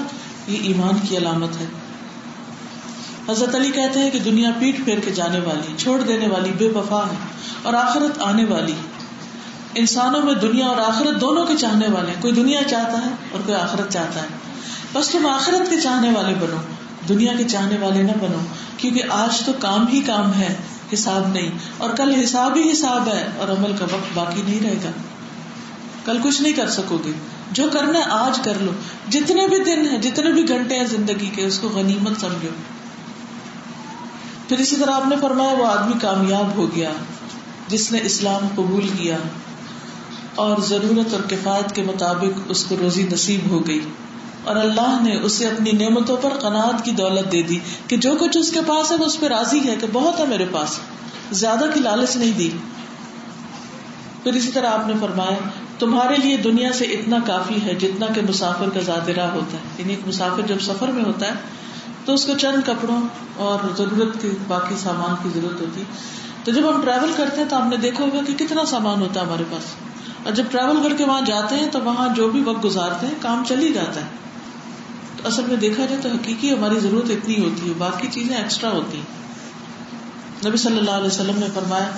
یہ 0.49 0.57
ایمان 0.63 1.07
کی 1.09 1.17
علامت 1.17 1.51
ہے۔ 1.61 1.67
حضرت 3.29 3.55
علی 3.55 3.71
کہتے 3.71 4.01
ہیں 4.01 4.11
کہ 4.11 4.19
دنیا 4.19 4.51
پیٹ 4.61 4.85
پھیر 4.85 4.99
کے 4.99 5.11
جانے 5.11 5.39
والی، 5.39 5.73
چھوڑ 5.77 6.01
دینے 6.01 6.29
والی 6.29 6.53
بے 6.59 6.69
وفا 6.69 7.05
ہے 7.11 7.17
اور 7.63 7.75
آخرت 7.75 8.23
آنے 8.23 8.45
والی 8.45 8.75
انسانوں 9.79 10.23
میں 10.23 10.35
دنیا 10.35 10.67
اور 10.67 10.77
آخرت 10.77 11.21
دونوں 11.21 11.47
کے 11.47 11.57
چاہنے 11.57 11.89
والے 11.89 12.13
کوئی 12.21 12.33
دنیا 12.33 12.63
چاہتا 12.63 12.99
ہے 12.99 13.11
اور 13.33 13.41
کوئی 13.47 13.55
آخرت 13.55 13.93
چاہتا 13.93 14.23
ہے۔ 14.23 14.27
بس 14.93 15.09
تم 15.09 15.27
آخرت 15.27 15.71
کے 15.71 15.81
چاہنے 15.81 16.11
والے 16.11 16.35
بنو، 16.35 16.57
دنیا 17.09 17.33
کے 17.39 17.45
چاہنے 17.45 17.77
والے 17.81 18.03
نہ 18.03 18.13
بنو، 18.21 18.39
کیونکہ 18.77 19.03
آج 19.11 19.41
تو 19.41 19.53
کام 19.59 19.89
ہی 19.89 20.01
کام 20.01 20.35
ہے، 20.35 20.57
حساب 20.95 21.29
نہیں۔ 21.29 21.51
اور 21.79 21.91
کل 21.91 22.15
حساب 22.25 22.57
ہی 22.57 22.73
حساب 22.73 23.09
ہے 23.09 23.27
اور 23.39 23.49
عمل 23.49 23.73
کا 23.79 23.85
وقت 23.85 24.15
باقی 24.15 24.43
نہیں 24.43 24.61
رہے 24.63 24.75
گا۔ 24.85 24.91
کل 26.05 26.19
کچھ 26.23 26.43
نہیں 26.43 26.53
کر 26.53 26.69
سکو 26.69 26.99
گے۔ 27.05 27.13
جو 27.53 27.65
کرنا 27.73 27.99
ہے 27.99 28.05
آج 28.05 28.39
کر 28.39 28.53
لو۔ 28.61 28.73
جتنے 29.09 29.49
بھی 29.49 29.65
دن 29.65 29.87
ہیں، 29.87 29.99
جتنے 29.99 30.33
بھی 30.33 30.49
گھنٹے 30.49 30.79
ہیں 30.79 30.87
زندگی 30.87 31.31
کے، 31.35 31.47
اس 31.47 31.59
کو 31.59 31.69
غنیمت 31.69 32.21
سمجھو۔ 32.21 32.49
پھر 34.49 34.59
اسی 34.59 34.77
طرح 34.77 34.91
آپ 34.91 35.09
نے 35.09 35.17
فرمایا، 35.21 35.53
وہ 35.53 35.67
آدمی 35.67 35.95
کامیاب 36.03 36.57
ہو 36.57 36.77
گیا 36.77 36.91
جس 37.69 37.93
نے 37.93 37.99
اسلام 38.03 38.49
قبول 38.55 38.89
کیا۔ 38.89 39.17
اور 40.39 40.57
ضرورت 40.59 41.15
اور 41.15 41.23
کفایت 41.31 41.75
کے 41.75 41.83
مطابق 41.83 42.41
اس 42.49 42.65
کو 42.65 42.77
روزی 42.81 43.03
نصیب 43.13 43.51
ہو 43.51 43.67
گئی۔ 43.67 43.81
اور 44.45 44.57
اللہ 44.57 44.99
نے 45.03 45.17
اسے 45.17 45.47
اپنی 45.47 45.73
نعمتوں 45.73 46.17
پر 46.17 46.29
قناعت 46.29 46.85
کی 46.85 46.91
دولت 46.91 47.33
دے 47.33 47.43
دی 47.43 47.59
کہ 47.87 47.97
جو 47.97 48.15
کچھ 48.21 48.39
اس 48.39 48.53
کے 48.53 48.61
پاس 48.67 48.91
ہے 48.91 48.97
وہ 48.97 49.05
اس 49.05 49.21
پہ 49.21 49.27
راضی 49.27 49.61
ہے 49.69 49.77
کہ 49.81 49.87
بہت 49.93 50.21
ہے 50.21 50.27
میرے 50.27 50.45
پاس۔ 50.51 50.79
زیادہ 51.33 51.65
کی 51.75 51.81
لالچ 51.81 52.17
نہیں 52.17 52.33
دی۔ 52.33 52.51
پھر 54.23 54.33
اسی 54.33 54.49
طرح 54.49 54.71
آپ 54.71 54.87
نے 54.87 54.93
فرمایا، 55.01 55.49
تمہارے 55.79 56.15
لیے 56.17 56.37
دنیا 56.37 56.73
سے 56.73 56.85
اتنا 56.85 57.17
کافی 57.27 57.63
ہے 57.63 57.75
جتنا 57.75 58.07
کہ 58.07 58.21
مسافر 58.29 58.69
کا 58.75 58.81
زیادہ 58.81 59.11
راہ 59.11 59.31
ہوتا 59.31 59.53
ہے۔ 59.53 59.63
یعنی 59.79 59.95
ایک 59.95 60.09
مسافر 60.09 60.43
جب 60.47 60.61
سفر 60.61 60.89
میں 60.89 61.05
ہوتا 61.05 61.27
ہے 61.27 61.33
تو 62.05 62.15
اس 62.15 62.25
کو 62.25 62.33
چند 62.39 62.67
کپڑوں 62.67 63.01
اور 63.37 63.59
ضرورت 63.77 64.23
کے 64.23 64.31
باقی 64.49 64.75
سامان 64.79 65.15
کی 65.23 65.41
ضرورت 65.41 65.61
ہوتی۔ 65.61 65.83
تو 66.45 66.53
جب 66.53 66.75
ہم 66.75 66.83
ٹریول 66.83 67.13
کرتے 67.17 67.41
ہیں 67.41 67.49
تو 67.49 67.57
آپ 67.57 67.69
نے 67.69 67.77
دیکھا 67.77 68.05
ہوگا 68.05 68.21
کہ 68.27 68.47
کتنا 68.47 68.65
سامان 68.65 69.01
ہوتا 69.01 69.21
ہے 69.21 69.27
ہمارے 69.27 69.45
پاس۔ 69.51 69.65
اور 70.23 70.33
جب 70.33 70.45
ٹریول 70.51 70.89
کر 70.89 70.97
کے 70.97 71.05
وہاں 71.05 71.21
جاتے 71.21 71.55
ہیں 71.55 71.71
تو 71.71 71.81
وہاں 71.81 72.15
جو 72.15 72.29
بھی 72.29 72.43
وقت 72.43 72.65
گزارتے 72.65 73.07
ہیں، 73.07 73.15
کام 73.21 73.45
چل 73.49 73.61
ہی 73.61 73.73
جاتا 73.73 74.01
ہے۔ 74.01 74.07
تو 75.17 75.29
اصل 75.29 75.43
میں 75.49 75.57
دیکھا 75.57 75.85
جائے 75.85 76.03
تو 76.03 76.09
حقیقی 76.09 76.53
ہماری 76.53 76.81
ضرورت 76.81 77.11
اتنی 77.11 77.39
ہوتی 77.39 77.69
ہے، 77.69 77.75
باقی 77.79 78.09
چیزیں 78.13 78.37
ایکسٹرا 78.37 78.71
ہوتی 78.71 78.99
ہیں۔ 78.99 79.19
نبی 80.49 80.57
صلی 80.57 80.79
اللہ 80.79 80.91
علیہ 80.91 81.07
وسلم 81.07 81.39
نے 81.39 81.47
فرمایا 81.55 81.91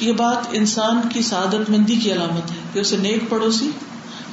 یہ 0.00 0.12
بات 0.12 0.46
انسان 0.52 1.00
کی 1.08 1.22
سعادت 1.22 1.70
مندی 1.70 1.96
کی 1.96 2.12
علامت 2.12 2.50
ہے 2.50 2.56
کہ 2.72 2.78
اسے 2.78 2.96
نیک 2.96 3.30
پڑوسی، 3.30 3.70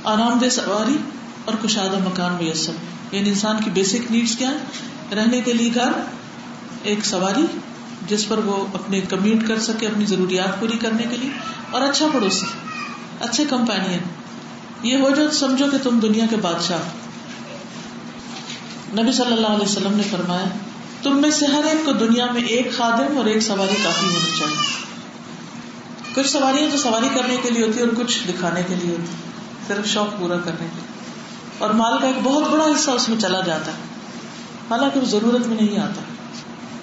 آرام 0.03 0.39
دہ 0.41 0.49
سواری 0.49 0.97
اور 1.45 1.55
کشادہ 1.63 1.97
مکان 2.09 2.33
میسر۔ 2.33 2.71
یعنی 3.11 3.29
انسان 3.29 3.55
کی 3.63 3.69
بیسک 3.69 4.11
نیڈس 4.11 4.35
کیا 4.35 4.49
ہے 4.49 4.57
رہنے 5.15 5.41
کے 5.41 5.53
لیے 5.53 5.71
گھر، 5.75 5.91
ایک 6.83 7.05
سواری 7.05 7.45
جس 8.07 8.27
پر 8.27 8.37
وہ 8.37 8.65
اپنے 8.73 9.01
کمیٹ 9.01 9.47
کر 9.47 9.59
سکے 9.59 9.87
اپنی 9.87 10.05
ضروریات 10.05 10.59
پوری 10.59 10.77
کرنے 10.77 11.03
کے 11.09 11.17
لیے 11.17 11.29
اور 11.71 11.81
اچھا 11.81 12.07
پڑوسی، 12.13 12.45
اچھے 13.19 13.45
کمپینین 13.49 13.99
یہ 14.83 14.97
ہو 14.97 15.09
جو 15.09 15.31
سمجھو 15.31 15.65
کہ 15.71 15.77
تم 15.83 15.99
دنیا 15.99 16.25
کے 16.29 16.35
بادشاہ۔ 16.35 16.79
نبی 19.01 19.11
صلی 19.11 19.33
اللہ 19.33 19.47
علیہ 19.47 19.65
وسلم 19.65 19.93
نے 19.95 20.03
فرمایا، 20.11 20.45
تم 21.03 21.21
میں 21.21 21.31
سے 21.31 21.45
ہر 21.45 21.63
ایک 21.63 21.85
کو 21.85 21.91
دنیا 21.91 22.31
میں 22.31 22.43
ایک 22.43 22.77
خادم 22.77 23.17
اور 23.17 23.25
ایک 23.25 23.39
سواری 23.39 23.75
کافی 23.83 24.05
ہونی 24.05 24.37
چاہیے۔ 24.39 24.91
کچھ 26.15 26.31
سواریاں 26.31 26.69
تو 26.71 26.77
سواری 26.77 27.07
کرنے 27.15 27.37
کے 27.37 27.49
لیے 27.49 27.67
ہوتی 27.67 27.79
ہے 27.79 27.83
اور 27.83 28.03
کچھ 28.03 28.27
دکھانے 28.27 28.63
کے 28.67 28.75
لیے 28.75 28.91
ہوتی 28.91 29.11
صرف 29.67 29.85
شوق 29.85 30.19
پورا 30.19 30.37
کرنے 30.37 30.59
کے 30.59 30.65
لیے۔ 30.65 30.91
اور 31.57 31.69
مال 31.69 31.97
کا 32.01 32.07
ایک 32.07 32.15
بہت 32.23 32.51
بڑا 32.51 32.65
حصہ 32.65 32.91
اس 32.91 33.09
میں 33.09 33.17
چلا 33.19 33.39
جاتا 33.39 33.67
ہے۔ 33.67 33.77
حالانکہ 34.69 34.99
وہ 34.99 35.05
ضرورت 35.05 35.47
میں 35.47 35.57
نہیں 35.61 35.79
آتا۔ 35.79 36.01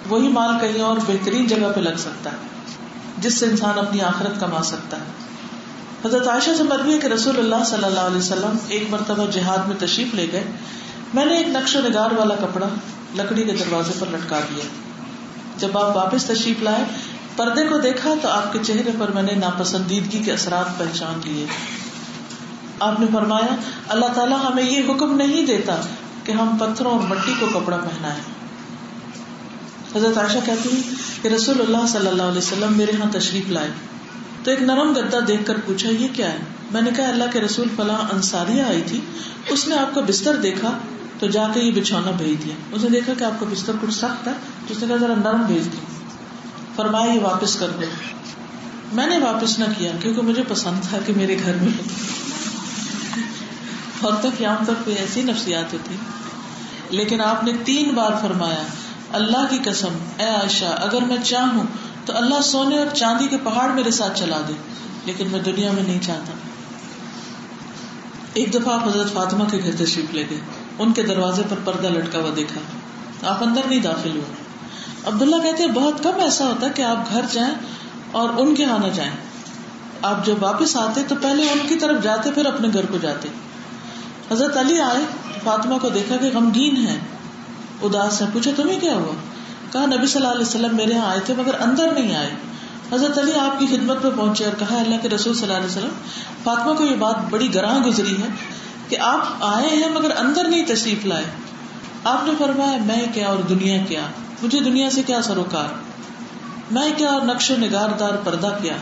وہی 0.09 0.27
مال 0.27 0.59
کہیں 0.61 0.81
اور 0.81 0.97
بہترین 1.07 1.47
جگہ 1.47 1.71
پہ 1.75 1.79
لگ 1.79 1.97
سکتا 1.97 2.31
ہے، 2.31 2.35
جس 3.17 3.39
سے 3.39 3.45
انسان 3.45 3.79
اپنی 3.79 4.01
آخرت 4.01 4.39
کما 4.39 4.63
سکتا 4.63 4.97
ہے۔ 4.97 5.27
حضرت 6.05 6.27
عائشہ 6.27 6.51
سے 6.57 6.63
مربی 6.63 6.93
ہے 6.93 6.97
کہ 6.97 7.07
رسول 7.07 7.39
اللہ 7.39 7.63
صلی 7.65 7.83
اللہ 7.83 7.99
علیہ 7.99 8.17
وسلم 8.17 8.57
ایک 8.67 8.83
مرتبہ 8.89 9.25
جہاد 9.31 9.67
میں 9.67 9.75
تشریف 9.79 10.13
لے 10.13 10.27
گئے۔ 10.31 10.43
میں 11.13 11.25
نے 11.25 11.37
ایک 11.37 11.47
نقش 11.47 11.75
و 11.75 11.79
نگار 11.89 12.11
والا 12.11 12.35
کپڑا 12.35 12.67
لکڑی 13.15 13.43
کے 13.43 13.51
دروازے 13.51 13.91
پر 13.99 14.07
لٹکا 14.07 14.39
دیا۔ 14.39 14.63
جب 15.57 15.77
آپ 15.77 15.95
واپس 15.95 16.25
تشریف 16.25 16.61
لائے، 16.61 16.83
پردے 17.35 17.67
کو 17.67 17.77
دیکھا 17.77 18.13
تو 18.21 18.27
آپ 18.27 18.53
کے 18.53 18.59
چہرے 18.63 18.91
پر 18.99 19.11
میں 19.11 19.23
نے 19.23 19.35
ناپسندیدگی 19.35 20.23
کے 20.23 20.31
اثرات 20.31 20.79
پہچان 20.79 21.19
لیے۔ 21.23 21.45
آپ 22.79 22.99
نے 22.99 23.05
فرمایا، 23.13 23.55
اللہ 23.87 24.05
تعالیٰ 24.05 24.37
ہمیں 24.49 24.63
یہ 24.63 24.89
حکم 24.89 25.15
نہیں 25.15 25.45
دیتا 25.45 25.75
کہ 26.23 26.31
ہم 26.31 26.57
پتھروں 26.57 26.91
اور 26.91 26.99
مٹی 26.99 27.33
کو 27.39 27.45
کپڑا 27.53 27.77
پہنا 27.77 28.13
ہے 28.13 28.21
حضرت 29.95 30.17
عائشہ 30.17 30.37
کہتی 30.45 30.69
ہیں 30.71 30.81
کہ 31.21 31.27
رسول 31.27 31.61
اللہ 31.61 31.87
صلی 31.87 32.07
اللہ 32.07 32.23
علیہ 32.23 32.37
وسلم 32.37 32.77
میرے 32.77 32.91
یہاں 32.99 33.11
تشریف 33.11 33.49
لائے۔ 33.49 33.71
تو 34.43 34.51
ایک 34.51 34.61
نرم 34.61 34.91
گدا 34.91 35.17
دیکھ 35.27 35.45
کر 35.45 35.57
پوچھا، 35.65 35.89
یہ 35.89 36.07
کیا 36.13 36.33
ہے؟ 36.33 36.37
میں 36.71 36.81
نے 36.81 36.89
کہا، 36.95 37.07
اللہ 37.07 37.23
کے 37.33 37.41
رسول 37.41 37.67
فلاں 37.75 38.13
انصاریہ 38.13 38.63
آئی 38.63 38.81
تھی، 38.85 39.01
اس 39.49 39.67
نے 39.67 39.75
آپ 39.75 39.95
کا 39.95 40.01
بستر 40.01 40.35
دیکھا 40.35 40.77
تو 41.19 41.27
جا 41.27 41.47
کے 41.53 41.59
یہ 41.59 41.71
بچھونا 41.71 42.11
بھیج 42.11 42.45
دیا۔ 42.45 42.55
اس 42.71 42.83
نے 42.83 42.89
دیکھا 42.89 43.13
کہ 43.17 43.23
آپ 43.23 43.39
کا 43.39 43.45
بستر 43.51 43.73
کچھ 43.81 43.93
سخت 43.93 44.27
ہے، 44.27 44.33
تو 44.67 44.73
اس 44.73 44.81
نے 44.81 44.87
کہا، 44.87 44.97
ذرا 44.97 45.15
نرم 45.15 45.41
بھیج 45.41 45.65
دیا 45.65 45.85
فرمایا، 46.75 47.13
یہ 47.13 47.19
واپس 47.19 47.55
کر 47.55 47.67
دو۔ 47.69 47.85
میں 48.93 49.07
نے 49.07 49.17
واپس 49.17 49.59
نہ 49.59 49.65
کیا، 49.77 49.91
کیونکہ 50.01 50.21
مجھے 50.21 50.43
پسند 50.47 50.89
تھا 50.89 50.97
کہ 51.05 51.13
میرے 51.15 51.37
گھر 51.45 51.55
میں۔ 51.55 51.81
عورتوں 54.03 54.31
کی 54.37 54.45
عام 54.45 54.65
طور 54.65 54.75
پہ 54.85 54.91
ایسی 54.91 55.21
نفسیات 55.21 55.73
ہوتی۔ 55.73 55.95
لیکن 56.89 57.21
آپ 57.21 57.43
نے 57.43 57.51
تین 57.63 57.89
بار 57.89 58.11
فرمایا 58.21 58.63
اللہ 59.13 59.45
کی 59.49 59.57
قسم، 59.65 59.93
اے 60.17 60.25
عائشہ، 60.25 60.65
اگر 60.65 61.01
میں 61.01 61.17
چاہوں 61.23 61.63
تو 62.05 62.17
اللہ 62.17 62.41
سونے 62.41 62.77
اور 62.77 62.95
چاندی 62.95 63.27
کے 63.27 63.37
پہاڑ 63.43 63.69
میرے 63.69 63.91
ساتھ 63.91 64.19
چلا 64.19 64.41
دے، 64.47 64.53
لیکن 65.05 65.27
میں 65.31 65.39
دنیا 65.39 65.71
میں 65.71 65.83
نہیں 65.83 65.99
چاہتا۔ 66.01 66.33
ایک 68.33 68.53
دفعہ 68.53 68.73
آپ 68.73 68.87
حضرت 68.87 69.13
فاطمہ 69.13 69.43
کے 69.51 69.57
گھر 69.63 69.75
تشریف 69.75 70.13
لے 70.13 70.23
گئے، 70.29 70.39
ان 70.79 70.93
کے 70.93 71.01
دروازے 71.01 71.41
پر 71.49 71.55
پردہ 71.63 71.87
لٹکا 71.87 72.19
ہوا 72.19 72.29
دیکھا۔ 72.35 72.61
آپ 73.29 73.43
اندر 73.43 73.61
نہیں 73.65 73.79
داخل 73.79 74.09
ہوئے۔ 74.09 74.23
عبداللہ 75.05 75.35
کہتے 75.35 75.63
ہیں، 75.63 75.71
بہت 75.71 76.03
کم 76.03 76.19
ایسا 76.19 76.45
ہوتا 76.45 76.67
ہے 76.67 76.71
کہ 76.75 76.81
آپ 76.81 76.97
گھر 77.11 77.21
جائیں 77.31 77.53
اور 78.11 78.29
ان 78.37 78.55
کے 78.55 78.63
یہاں 78.63 78.79
نہ 78.79 78.87
جائیں۔ 78.87 79.11
آپ 80.01 80.25
جب 80.25 80.35
واپس 80.39 80.77
آتے 80.77 81.01
تو 81.07 81.15
پہلے 81.21 81.43
ان 81.43 81.67
کی 81.67 81.75
طرف 81.75 82.03
جاتے، 82.03 82.31
پھر 82.31 82.45
اپنے 82.45 82.67
گھر 82.73 82.85
کو 82.85 82.97
جاتے۔ 82.97 83.29
حضرت 84.31 84.57
علی 84.57 84.81
آئے، 84.81 85.05
فاطمہ 85.43 85.77
کو 85.77 85.89
دیکھا 85.89 86.17
کہ 86.17 86.29
غمگین 86.33 86.87
ہے 86.87 86.99
اداس 87.81 88.21
ہے 88.21 88.27
پوچھا 88.33 88.51
تمہیں 88.55 88.79
کیا 88.79 88.93
ہوا؟ 88.93 89.13
کہا، 89.71 89.85
نبی 89.85 90.07
صلی 90.07 90.21
اللہ 90.21 90.33
علیہ 90.33 90.45
وسلم 90.45 90.75
میرے 90.75 90.93
یہاں 90.93 91.07
آئے 91.07 91.19
تھے 91.19 91.33
مگر 91.37 91.61
اندر 91.61 91.91
نہیں 91.91 92.15
آئے۔ 92.15 92.29
حضرت 92.93 93.17
علی 93.17 93.33
آپ 93.33 93.59
کی 93.59 93.67
خدمت 93.67 94.03
میں 94.03 94.11
پہنچے 94.17 94.45
اور 94.45 94.53
کہا، 94.59 94.77
اللہ 94.77 94.95
کے 95.01 95.09
رسول 95.09 95.33
صلی 95.33 95.43
اللہ 95.43 95.53
علیہ 95.53 95.65
وسلم، 95.65 95.89
فاطمہ 96.43 96.73
کو 96.73 96.83
یہ 96.83 96.95
بات 96.95 97.15
بڑی 97.29 97.53
گراہ 97.53 97.79
گزری 97.79 98.15
ہے 98.21 98.27
کہ 98.89 98.99
آپ 98.99 99.25
آئے 99.39 99.69
ہیں 99.69 99.89
مگر 99.89 100.11
اندر 100.17 100.47
نہیں 100.47 100.65
تشریف 100.65 101.05
لائے۔ 101.05 101.25
آپ 102.03 102.25
نے 102.25 102.31
فرمایا، 102.37 102.77
میں 102.85 103.05
کیا 103.13 103.27
اور 103.27 103.37
دنیا 103.37 103.77
کیا؟ 103.87 104.01
مجھے 104.43 104.59
دنیا 104.59 104.89
سے 104.89 105.01
کیا 105.03 105.21
سروکار؟ 105.21 105.73
میں 106.71 106.89
کیا 106.97 107.09
اور 107.09 107.21
نقش 107.21 107.51
و 107.51 107.55
نگار 107.57 107.89
دار 107.99 108.11
پردہ 108.23 108.57
کیا؟ 108.61 108.73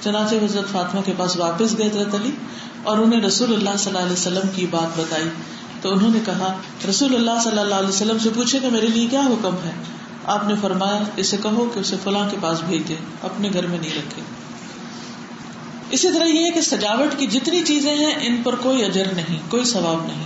چنانچہ 0.00 0.34
حضرت 0.34 0.72
فاطمہ 0.72 1.00
کے 1.00 1.12
پاس 1.16 1.36
واپس 1.36 1.78
گئے 1.78 1.86
حضرت 1.86 2.14
علی 2.14 2.30
اور 2.82 2.98
انہیں 2.98 3.20
رسول 3.20 3.54
اللہ 3.54 3.76
صلی 3.78 3.92
اللہ 3.92 3.98
علیہ 3.98 4.12
وسلم 4.12 4.48
کی 4.54 4.66
بات 4.70 5.00
بتائی۔ 5.00 5.28
تو 5.82 5.92
انہوں 5.92 6.10
نے 6.10 6.18
کہا، 6.24 6.56
رسول 6.90 7.14
اللہ 7.14 7.42
صلی 7.44 7.58
اللہ 7.58 7.74
علیہ 7.74 7.88
وسلم 7.88 8.18
سے 8.18 8.30
پوچھے 8.34 8.60
کہ 8.60 8.68
میرے 8.68 8.86
لیے 8.86 9.06
کیا 9.06 9.20
حکم 9.20 9.54
ہے؟ 9.64 9.70
آپ 10.24 10.48
نے 10.48 10.54
فرمایا، 10.60 11.02
اسے 11.16 11.36
کہو 11.42 11.70
کہ 11.74 11.78
اسے 11.78 11.96
فلاں 12.04 12.30
کے 12.30 12.36
پاس 12.40 12.60
بھیج 12.60 12.88
دے 12.88 12.94
اپنے 13.22 13.50
گھر 13.52 13.66
میں 13.66 13.78
نہیں 13.78 13.90
رکھے۔ 13.90 14.22
اسی 15.90 16.12
طرح 16.12 16.24
یہ 16.24 16.50
کہ 16.50 16.60
سجاوٹ 16.60 17.18
کی 17.18 17.26
جتنی 17.26 17.62
چیزیں 17.62 17.96
ہیں، 17.96 18.14
ان 18.20 18.42
پر 18.42 18.54
کوئی 18.54 18.84
اجر 18.84 19.12
نہیں، 19.12 19.38
کوئی 19.48 19.64
ثواب 19.64 20.06
نہیں۔ 20.06 20.24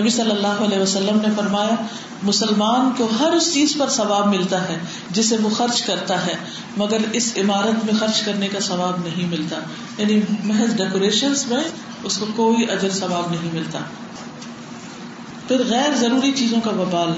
نبی 0.00 0.10
صلی 0.10 0.30
اللہ 0.30 0.46
علیہ 0.46 0.78
وسلم 0.78 1.18
نے 1.20 1.28
فرمایا، 1.36 1.74
مسلمان 2.22 2.90
کو 2.96 3.08
ہر 3.20 3.32
اس 3.32 3.54
چیز 3.54 3.74
پر 3.78 3.88
ثواب 3.88 4.26
ملتا 4.26 4.68
ہے، 4.68 4.78
جسے 5.10 5.36
وہ 5.42 5.50
خرچ 5.50 5.82
کرتا 5.82 6.26
ہے، 6.26 6.34
مگر 6.76 6.98
اس 7.12 7.32
عمارت 7.36 7.84
میں 7.84 8.00
خرچ 8.00 8.22
کرنے 8.22 8.48
کا 8.48 8.60
ثواب 8.60 8.96
نہیں 9.04 9.26
ملتا۔ 9.26 9.56
یعنی 9.98 10.20
محض 10.44 10.76
ڈیکوریشن 10.76 11.32
میں 11.46 11.64
اس 12.04 12.18
کو 12.18 12.26
کوئی 12.36 12.70
اجر 12.70 12.90
ثواب 12.90 13.30
نہیں 13.30 13.50
ملتا۔ 13.52 13.78
پھر 15.48 15.62
غیر 15.68 15.94
ضروری 15.96 16.32
چیزوں 16.32 16.60
کا 16.60 16.70
وبال 16.70 17.12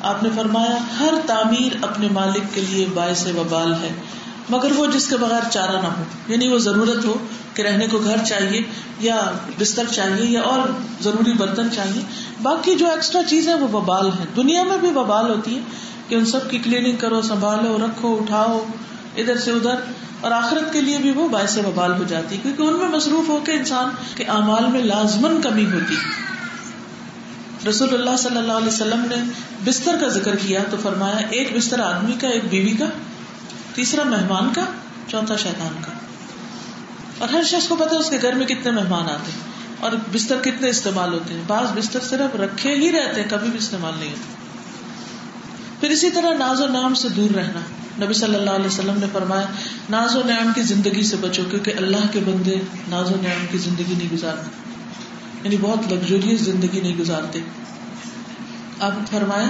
آپ 0.00 0.22
نے 0.22 0.28
فرمایا، 0.36 0.78
ہر 1.00 1.14
تعمیر 1.26 1.72
اپنے 1.82 2.08
مالک 2.12 2.54
کے 2.54 2.60
لیے 2.60 2.86
باعث 2.94 3.26
وبال 3.26 3.74
ہے، 3.74 3.88
مگر 4.50 4.72
وہ 4.76 4.86
جس 4.86 5.08
کے 5.08 5.16
بغیر 5.16 5.48
چارہ 5.50 5.72
نہ 5.72 5.86
ہو۔ 5.86 6.02
یعنی 6.28 6.48
وہ 6.48 6.58
ضرورت 6.58 7.04
ہو 7.04 7.14
کہ 7.54 7.62
رہنے 7.62 7.86
کو 7.86 7.98
گھر 7.98 8.16
چاہیے 8.26 8.62
یا 9.00 9.30
بستر 9.60 9.84
چاہیے 9.94 10.30
یا 10.30 10.40
اور 10.40 10.60
ضروری 11.00 11.32
برتن 11.32 11.70
چاہیے۔ 11.70 12.02
باقی 12.42 12.74
جو 12.74 12.90
ایکسٹرا 12.90 13.22
چیز 13.22 13.48
ہے 13.48 13.54
وہ 13.54 13.80
ببال 13.80 14.06
ہے 14.06 14.24
دنیا 14.36 14.62
میں 14.62 14.78
بھی 14.78 14.90
ببال 14.90 15.30
ہوتی 15.30 15.54
ہے 15.54 15.60
کہ 16.08 16.14
ان 16.14 16.24
سب 16.24 16.50
کی 16.50 16.58
کلیننگ 16.58 16.96
کرو، 16.96 17.22
سنبھالو، 17.22 17.78
رکھو، 17.86 18.18
اٹھاؤ، 18.20 18.64
ادھر 19.16 19.38
سے 19.38 19.50
ادھر۔ 19.50 19.74
اور 20.20 20.32
آخرت 20.32 20.72
کے 20.72 20.80
لیے 20.80 20.98
بھی 20.98 21.10
وہ 21.10 21.28
باعث 21.28 21.58
ببال 21.58 21.92
ہو 21.92 22.04
جاتی 22.08 22.36
کیونکہ 22.42 22.62
ان 22.62 22.72
میں 22.72 22.88
مصروف 22.88 23.28
ہو 23.28 23.40
کے 23.44 23.52
انسان 23.52 23.88
کے 24.14 24.24
اعمال 24.24 24.66
میں 24.66 24.82
لازمن 24.82 25.40
کمی 25.40 25.64
ہوتی 25.64 25.94
رسول 27.68 27.94
اللہ 27.94 28.16
صلی 28.16 28.36
اللہ 28.36 28.52
علیہ 28.52 28.68
وسلم 28.68 29.06
نے 29.08 29.16
بستر 29.64 29.96
کا 30.00 30.08
ذکر 30.08 30.36
کیا 30.36 30.60
تو 30.70 30.76
فرمایا، 30.82 31.16
ایک 31.30 31.56
بستر 31.56 31.80
آدمی 31.80 32.12
کا، 32.20 32.28
ایک 32.28 32.42
بیوی 32.50 32.72
کا، 32.72 32.84
تیسرا 33.74 34.02
مہمان 34.02 34.52
کا، 34.54 34.64
چوتھا 35.08 35.36
شیطان 35.36 35.76
کا۔ 35.80 35.92
اور 37.18 37.28
ہر 37.28 37.42
شخص 37.42 37.68
کو 37.68 37.76
پتا 37.76 37.96
اس 37.96 38.10
کے 38.10 38.18
گھر 38.22 38.32
میں 38.32 38.46
کتنے 38.46 38.70
مہمان 38.70 39.02
آتے 39.02 39.32
ہیں 39.32 39.54
اور 39.80 39.92
بستر 40.12 40.36
کتنے 40.42 40.68
استعمال 40.68 41.12
ہوتے 41.12 41.34
ہیں۔ 41.34 41.42
بعض 41.46 41.78
بستر 41.78 42.00
صرف 42.00 42.36
رکھے 42.36 42.74
ہی 42.74 42.92
رہتے 42.92 43.22
ہیں، 43.22 43.28
کبھی 43.30 43.50
بھی 43.50 43.58
استعمال 43.58 43.92
نہیں 43.98 44.10
ہوتے۔ 44.10 44.34
پھر 45.80 45.90
اسی 45.90 46.10
طرح 46.10 46.34
ناز 46.34 46.60
و 46.60 46.66
نام 46.66 46.94
سے 46.94 47.08
دور 47.08 47.30
رہنا۔ 47.30 47.60
نبی 48.04 48.14
صلی 48.14 48.34
اللہ 48.34 48.50
علیہ 48.50 48.66
وسلم 48.66 48.98
نے 48.98 49.06
فرمایا، 49.12 49.46
ناز 49.90 50.16
و 50.16 50.22
نعم 50.26 50.52
کی 50.54 50.62
زندگی 50.62 51.02
سے 51.02 51.16
بچو 51.16 51.42
کیونکہ 51.50 51.72
اللہ 51.76 52.12
کے 52.12 52.20
بندے 52.26 52.56
ناز 52.88 53.10
و 53.10 53.14
نعم 53.22 53.46
کی 53.50 53.58
زندگی 53.58 53.94
نہیں 53.98 54.08
گزارتے۔ 54.12 54.73
یعنی 55.44 55.56
بہت 55.60 55.92
لگژریس 55.92 56.40
زندگی 56.40 56.80
نہیں 56.80 56.98
گزارتے۔ 56.98 57.38
آپ 58.80 58.92
فرمایا، 59.10 59.48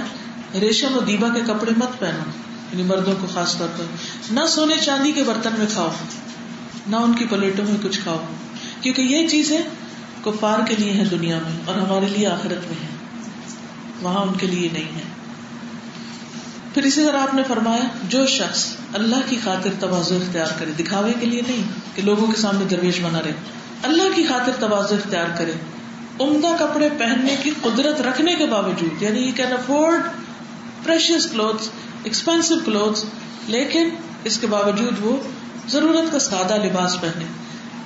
ریشم 0.59 0.97
و 0.97 0.99
دیبا 0.99 1.27
کے 1.27 1.41
کپڑے 1.47 1.71
مت 1.77 1.99
پہنو 1.99 2.31
یعنی 2.71 2.83
مردوں 2.83 3.13
کو 3.21 3.27
خاص 3.33 3.57
طور 3.57 3.67
پر۔ 3.77 3.83
نہ 4.31 4.39
سونے 4.49 4.75
چاندی 4.77 5.11
کے 5.11 5.23
برتن 5.23 5.49
میں 5.57 5.65
کھاؤ، 5.73 5.91
نہ 6.87 6.95
ان 6.95 7.13
کی 7.13 7.25
پلیٹوں 7.25 7.65
میں 7.65 7.77
کچھ 7.83 7.99
کھاؤ۔ 7.99 8.17
کیونکہ 8.81 9.01
یہ 9.01 9.27
چیزیں 9.27 9.57
کفار 10.23 10.59
کے 10.67 10.75
لیے 10.77 10.91
ہے 10.91 11.05
دنیا 11.05 11.39
میں 11.39 11.51
اور 11.65 11.75
ہمارے 11.75 12.05
لیے 12.17 12.27
آخرت 12.27 12.67
میں 12.67 12.83
ہے 12.83 12.87
وہاں 14.01 14.21
ان 14.21 14.37
کے 14.37 14.47
لیے 14.47 14.69
نہیں 14.73 14.95
ہے 14.95 15.03
پھر 16.73 16.83
اسی 16.83 17.05
طرح 17.05 17.21
آپ 17.21 17.33
نے 17.33 17.41
فرمایا، 17.47 17.83
جو 18.09 18.27
شخص 18.27 18.75
اللہ 18.93 19.15
کی 19.29 19.37
خاطر 19.43 19.69
توازو 19.79 20.15
اختیار 20.15 20.47
کرے، 20.59 20.71
دکھاوے 20.71 21.13
کے 21.19 21.25
لیے 21.25 21.41
نہیں 21.47 21.63
کہ 21.95 22.01
لوگوں 22.01 22.27
کے 22.27 22.41
سامنے 22.41 22.65
درویش 22.65 22.99
بنا 23.01 23.23
رہے۔ 23.23 23.33
اللہ 23.83 24.15
کی 24.15 24.23
خاطر 24.23 24.51
توازو 24.59 24.95
اختیار 24.95 25.37
کرے۔ 25.37 25.51
عمدہ 26.19 26.55
کپڑے 26.59 26.89
پہننے 26.97 27.35
کی 27.43 27.51
قدرت 27.61 28.01
رکھنے 28.01 28.35
کے 28.35 28.45
باوجود 28.45 29.01
یعنی 29.01 29.19
you 29.19 29.31
can 29.35 29.53
afford 29.53 30.01
precious 30.83 31.27
cloth 31.31 31.69
expensive 32.03 32.55
cloth 32.65 33.05
لیکن 33.47 33.89
اس 34.23 34.37
کے 34.37 34.47
باوجود 34.47 34.93
وہ 35.01 35.17
ضرورت 35.67 36.11
کا 36.11 36.19
سادہ 36.19 36.63
لباس 36.63 37.01
پہنے۔ 37.01 37.25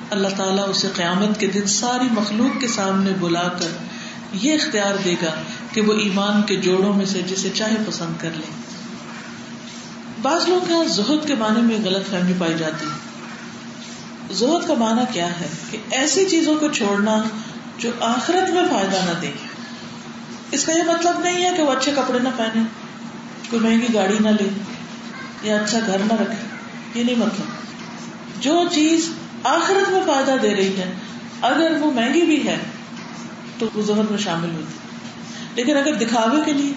اللہ 0.09 0.27
تعالیٰ 0.37 0.69
اسے 0.69 0.87
قیامت 0.95 1.39
کے 1.39 1.47
دن 1.47 1.67
ساری 1.67 2.07
مخلوق 2.11 2.61
کے 2.61 2.67
سامنے 2.67 3.09
بلا 3.19 3.47
کر 3.47 3.67
یہ 4.33 4.53
اختیار 4.53 4.95
دے 5.05 5.13
گا 5.13 5.41
کہ 5.73 5.81
وہ 5.81 5.93
ایمان 5.93 6.41
کے 6.41 6.55
جوڑوں 6.55 6.93
میں 6.93 7.05
سے 7.05 7.21
جسے 7.21 7.49
چاہے 7.53 7.75
پسند 7.87 8.21
کر 8.21 8.29
لے۔ 8.35 8.51
بعض 10.21 10.49
لوگ 10.49 10.65
کے 10.67 10.73
یہاں 10.73 10.83
زہد 10.83 11.27
کے 11.27 11.35
معنی 11.35 11.61
میں 11.61 11.85
غلط 11.85 12.09
فہمی 12.09 12.33
پائی 12.37 12.53
جاتی۔ 12.57 12.85
ہے 12.85 13.19
زہد 14.33 14.67
کا 14.67 14.73
معنی 14.73 15.01
کیا 15.13 15.39
ہے؟ 15.39 15.47
کہ 15.71 15.77
ایسی 15.91 16.25
چیزوں 16.25 16.55
کو 16.55 16.67
چھوڑنا 16.67 17.23
جو 17.79 17.91
آخرت 17.99 18.49
میں 18.49 18.63
فائدہ 18.69 18.95
نہ 18.95 19.19
دے 19.21 19.31
اس 20.51 20.65
کا 20.65 20.71
یہ 20.71 20.83
مطلب 20.83 21.19
نہیں 21.19 21.45
ہے 21.45 21.57
کہ 21.57 21.63
وہ 21.63 21.71
اچھے 21.71 21.91
کپڑے 21.95 22.19
نہ 22.19 22.29
پہنے، 22.37 22.61
کوئی 23.49 23.61
مہنگی 23.61 23.93
گاڑی 23.93 24.17
نہ 24.19 24.29
لے 24.29 24.49
یا 25.43 25.57
اچھا 25.57 25.79
گھر 25.87 25.97
نہ 25.99 26.13
رکھے، 26.13 26.47
یہ 26.99 27.03
نہیں 27.03 27.15
مطلب۔ 27.15 27.45
جو 28.39 28.63
چیز 28.71 29.09
آخرت 29.43 29.91
میں 29.91 30.01
فائدہ 30.05 30.35
دے 30.41 30.55
رہی 30.55 30.77
ہے، 30.77 30.93
اگر 31.41 31.71
وہ 31.79 31.91
مہنگی 31.91 32.21
بھی 32.21 32.47
ہے، 32.47 32.57
تو 33.59 33.65
وہ 33.73 33.81
زہر 33.81 34.01
میں 34.09 34.17
شامل 34.17 34.49
ہوتی 34.49 34.73
لیکن 35.55 35.77
اگر 35.77 35.93
دکھاوے 35.93 36.41
کے 36.45 36.53
لیے 36.53 36.73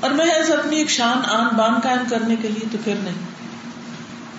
اور 0.00 0.10
میں 0.10 0.26
اپنی 0.26 0.76
ایک 0.76 0.90
شان 0.90 1.30
آن 1.30 1.56
بان 1.56 1.80
قائم 1.80 1.98
کرنے 2.10 2.36
کے 2.42 2.48
لیے، 2.48 2.68
تو 2.72 2.78
پھر 2.84 2.94
نہیں۔ 2.98 3.14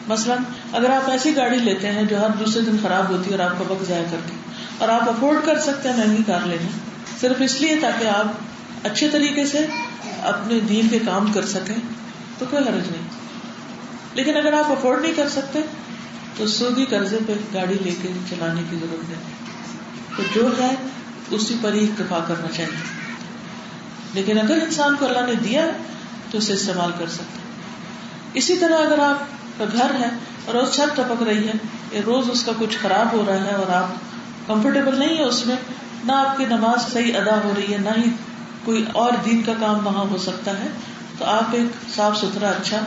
مثلاً 0.07 0.37
اگر 0.73 0.89
آپ 0.89 1.09
ایسی 1.09 1.35
گاڑی 1.35 1.57
لیتے 1.57 1.91
ہیں 1.91 2.03
جو 2.03 2.21
ہر 2.21 2.29
دوسرے 2.29 2.61
دن 2.61 2.77
خراب 2.81 3.09
ہوتی 3.09 3.33
ہے 3.33 3.37
اور 3.37 3.51
آپ 3.51 3.59
کا 3.59 3.65
وقت 3.67 3.87
ضائع 3.87 4.03
کر 4.03 4.17
کے۔ 4.25 4.50
اور 4.81 4.89
آپ 4.89 5.09
افورڈ 5.09 5.45
کر 5.45 5.59
سکتے 5.59 5.89
ہیں 5.89 5.97
مہنگی 5.97 6.23
کار 6.23 6.39
لینا 6.45 6.67
صرف 7.21 7.35
اس 7.39 7.61
لیے 7.61 7.75
تاکہ 7.81 8.05
آپ 8.05 8.25
اچھے 8.83 9.09
طریقے 9.09 9.45
سے 9.45 9.65
اپنے 10.21 10.59
دین 10.59 10.89
کے 10.89 10.99
کام 10.99 11.33
کر 11.33 11.45
سکیں، 11.45 11.75
تو 12.37 12.45
کوئی 12.49 12.63
حرج 12.63 12.91
نہیں۔ 12.91 13.07
لیکن 14.13 14.37
اگر 14.37 14.53
آپ 14.53 14.71
افورڈ 14.71 15.01
نہیں 15.01 15.13
کر 15.13 15.29
سکتے، 15.29 15.59
تو 16.37 16.47
سودی 16.47 16.85
قرضے 16.85 17.17
پہ 17.27 17.33
گاڑی 17.53 17.73
لے 17.73 17.91
کے 18.01 18.07
چلانے 18.29 18.61
کی 18.69 18.75
ضرورت 18.75 19.09
ہے۔ 19.09 19.15
تو 20.17 20.23
جو 20.35 20.63
ہے، 20.63 20.75
اسی 21.29 21.55
پر 21.61 21.73
ہی 21.73 21.83
اتفا 21.83 22.19
کرنا 22.27 22.47
چاہیے۔ 22.55 22.77
لیکن 24.13 24.39
اگر 24.39 24.59
انسان 24.61 24.95
کو 24.99 25.05
اللہ 25.05 25.19
نے 25.19 25.33
دیا، 25.33 25.65
تو 26.31 26.37
اسے 26.37 26.53
استعمال 26.53 26.91
کر 26.99 27.07
سکتے 27.07 27.39
اسی 28.33 28.57
طرح 28.57 28.77
اگر 28.77 28.99
آپ 28.99 29.17
کا 29.57 29.65
گھر 29.71 29.93
ہے 29.99 30.09
اور 30.45 30.55
روز 30.55 30.75
چھت 30.75 30.97
ٹپک 30.97 31.23
رہی 31.23 31.47
ہے، 31.47 31.53
یا 31.91 32.01
روز 32.05 32.29
اس 32.29 32.43
کا 32.43 32.51
کچھ 32.59 32.77
خراب 32.77 33.13
ہو 33.13 33.23
رہا 33.27 33.45
ہے 33.45 33.51
اور 33.51 33.67
آپ 33.67 33.87
کمفرٹیبل 34.53 34.99
نہیں 34.99 35.17
ہے 35.17 35.23
اس 35.23 35.47
میں، 35.47 35.55
نہ 36.03 36.11
آپ 36.11 36.37
کی 36.37 36.45
نماز 36.45 36.93
صحیح 36.93 37.15
ادا 37.15 37.39
ہو 37.43 37.53
رہی 37.57 37.73
ہے، 37.73 37.77
نہ 37.77 37.89
ہی 37.97 38.09
کوئی 38.65 38.85
اور 38.91 39.11
دین 39.25 39.43
کا 39.43 39.53
کام 39.59 39.87
وہاں 39.87 40.05
ہو 40.05 40.17
سکتا 40.17 40.51
ہے۔ 40.51 40.67
تو 41.17 41.25
آپ 41.25 41.43
ایک 41.51 41.95
صاف 41.95 42.17
ستھرا 42.17 42.49
اچھا 42.49 42.77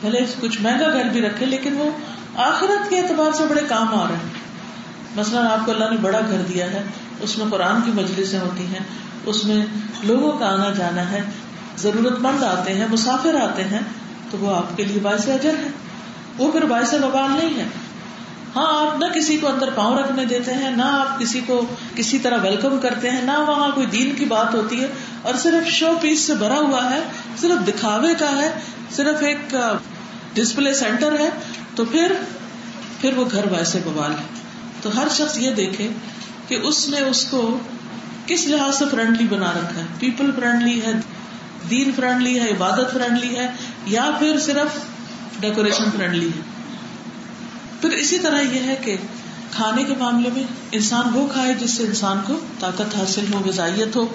بھلے 0.00 0.20
کچھ 0.40 0.62
مہنگا 0.62 0.92
گھر 0.92 1.04
بھی 1.04 1.22
رکھے، 1.22 1.46
لیکن 1.46 1.76
وہ 1.76 1.90
آخرت 2.36 2.90
کے 2.90 3.00
اعتبار 3.00 3.32
سے 3.32 3.44
بڑے 3.46 3.60
کام 3.68 3.94
آ 3.94 4.08
رہے 4.08 4.16
ہیں۔ 4.16 4.48
مثلاً 5.16 5.46
آپ 5.46 5.66
کو 5.66 5.72
اللہ 5.72 5.84
نے 5.90 5.96
بڑا 5.96 6.20
گھر 6.30 6.42
دیا 6.54 6.72
ہے، 6.72 6.82
اس 7.20 7.38
میں 7.38 7.46
قرآن 7.50 7.80
کی 7.84 7.90
مجلسیں 7.90 8.40
ہوتی 8.40 8.66
ہیں، 8.66 8.80
اس 9.26 9.44
میں 9.44 9.66
لوگوں 10.04 10.32
کا 10.32 10.46
آنا 10.46 10.70
جانا 10.70 11.10
ہے 11.10 11.20
ضرورت 11.78 12.18
مند 12.20 12.42
آتے 12.42 12.74
ہیں، 12.74 12.86
مسافر 12.90 13.34
آتے 13.34 13.64
ہیں، 13.64 13.80
تو 14.30 14.38
وہ 14.38 14.56
آپ 14.56 14.76
کے 14.76 14.84
لیے 14.84 15.00
باعث 15.00 15.28
اجر 15.28 15.50
ہے۔ 15.50 15.68
وہ 16.38 16.52
پھر 16.52 16.64
باعث 16.64 16.94
ببال 16.94 17.30
نہیں 17.30 17.58
ہے۔ 17.58 17.64
ہاں 18.56 18.66
آپ 18.80 18.98
نہ 18.98 19.04
کسی 19.14 19.36
کو 19.36 19.48
اندر 19.48 19.70
پاؤں 19.74 19.98
رکھنے 19.98 20.24
دیتے 20.24 20.54
ہیں، 20.54 20.70
نہ 20.70 20.82
آپ 20.82 21.18
کسی 21.20 21.40
کو 21.46 21.60
کسی 21.94 22.18
طرح 22.18 22.38
ویلکم 22.42 22.78
کرتے 22.78 23.10
ہیں، 23.10 23.22
نہ 23.22 23.38
وہاں 23.38 23.70
کوئی 23.74 23.86
دین 23.86 24.14
کی 24.14 24.24
بات 24.24 24.54
ہوتی 24.54 24.80
ہے، 24.80 24.86
اور 25.22 25.34
صرف 25.34 25.68
شو 25.68 25.92
پیس 26.00 26.20
سے 26.20 26.34
بھرا 26.34 26.58
ہوا 26.58 26.90
ہے، 26.90 27.00
صرف 27.40 27.66
دکھاوے 27.68 28.14
کا 28.18 28.30
ہے، 28.36 28.50
صرف 28.96 29.22
ایک 29.22 29.54
ڈسپلے 30.34 30.74
سینٹر 30.74 31.18
ہے، 31.20 31.30
تو 31.74 31.84
پھر 31.84 32.12
پھر 33.00 33.16
وہ 33.16 33.24
گھر 33.32 33.52
ویسے 33.52 33.78
بوال 33.84 34.10
ہے۔ 34.10 34.24
تو 34.82 34.90
ہر 34.96 35.08
شخص 35.10 35.38
یہ 35.38 35.50
دیکھے 35.50 35.88
کہ 36.48 36.58
اس 36.62 36.88
نے 36.88 37.00
اس 37.00 37.24
کو 37.24 37.58
کس 38.26 38.46
لحاظ 38.46 38.78
سے 38.78 38.84
فرینڈلی 38.90 39.26
بنا 39.28 39.52
رکھا 39.52 39.80
ہے؟ 39.80 39.86
پیپل 39.98 40.30
فرینڈلی 40.36 40.80
ہے، 40.82 40.92
دین 41.70 41.90
فرینڈلی 41.96 42.40
ہے، 42.40 42.50
عبادت 42.50 42.92
فرینڈلی 42.92 43.36
ہے، 43.36 43.48
یا 43.86 44.10
پھر 44.18 44.38
صرف 44.38 44.78
ڈیکوریشن 45.40 45.84
فرینڈلی 45.96 46.26
ہے؟ 46.26 46.40
پھر 47.80 47.90
اسی 47.90 48.18
طرح 48.18 48.40
یہ 48.40 48.60
ہے 48.60 48.76
کہ 48.84 48.96
کھانے 49.50 49.84
کے 49.84 49.94
معاملے 49.98 50.30
میں 50.32 50.42
انسان 50.72 51.04
وہ 51.12 51.26
کھائے 51.32 51.54
جس 51.54 51.70
سے 51.70 51.82
انسان 51.82 52.18
کو 52.26 52.38
طاقت 52.60 52.96
حاصل 52.96 53.24
ہو، 53.32 53.38
غذائیت 53.44 53.96
ہو۔ 53.96 54.06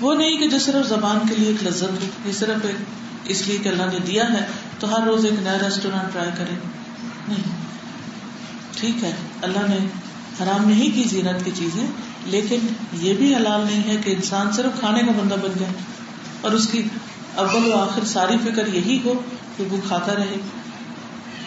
وہ 0.00 0.14
نہیں 0.14 0.36
کہ 0.36 0.48
جو 0.48 0.58
صرف 0.58 0.88
زبان 0.88 1.18
کے 1.28 1.34
لیے 1.38 1.48
ایک 1.48 1.64
لذت 1.64 1.82
ہو، 1.82 2.06
یہ 2.26 2.32
صرف 2.32 2.64
ایک 2.64 2.76
اس 3.24 3.48
لیے 3.48 3.58
کہ 3.58 3.68
اللہ 3.68 3.82
نے 3.82 3.98
دیا 3.98 4.32
ہے 4.32 4.46
تو 4.78 4.94
ہر 4.94 5.06
روز 5.06 5.24
ایک 5.24 5.34
نیا 5.42 5.58
ریسٹورینٹ 5.64 6.12
ٹرائی 6.12 6.30
کرے 6.38 6.54
نہیں۔ 7.28 7.42
ٹھیک 8.76 9.04
ہے۔ 9.04 9.12
اللہ 9.42 9.58
نے 9.58 9.76
حرام 10.42 10.68
نہیں 10.68 10.94
کی 10.94 11.04
زینت 11.08 11.44
کی 11.44 11.50
چیزیں، 11.54 11.86
لیکن 12.26 12.58
یہ 12.92 13.14
بھی 13.14 13.34
حلال 13.34 13.60
نہیں 13.60 13.82
ہے 13.88 13.96
کہ 14.04 14.10
انسان 14.10 14.52
صرف 14.52 14.80
کھانے 14.80 15.00
کا 15.00 15.12
بندہ 15.16 15.34
بن 15.34 15.50
جائے 15.60 15.72
اور 16.40 16.50
اس 16.50 16.68
کی 16.68 16.82
اول 17.34 17.66
و 17.66 17.76
آخر 17.76 18.04
ساری 18.04 18.36
فکر 18.44 18.74
یہی 18.74 18.98
ہو 19.04 19.12
کہ 19.56 19.64
وہ 19.70 19.76
کھاتا 19.88 20.14
رہے۔ 20.14 20.36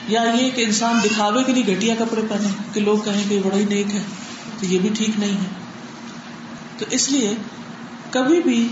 یا 0.08 0.24
یہ 0.24 0.50
کہ 0.50 0.62
انسان 0.62 1.00
دکھاوے 1.04 1.44
کے 1.44 1.52
لیے 1.52 1.76
گٹیا 1.76 1.96
کپڑے 2.00 2.22
پہنے 2.30 2.48
کہ 2.74 2.82
لوگ 2.82 2.98
کہیں 2.98 3.30
کہ 3.30 3.42
بڑا 3.44 3.58
ہی 3.58 3.66
نیک 3.66 3.96
ہے، 3.96 4.02
تو 4.60 4.66
یہ 4.66 4.80
بھی 4.80 4.90
ٹھیک 4.94 5.10
نہیں 5.18 5.38
ہے۔ 5.38 5.66
تو 6.78 6.86
اس 6.92 7.10
لیے 7.10 7.34
کبھی 8.12 8.42
بھی 8.42 8.68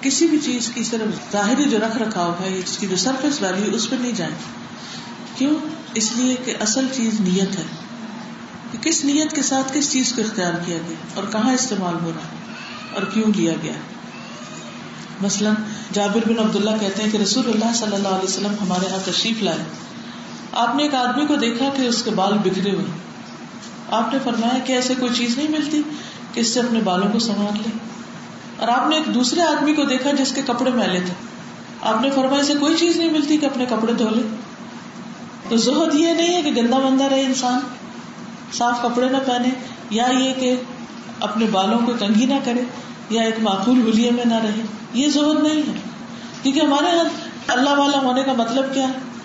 کسی 0.00 0.26
بھی 0.26 0.38
چیز 0.38 0.70
کی 0.74 0.82
صرف 0.82 1.32
ظاہری 1.32 1.64
جو 1.64 1.78
رکھ 1.78 1.96
رکھا 1.96 2.32
ہے، 2.40 2.58
اس 2.64 2.78
کی 2.78 2.86
جو 2.86 2.96
سرفیس 2.96 3.42
ویلو 3.42 3.76
اس 3.76 3.90
پہ 3.90 3.96
نہیں 3.96 4.12
جائیں۔ 4.12 4.34
کیوں؟ 5.36 5.54
اس 5.94 6.12
لیے 6.16 6.36
کہ 6.44 6.54
اصل 6.60 6.86
چیز 6.92 7.20
نیت 7.20 7.58
ہے۔ 7.58 7.62
کہ 8.72 8.78
کس 8.78 9.04
نیت 9.04 9.32
کے 9.32 9.42
ساتھ 9.42 9.72
کس 9.74 9.92
چیز 9.92 10.12
کو 10.12 10.22
اختیار 10.22 10.52
کیا 10.66 10.76
گیا 10.76 10.96
اور 11.14 11.24
کہاں 11.32 11.54
استعمال 11.54 11.94
ہو 12.02 12.12
رہا 12.16 12.22
ہے 12.22 12.36
اور 12.94 13.02
کیوں 13.02 13.32
لیا 13.36 13.52
گیا 13.62 13.72
مثلاً 15.20 15.54
جابر 15.92 16.28
بن 16.28 16.38
عبداللہ 16.38 16.70
کہتے 16.80 17.02
ہیں 17.02 17.10
کہ 17.10 17.16
رسول 17.16 17.46
اللہ 17.46 17.74
صلی 17.74 17.94
اللہ 17.94 18.08
علیہ 18.08 18.28
وسلم 18.28 18.54
ہمارے 18.60 18.86
یہاں 18.86 18.98
تشریف 19.04 19.42
لائے۔ 19.42 19.58
آپ 20.56 20.74
نے 20.74 20.82
ایک 20.82 20.94
آدمی 20.94 21.26
کو 21.26 21.36
دیکھا 21.36 21.68
کہ 21.76 21.82
اس 21.82 22.02
کے 22.02 22.10
بال 22.10 22.38
بکھرے 22.38 22.70
ہوئے 22.70 22.84
آپ 23.90 24.12
نے 24.12 24.18
فرمایا 24.24 24.58
کہ 24.58 24.72
ایسے 24.72 24.94
کوئی 25.00 25.14
چیز 25.14 25.38
نہیں 25.38 25.48
ملتی 25.48 25.82
کہ 26.32 26.40
اس 26.40 26.54
سے 26.54 26.60
اپنے 26.60 26.80
بالوں 26.80 27.12
کو 27.12 27.18
سنبھال 27.18 27.58
لے۔ 27.58 27.70
اور 28.58 28.68
آپ 28.68 28.88
نے 28.88 28.96
ایک 28.96 29.14
دوسرے 29.14 29.40
آدمی 29.40 29.74
کو 29.74 29.82
دیکھا 29.84 30.10
جس 30.10 30.32
کے 30.32 30.42
کپڑے 30.42 30.70
میلے 30.70 31.00
تھے۔ 31.00 31.14
آپ 31.80 32.00
نے 32.00 32.10
فرمایا 32.10 32.36
ایسے 32.36 32.54
کوئی 32.60 32.76
چیز 32.76 32.96
نہیں 32.96 33.10
ملتی 33.10 33.36
کہ 33.36 33.46
اپنے 33.46 33.66
کپڑے 33.66 33.92
دھو 33.92 34.08
لے۔ 34.10 34.22
تو 35.48 35.56
زہد 35.56 35.94
یہ 35.94 36.12
نہیں 36.12 36.34
ہے 36.34 36.42
کہ 36.42 36.50
گندا 36.50 36.78
بندہ 36.78 37.04
رہے 37.04 37.20
انسان۔ 37.20 37.60
صاف 38.52 38.82
کپڑے 38.82 39.08
نہ 39.08 39.16
پہنے، 39.26 39.48
یا 39.90 40.06
یہ 40.18 40.34
کہ 40.34 40.56
اپنے 41.20 41.46
بالوں 41.52 41.78
کو 41.86 41.92
کنگھی 41.98 42.26
نہ 42.26 42.34
کرے، 42.44 42.62
یا 43.10 43.22
ایک 43.22 43.34
معقول 43.40 43.82
ہولیے 43.82 44.10
میں 44.10 44.24
نہ 44.24 44.34
رہے۔ 44.34 44.62
یہ 44.92 45.08
زہد 45.08 45.42
نہیں 45.42 45.56
ہے۔ 45.56 45.78
کیونکہ 46.42 46.60
ہمارے 46.60 46.96
یہاں 46.96 47.04
اللہ 47.46 47.70
والا 47.70 47.98
ہونے 47.98 48.22
کا 48.22 48.32
مطلب 48.32 48.74
کیا 48.74 48.88
ہے؟ 48.88 49.15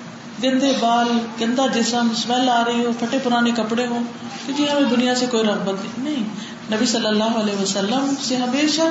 گندے 0.44 0.74
بال 0.80 1.08
گندا 1.42 1.68
جسم 1.68 2.08
اسمیل 2.12 2.50
آ 2.50 2.64
رہی 2.66 2.86
ہو، 2.86 2.92
پھٹے 3.00 3.18
پرانے 3.24 3.52
کپڑے 3.52 3.88
ہوں 3.88 4.04
کیونکہ 4.46 4.66
جی 4.66 4.72
ہمیں 4.72 4.90
دنیا 4.90 5.16
سے 5.16 5.26
کوئی 5.32 5.44
رغبت 5.44 6.00
نہیں۔ 6.00 6.24
نبی 6.72 6.86
صلی 6.86 7.06
اللہ 7.06 7.24
علیہ 7.24 7.62
وسلم 7.62 8.14
سے 8.22 8.36
ہمیشہ 8.36 8.82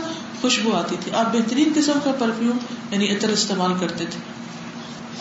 خوشبو 0.40 0.76
آتی 0.76 0.96
تھی۔ 1.00 1.12
آپ 1.12 1.32
بہترین 1.32 1.72
قسم 1.74 1.98
کا 2.04 2.12
پرفیوم 2.18 2.56
یعنی 2.90 3.16
عطر 3.16 3.28
استعمال 3.28 3.72
کرتے 3.80 4.04
تھے۔ 4.10 4.20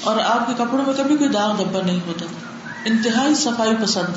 اور 0.02 0.18
آپ 0.18 0.48
کے 0.48 0.54
کپڑوں 0.58 0.86
میں 0.86 0.94
کبھی 0.98 1.18
کوئی 1.18 1.30
داغ 1.30 1.64
دبا 1.64 1.82
نہیں 1.86 2.00
ہوتا۔ 2.08 2.26
تھا 2.26 2.50
انتہائی 2.86 3.36
صفائی 3.36 3.72
پسند 3.84 4.14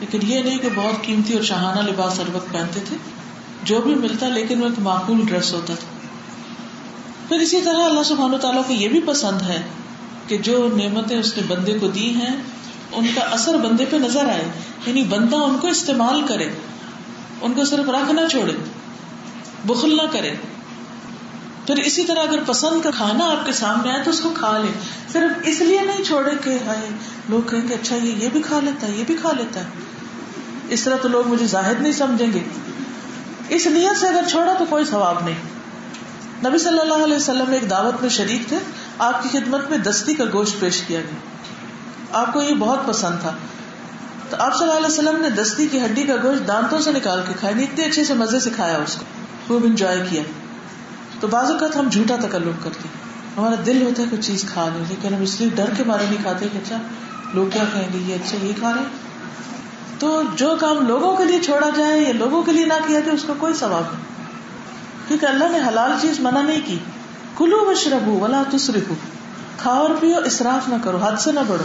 لیکن 0.00 0.18
یہ 0.22 0.42
نہیں 0.42 0.58
کہ 0.58 0.68
بہت 0.74 1.04
قیمتی 1.04 1.34
اور 1.34 1.42
شہانہ 1.42 1.80
لباس 1.80 2.18
ہر 2.18 2.24
وقت 2.32 2.52
پہنتے 2.52 2.80
تھے۔ 2.88 2.96
جو 3.62 3.80
بھی 3.80 3.94
ملتا، 3.94 4.28
لیکن 4.28 4.60
وہ 4.60 4.66
ایک 4.66 4.78
معقول 4.78 5.20
ڈریس 5.26 5.52
ہوتا 5.52 5.74
تھا۔ 5.74 6.06
پھر 7.28 7.36
اسی 7.36 7.60
طرح 7.60 7.84
اللہ 7.84 8.02
سبحانہ 8.02 8.36
تعالیٰ 8.36 8.62
کو 8.66 8.72
یہ 8.72 8.88
بھی 8.88 9.00
پسند 9.00 9.42
ہے 9.42 9.62
کہ 10.26 10.38
جو 10.38 10.68
نعمتیں 10.76 11.18
اس 11.18 11.36
نے 11.36 11.42
بندے 11.48 11.78
کو 11.78 11.88
دی 11.88 12.10
ہیں، 12.10 12.36
ان 12.92 13.06
کا 13.14 13.20
اثر 13.20 13.56
بندے 13.56 13.84
پہ 13.90 13.96
نظر 13.96 14.28
آئے۔ 14.28 14.44
یعنی 14.86 15.02
بندہ 15.02 15.36
ان 15.36 15.58
کو 15.58 15.68
استعمال 15.68 16.26
کرے، 16.26 16.48
ان 17.40 17.52
کو 17.52 17.64
صرف 17.64 17.88
رکھ 17.88 18.12
نہ 18.12 18.20
چھوڑے، 18.30 18.52
بخل 19.64 19.96
نہ 19.96 20.02
کرے۔ 20.12 20.30
پھر 21.66 21.76
اسی 21.76 22.04
طرح 22.04 22.20
اگر 22.20 22.38
پسند 22.46 22.82
کا 22.82 22.90
کھانا 22.90 23.24
آپ 23.24 23.46
کے 23.46 23.52
سامنے 23.52 23.92
آئے 23.92 24.02
تو 24.04 24.10
اس 24.10 24.20
کو 24.20 24.32
کھا 24.34 24.58
لے۔ 24.58 24.68
صرف 25.12 25.38
اس 25.44 25.60
لیے 25.60 25.80
نہیں 25.80 26.04
چھوڑے 26.04 26.30
کہ 26.44 26.50
ہائے، 26.66 26.88
لوگ 27.28 27.48
کہیں 27.50 27.68
گے 27.68 27.74
اچھا 27.74 27.96
یہ 27.96 28.12
یہ 28.16 28.28
بھی 28.32 28.42
کھا 28.42 28.60
لیتا 28.60 28.86
ہے، 28.86 28.92
یہ 28.96 29.04
بھی 29.06 29.16
کھا 29.20 29.32
لیتا 29.32 29.60
ہے۔ 29.60 29.64
اس 30.68 30.82
طرح 30.82 30.96
تو 30.96 31.08
لوگ 31.08 31.28
مجھے 31.28 31.46
زاہد 31.46 31.82
نہیں 31.82 31.92
سمجھیں 31.92 32.32
گے۔ 32.32 32.40
اس 33.48 33.66
نیت 33.66 34.00
سے 34.00 34.08
اگر 34.08 34.24
چھوڑا 34.30 34.52
تو 34.58 34.64
کوئی 34.68 34.84
ثواب 34.84 35.24
نہیں۔ 35.24 35.34
نبی 36.44 36.58
صلی 36.58 36.78
اللہ 36.78 37.04
علیہ 37.04 37.16
وسلم 37.16 37.52
ایک 37.52 37.70
دعوت 37.70 37.94
میں 38.00 38.10
شریک 38.10 38.48
تھے، 38.48 38.58
آپ 38.98 39.22
کی 39.22 39.28
خدمت 39.28 39.70
میں 39.70 39.78
دستی 39.78 40.14
کا 40.14 40.24
گوشت 40.32 40.60
پیش 40.60 40.82
کیا 40.82 41.00
گیا۔ 41.00 41.18
آپ 42.20 42.32
کو 42.32 42.42
یہ 42.42 42.54
بہت 42.54 42.78
پسند 42.86 43.20
تھا۔ 43.20 43.32
تو 44.30 44.36
آپ 44.38 44.58
صلی 44.58 44.68
اللہ 44.68 44.86
علیہ 44.86 44.98
وسلم 44.98 45.20
نے 45.20 45.30
دستی 45.30 45.66
کی 45.66 45.84
ہڈی 45.84 46.02
کا 46.02 46.14
گوشت 46.22 46.48
دانتوں 46.48 46.80
سے 46.80 46.92
نکال 46.92 47.20
کے 47.28 47.32
کھایا 47.40 47.50
یعنی 47.50 47.64
اتنے 47.64 47.84
اچھے 47.84 48.04
سے 48.04 48.14
مزے 48.14 48.40
سے 48.40 48.50
کھایا 48.56 48.76
اس 48.76 48.96
کو۔ 48.96 49.04
خوب 49.46 49.64
انجوائے 49.64 50.02
کیا۔ 50.10 50.22
تو 51.20 51.26
بعض 51.26 51.50
اوقات 51.50 51.76
ہم 51.76 51.88
جھوٹا 51.88 52.16
تکلق 52.16 52.64
کرتے 52.64 52.88
ہمارا 53.36 53.54
دل 53.66 53.82
ہوتا 53.82 54.02
ہے 54.02 54.06
کوئی 54.10 54.22
چیز 54.22 54.44
کھا 54.52 54.68
لیں 54.74 54.84
لیکن 54.88 55.14
ہم 55.14 55.22
اس 55.22 55.40
لیے 55.40 55.50
ڈر 55.54 55.70
کے 55.76 55.84
بارے 55.84 56.04
نہیں 56.04 56.22
کھاتے 56.22 56.48
کہ 56.52 56.58
اچھا 56.58 56.76
لوگ 57.34 57.46
کیا 57.52 57.64
کہیں 57.72 57.88
گے؟ 57.92 57.98
یہ 57.98 58.14
اچھا 58.14 58.46
یہ 58.46 58.52
کھا 58.58 58.72
رہے 58.72 58.84
تو 59.98 60.22
جو 60.36 60.56
کام 60.60 60.86
لوگوں 60.86 61.16
کے 61.16 61.24
لیے 61.24 61.40
چھوڑا 61.40 61.68
جائے 61.76 62.00
یا 62.00 62.12
لوگوں 62.12 62.42
کے 62.42 62.52
لیے 62.52 62.66
نہ 62.66 62.74
کیا 62.86 63.00
جائے، 63.00 63.16
اس 63.16 63.24
کا 63.26 63.32
کوئی 63.38 63.54
ثواب 63.54 63.84
نہیں۔ 63.92 64.11
کیونکہ 65.08 65.26
اللہ 65.26 65.44
نے 65.44 65.58
حلال 65.68 65.92
چیز 66.00 66.20
منع 66.20 66.42
نہیں 66.42 66.60
کی۔ 66.66 66.78
کلو 67.38 67.70
و 67.70 67.74
شربو 67.74 68.20
ولا 68.20 68.42
تصرف 68.50 68.92
کھاؤ 69.56 69.86
اور 69.86 69.90
پیو، 70.00 70.16
اسراف 70.24 70.68
نہ 70.68 70.74
کرو، 70.82 70.96
حد 70.96 71.16
سے 71.16 71.32
نہ 71.32 71.40
بڑھو۔ 71.48 71.64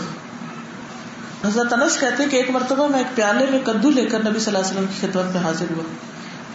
حضرت 1.47 1.73
انس 1.73 1.99
کہتے 1.99 2.25
کہ 2.25 2.35
ایک 2.35 2.49
مرتبہ 2.49 2.87
میں 2.87 2.99
ایک 2.99 3.15
پیالے 3.15 3.45
میں 3.49 3.59
کدو 3.65 3.89
لے 3.89 4.05
کر 4.05 4.19
نبی 4.19 4.39
صلی 4.39 4.55
اللہ 4.55 4.67
علیہ 4.67 4.79
وسلم 4.79 4.85
کی 4.87 5.07
خدمت 5.07 5.35
میں 5.35 5.43
حاضر 5.43 5.65
ہوا۔ 5.77 5.83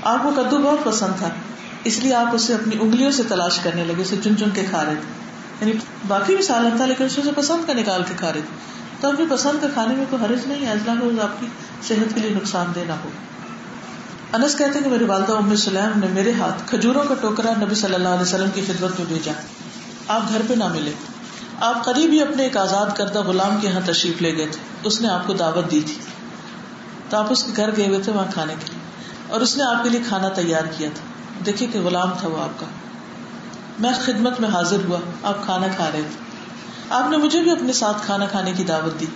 آپ 0.03 0.23
کو 0.23 0.43
کدو 0.43 0.59
بہت 0.59 0.85
پسند 0.85 1.19
تھا، 1.19 1.29
اس 1.85 1.99
لیے 1.99 2.15
آپ 2.15 2.27
اسے 2.33 2.55
اپنی 2.55 2.77
انگلیوں 2.81 3.11
سے 3.11 3.23
تلاش 3.29 3.59
کرنے 3.59 3.85
لگے، 3.85 4.03
اسے 4.03 4.17
چن 4.25 4.37
چن 4.37 4.51
کے 4.55 4.65
کھا 4.71 4.85
رہے 4.85 4.95
تھے۔ 4.95 5.23
یعنی 5.61 5.73
باقی 6.09 6.37
بھی 6.37 6.45
سالن 6.45 6.77
تھا 6.77 6.87
لیکن 6.87 7.05
اسے 7.05 7.21
پسند 7.37 7.67
کا 7.67 7.73
نکال 7.73 8.03
کے 8.09 8.15
کھا 8.17 8.27
رہے 8.27 8.41
تھے۔ 8.41 8.57
تو 9.01 9.09
اپنی 9.09 9.27
پسند 9.31 9.63
کا 9.63 9.69
کھانے 9.75 9.95
میں 9.95 10.05
کوئی 10.11 10.25
حرج 10.25 10.47
نہیں 10.47 10.71
ایزلا 10.71 10.95
ہو 11.01 11.11
آپ 11.23 11.41
کی 11.41 11.47
صحت 11.83 12.15
کے 12.15 12.21
لیے 12.21 12.31
نقصان 12.31 12.67
دہ 12.75 12.81
نہ 12.87 12.93
ہو۔ 12.93 13.09
انس 14.33 14.59
کہتے 14.59 14.81
کہ 14.81 14.89
میری 14.89 15.05
والدہ 15.05 15.33
ام 15.33 15.57
سلیم 15.57 15.99
نے 15.99 16.07
میرے 16.07 16.33
ہاتھ 16.33 16.63
کھجوروں 16.67 17.05
کا 17.05 17.15
ٹوکرا 17.21 17.53
نبی 17.63 17.75
صلی 17.75 17.95
اللہ 17.95 18.09
علیہ 18.09 18.23
وسلم 18.23 18.51
کی 18.55 18.61
خدمت 18.61 18.91
میں 18.99 19.07
بھیجا۔ 19.09 19.33
آپ 20.09 20.23
گھر 20.29 20.41
پہ 20.49 20.55
نہ 20.55 20.69
ملے۔ 20.69 20.93
آپ 21.61 21.85
قریب 21.85 22.11
ہی 22.11 22.23
اپنے 22.23 22.43
ایک 22.43 22.57
آزاد 22.57 22.87
کردہ 22.97 23.23
غلام 23.23 23.61
کے 23.61 23.69
یہاں 23.69 23.81
تشریف 23.87 24.23
لے 24.23 24.37
گئے 24.37 24.47
تھے۔ 24.47 24.59
اس 24.83 25.01
نے 25.01 25.09
آپ 25.09 25.27
کو 25.27 25.33
دعوت 25.33 25.71
دی 25.71 25.81
تھی۔ 25.81 25.95
تو 27.09 27.17
آپ 27.17 27.27
اس 27.31 27.45
کے 27.45 27.53
گھر 27.57 27.77
گئے 27.77 27.87
ہوئے 27.87 28.01
تھے 28.01 28.13
وہاں 28.13 28.27
کھانے 28.35 28.55
کے 28.61 28.73
لیے۔ 28.73 28.79
اور 29.29 29.41
اس 29.41 29.57
نے 29.57 29.63
آپ 29.63 29.83
کے 29.83 29.89
لیے 29.89 30.01
کھانا 30.09 30.29
تیار 30.29 30.65
کیا 30.77 30.89
تھا۔ 30.95 31.05
دیکھیے 31.47 31.69
کہ 31.73 31.81
غلام 31.81 32.11
تھا 32.21 32.29
وہ 32.29 32.43
آپ 32.43 32.61
کا۔ 32.61 32.67
میں 33.79 33.93
خدمت 34.05 34.41
میں 34.41 34.49
حاضر 34.49 34.77
ہوا۔ 34.89 34.99
آپ 35.23 35.45
کھانا 35.45 35.67
کھا 35.77 35.85
رہے 35.85 36.03
تھے۔ 36.03 36.37
آپ 36.91 37.11
نے 37.11 37.17
مجھے 37.17 37.43
بھی 37.43 37.51
اپنے 37.51 37.73
ساتھ 37.73 38.07
کھانا 38.07 38.27
کھانے 38.27 38.53
کی 38.53 38.65
دعوت 38.65 39.01
دی۔ 39.01 39.07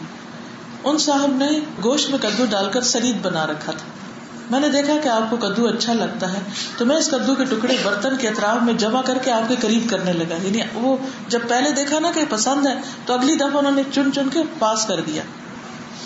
ان 0.85 0.99
صاحب 0.99 1.31
نے 1.37 1.49
گوشت 1.85 2.11
میں 2.11 2.19
کدو 2.19 2.45
ڈال 2.51 2.71
کر 2.71 2.81
سرید 2.81 3.17
بنا 3.23 3.47
رکھا 3.47 3.73
تھا۔ 3.73 4.06
میں 4.51 4.61
نے 4.61 4.69
دیکھا 4.69 4.95
کہ 5.03 5.09
آپ 5.09 5.31
کو 5.31 5.37
کدو 5.37 5.67
اچھا 5.67 5.93
لگتا 5.93 6.33
ہے 6.33 6.39
تو 6.77 6.87
میں 6.87 6.97
اس 6.97 7.09
کدو 7.09 7.35
کے 7.35 7.45
ٹکڑے 7.45 7.77
برتن 7.83 8.17
کے 8.17 8.29
اطراف 8.29 8.63
میں 8.63 8.75
جمع 8.75 9.03
کر 9.03 9.19
کے 9.25 9.31
آپ 9.31 9.49
کے 9.49 9.57
قریب 9.61 9.91
کرنے 9.91 10.13
لگا۔ 10.13 10.37
یعنی 10.43 10.61
وہ 10.75 10.97
جب 11.29 11.39
پہلے 11.49 11.71
دیکھا 11.73 11.99
نا 11.99 12.11
کہ 12.15 12.25
پسند 12.29 12.67
ہے، 12.67 12.75
تو 13.07 13.13
اگلی 13.13 13.35
دفعہ 13.35 13.57
انہوں 13.57 13.73
نے 13.73 13.83
چن 13.93 14.13
چن 14.15 14.29
کے 14.33 14.41
پاس 14.59 14.87
کر 14.87 15.01
دیا۔ 15.01 15.23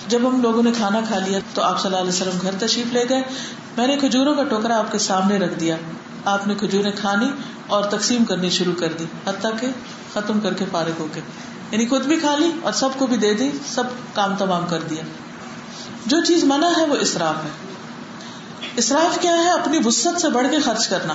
جب 0.09 0.19
ہم 0.29 0.43
لوگوں 0.43 0.63
نے 0.63 0.73
کھانا 0.77 1.01
کھا 1.09 1.19
لیا 1.19 1.39
تو 1.55 1.63
آپ 1.63 1.79
صلی 1.79 1.87
اللہ 1.87 1.99
علیہ 1.99 2.09
وسلم 2.09 2.39
گھر 2.43 2.67
تشریف 2.67 2.93
لے 2.93 3.05
گئے۔ 3.09 3.23
میں 3.77 3.87
نے 3.87 3.97
کھجوروں 3.97 4.35
کا 4.35 4.45
ٹوکرا 4.45 4.79
آپ 4.79 4.93
کے 4.93 4.99
سامنے 4.99 5.39
رکھ 5.39 5.61
دیا۔ 5.61 5.77
آپ 6.25 6.47
نے 6.47 6.55
کھجوریں 6.55 6.93
کھانی 7.01 7.31
اور 7.67 7.85
تقسیم 7.85 8.25
کرنی 8.25 8.51
شروع 8.51 8.75
کر 8.79 8.89
دی، 8.99 9.05
حتیٰ 9.27 9.51
کہ 9.61 9.67
ختم 10.13 10.41
کر 10.41 10.55
کے 10.55 10.65
فارغ 10.73 10.91
ہو 10.99 11.07
کے۔ 11.13 11.21
یعنی 11.71 11.87
خود 11.87 12.03
بھی 12.03 12.17
کھا 12.17 12.37
لی 12.37 12.51
اور 12.63 12.73
سب 12.73 12.89
کو 12.99 13.07
بھی 13.07 13.17
دے 13.17 13.35
دی، 13.35 13.51
سب 13.67 13.85
کام 14.15 14.37
تمام 14.37 14.67
کر 14.67 14.79
دیا۔ 14.91 15.03
جو 16.07 16.25
چیز 16.25 16.45
منع 16.45 16.67
ہے 16.67 16.87
وہ 16.87 16.97
اسراف 17.01 17.45
ہے۔ 17.45 17.80
اسراف 18.81 19.19
کیا 19.21 19.33
ہے؟ 19.33 19.51
اپنی 19.51 19.79
وسط 19.85 20.21
سے 20.21 20.29
بڑھ 20.29 20.47
کے 20.51 20.61
خرچ 20.61 20.89
کرنا۔ 20.89 21.15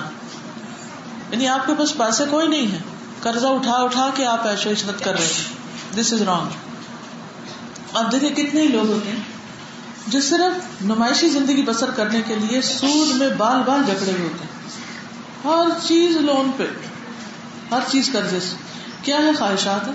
یعنی 1.30 1.48
آپ 1.48 1.66
کے 1.66 1.72
پاس 1.78 1.96
پیسے 1.96 2.24
کوئی 2.30 2.48
نہیں 2.48 2.72
ہے۔ 2.72 2.78
قرضہ 3.20 3.46
اٹھا 3.46 3.72
اٹھا 3.72 4.10
کے 4.14 4.26
آپ 4.26 4.46
ایشو 4.46 4.70
عشرت 4.70 5.04
کر 5.04 5.12
رہے 5.12 5.26
ہیں۔ 5.26 5.56
دس 5.96 6.12
از 6.12 6.22
رانگ 6.22 6.48
آپ 7.92 8.12
دیکھیں 8.12 8.30
کتنے 8.30 8.64
لوگ 8.64 8.92
ہوتے 8.92 9.10
ہیں 9.10 9.22
جو 10.06 10.20
صرف 10.20 10.82
نمائشی 10.82 11.28
زندگی 11.28 11.62
بسر 11.62 11.90
کرنے 11.90 12.22
کے 12.26 12.34
لیے 12.34 12.62
سود 12.62 13.16
میں 13.16 13.28
بال 13.28 13.62
بال 13.66 13.82
جکڑے 13.86 14.12
ہوئے 14.12 14.28
ہوتے 14.28 14.44
ہیں۔ 14.44 14.80
ہر 15.44 15.86
چیز 15.86 16.16
لون 16.16 16.50
پہ، 16.56 16.66
ہر 17.70 17.80
چیز 17.90 18.10
قرضے 18.12 18.40
سے۔ 18.40 18.56
کیا 19.02 19.16
ہے 19.16 19.32
خواہشات؟ 19.32 19.90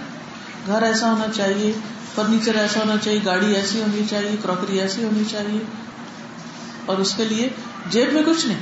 گھر 0.67 0.81
ایسا 0.81 1.11
ہونا 1.11 1.25
چاہیے، 1.35 1.73
فرنیچر 2.15 2.55
ایسا 2.55 2.79
ہونا 2.79 2.95
چاہیے، 3.03 3.19
گاڑی 3.25 3.55
ایسی 3.55 3.81
ہونی 3.81 4.01
چاہیے، 4.09 4.35
کراکری 4.43 4.79
ایسی 4.79 5.03
ہونی 5.03 5.23
چاہیے۔ 5.31 5.90
اور 6.85 6.97
اس 6.97 7.13
کے 7.13 7.25
لیے 7.25 7.49
جیب 7.89 8.13
میں 8.13 8.23
کچھ 8.25 8.45
نہیں، 8.45 8.59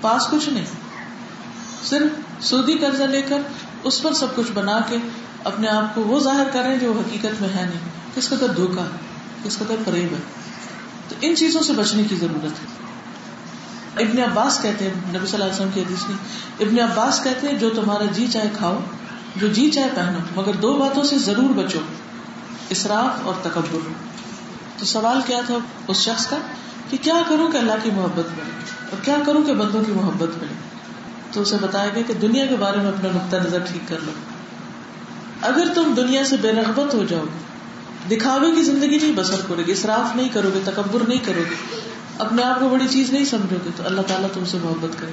پاس 0.00 0.26
کچھ 0.30 0.48
نہیں۔ 0.48 0.64
صرف 1.84 2.44
سودی 2.44 2.74
قرضہ 2.74 3.02
لے 3.02 3.22
کر 3.22 3.38
اس 3.84 4.02
پر 4.02 4.12
سب 4.12 4.36
کچھ 4.36 4.52
بنا 4.52 4.80
کے 4.88 4.96
اپنے 5.44 5.68
آپ 5.68 5.94
کو 5.94 6.00
وہ 6.00 6.20
ظاہر 6.20 6.46
کریں 6.52 6.76
جو 6.76 6.92
حقیقت 6.98 7.42
میں 7.42 7.48
ہے 7.48 7.62
نہیں۔ 7.62 7.80
کس 8.14 8.28
قدر 8.28 8.48
دھوکا 8.48 8.84
کس 9.44 9.58
قدر 9.58 9.74
فریب 9.84 10.12
ہے۔ 10.12 10.18
تو 11.08 11.14
ان 11.20 11.36
چیزوں 11.36 11.62
سے 11.62 11.72
بچنے 11.72 12.02
کی 12.04 12.16
ضرورت 12.16 12.44
ہے۔ 12.44 12.90
ابن 14.04 14.30
عباس 14.30 14.58
کہتے 14.62 14.84
ہیں، 14.84 14.94
نبی 14.96 15.26
صلی 15.26 15.32
اللہ 15.32 15.44
علیہ 15.44 15.54
وسلم 15.54 15.68
کی 15.74 15.80
حدیث 15.80 16.08
میں، 16.08 16.16
ابن 16.60 16.90
عباس 16.90 17.20
کہتے 17.24 17.48
ہیں، 17.48 17.58
جو 17.58 17.70
تمہارا 17.70 18.04
جی 18.04 18.26
چاہے 18.32 18.50
کھاؤ، 18.58 18.78
جو 19.36 19.48
جی 19.48 19.70
چاہے 19.70 19.88
پہنو، 19.94 20.18
مگر 20.40 20.54
دو 20.54 20.74
باتوں 20.74 21.04
سے 21.04 21.18
ضرور 21.18 21.50
بچو، 21.50 21.78
اسراف 22.68 23.26
اور 23.26 23.34
تکبر۔ 23.42 23.92
تو 24.78 24.86
سوال 24.86 25.20
کیا 25.26 25.40
تھا 25.46 25.54
اس 25.88 25.96
شخص 25.96 26.26
کا؟ 26.26 26.36
کہ 26.88 26.96
کیا 27.02 27.22
کروں 27.28 27.52
کہ 27.52 27.56
اللہ 27.56 27.72
کی 27.82 27.90
محبت 27.90 28.26
ملے 28.26 28.50
اور 28.90 29.04
کیا 29.04 29.16
کروں 29.26 29.42
کہ 29.42 29.54
بندوں 29.54 29.84
کی 29.84 29.92
محبت 29.92 30.28
ملے 30.38 30.54
تو 31.32 31.40
اسے 31.40 31.56
بتایا 31.60 31.88
گیا 31.94 32.02
کہ 32.06 32.14
دنیا 32.14 32.46
کے 32.46 32.56
بارے 32.56 32.76
میں 32.76 32.88
اپنا 32.88 33.08
نقطۂ 33.14 33.46
نظر 33.46 33.58
ٹھیک 33.58 33.88
کر 33.88 33.96
لو۔ 34.02 34.12
اگر 35.42 35.68
تم 35.74 35.94
دنیا 35.96 36.24
سے 36.24 36.36
بے 36.40 36.52
رغبت 36.52 36.94
ہو 36.94 37.04
جاؤ 37.04 37.20
گے 37.20 37.50
دکھاوے 38.16 38.50
کی 38.50 38.62
زندگی 38.62 38.98
نہیں 38.98 39.12
بسر 39.14 39.40
کرو 39.48 39.62
گے، 39.66 39.72
اصراف 39.72 40.16
نہیں 40.16 40.28
کرو 40.28 40.50
گے، 40.54 40.60
تکبر 40.64 41.08
نہیں 41.08 41.18
کرو 41.24 41.42
گے، 41.50 41.54
اپنے 42.18 42.42
آپ 42.42 42.60
کو 42.60 42.68
بڑی 42.68 42.88
چیز 42.88 43.10
نہیں 43.10 43.24
سمجھو 43.24 43.56
گے، 43.64 43.70
تو 43.76 43.82
اللہ 43.86 44.00
تعالیٰ 44.06 44.28
تم 44.32 44.44
سے 44.44 44.58
محبت 44.62 45.00
کرے۔ 45.00 45.12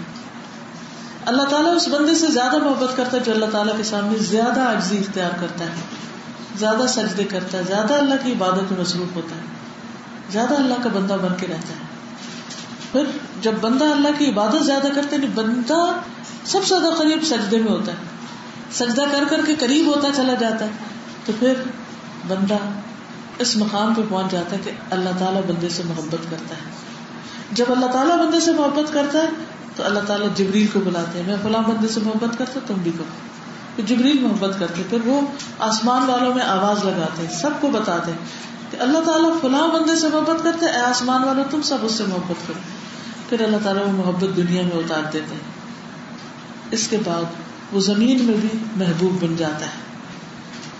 اللہ 1.26 1.42
تعالیٰ 1.42 1.76
اس 1.76 1.88
بندے 1.88 2.16
سے 2.16 2.28
زیادہ 2.28 2.58
محبت 2.58 2.98
کرتا 2.98 3.18
ہے 3.18 3.22
جو 3.26 3.32
اللہ 3.32 3.46
تعالیٰ 3.52 3.78
کے 3.78 3.84
سامنے 3.84 4.18
زیادہ 4.18 4.62
عجزی 4.62 4.98
اختیار 4.98 5.30
کرتا 5.42 5.66
ہے، 5.66 5.72
زیادہ 6.56 6.86
سجدے 6.88 7.24
کرتا 7.24 7.58
ہے، 7.58 7.64
زیادہ 7.68 7.94
اللہ 7.94 8.14
کی 8.24 8.32
عبادت 8.32 8.72
میں 8.72 8.80
مصروف 8.80 9.16
ہوتا 9.16 9.36
ہے۔ 9.36 9.57
زیادہ 10.32 10.54
اللہ 10.54 10.74
کا 10.84 10.90
بندہ 10.94 11.14
بن 11.14 11.34
کے 11.40 11.48
رہتا 11.48 11.70
ہے۔ 11.70 11.98
پھر 12.92 13.04
جب 13.42 13.52
بندہ 13.62 13.86
اللہ 13.86 14.08
کی 14.18 14.30
عبادت 14.30 14.64
زیادہ 14.64 14.88
کرتے 14.96 15.16
ہیں 15.16 15.28
بندہ 15.36 16.00
سب 16.46 16.60
سے 16.64 16.80
زیادہ 16.80 16.94
قریب 16.94 17.24
سجدے 17.24 17.58
میں 17.58 17.72
ہوتا 17.72 17.92
ہے۔ 17.92 17.98
سجدہ 18.72 19.04
کر 19.12 19.24
کر 19.30 19.40
کے 19.46 19.56
قریب 19.56 19.88
ہوتا 19.88 20.08
چلا 20.16 20.34
جاتا 20.34 20.66
ہے۔ 20.66 20.70
تو 21.26 21.34
پھر 21.40 21.54
بندہ 22.28 22.58
اس 23.40 23.56
مقام 23.56 23.94
پہ 23.94 24.02
پہنچ 24.10 24.32
جاتا 24.32 24.56
ہے 24.56 24.62
کہ 24.64 24.72
اللہ 24.92 25.10
تعالیٰ 25.20 25.42
بندے 25.48 25.70
سے 25.70 25.84
محبت 25.86 26.32
کرتا 26.32 26.56
ہے۔ 26.56 26.70
جب 27.52 27.66
اللہ 27.70 27.86
تعالیٰ 27.86 28.26
بندے 28.26 28.40
سے 28.40 28.52
محبت 28.52 28.94
کرتا 28.94 29.20
ہے، 29.20 29.30
تو 29.76 29.84
اللہ 29.84 30.00
تعالیٰ 30.00 30.28
جبریل 30.36 30.68
کو 30.68 30.80
بلاتے 30.80 31.20
ہیں۔ 31.20 31.28
میں 31.28 31.36
فلاں 31.44 31.62
بندے 31.62 31.88
سے 31.88 32.00
محبت 32.04 32.38
کرتا 32.38 32.60
تم 32.68 32.74
بھی 32.74 32.92
کرو۔ 32.92 33.84
جبریل 33.86 34.20
محبت 34.20 34.60
کرتے 34.60 34.82
پھر 34.90 34.98
وہ 35.06 35.22
آسمان 35.60 36.10
والوں 36.10 36.34
میں 36.34 36.44
آواز 36.44 36.86
لگاتے 36.86 37.28
ہیں، 37.28 37.34
سب 37.34 37.50
کو 37.60 37.68
بتاتے 37.68 38.12
ہیں۔ 38.12 38.18
کہ 38.78 38.84
اللہ 38.84 39.00
تعالیٰ 39.00 39.42
فلاں 39.42 39.68
بندے 39.68 39.96
سے 39.96 40.08
محبت 40.08 40.44
کرتے 40.44 40.66
اے 40.66 40.78
آسمان 40.78 41.24
والوں 41.24 41.44
تم 41.52 41.62
سب 41.62 41.78
اس 41.82 41.92
سے 41.92 42.04
محبت 42.04 42.48
کرو۔ 42.48 42.60
پھر 43.30 43.42
اللہ 43.42 43.58
تعالیٰ 43.64 43.84
وہ 43.84 43.92
محبت 43.92 44.38
دنیا 44.38 44.62
میں 44.62 44.72
اتار 44.72 45.12
دیتے 45.14 45.36
ہیں۔ 45.36 45.42
اس 46.72 46.88
کے 46.88 46.98
بعد 47.06 47.24
وہ 47.72 47.80
زمین 47.80 48.26
میں 48.26 48.34
بھی 48.34 48.50
محبوب 48.76 49.24
بن 49.24 49.36
جاتا 49.36 49.66
ہے۔ 49.66 49.82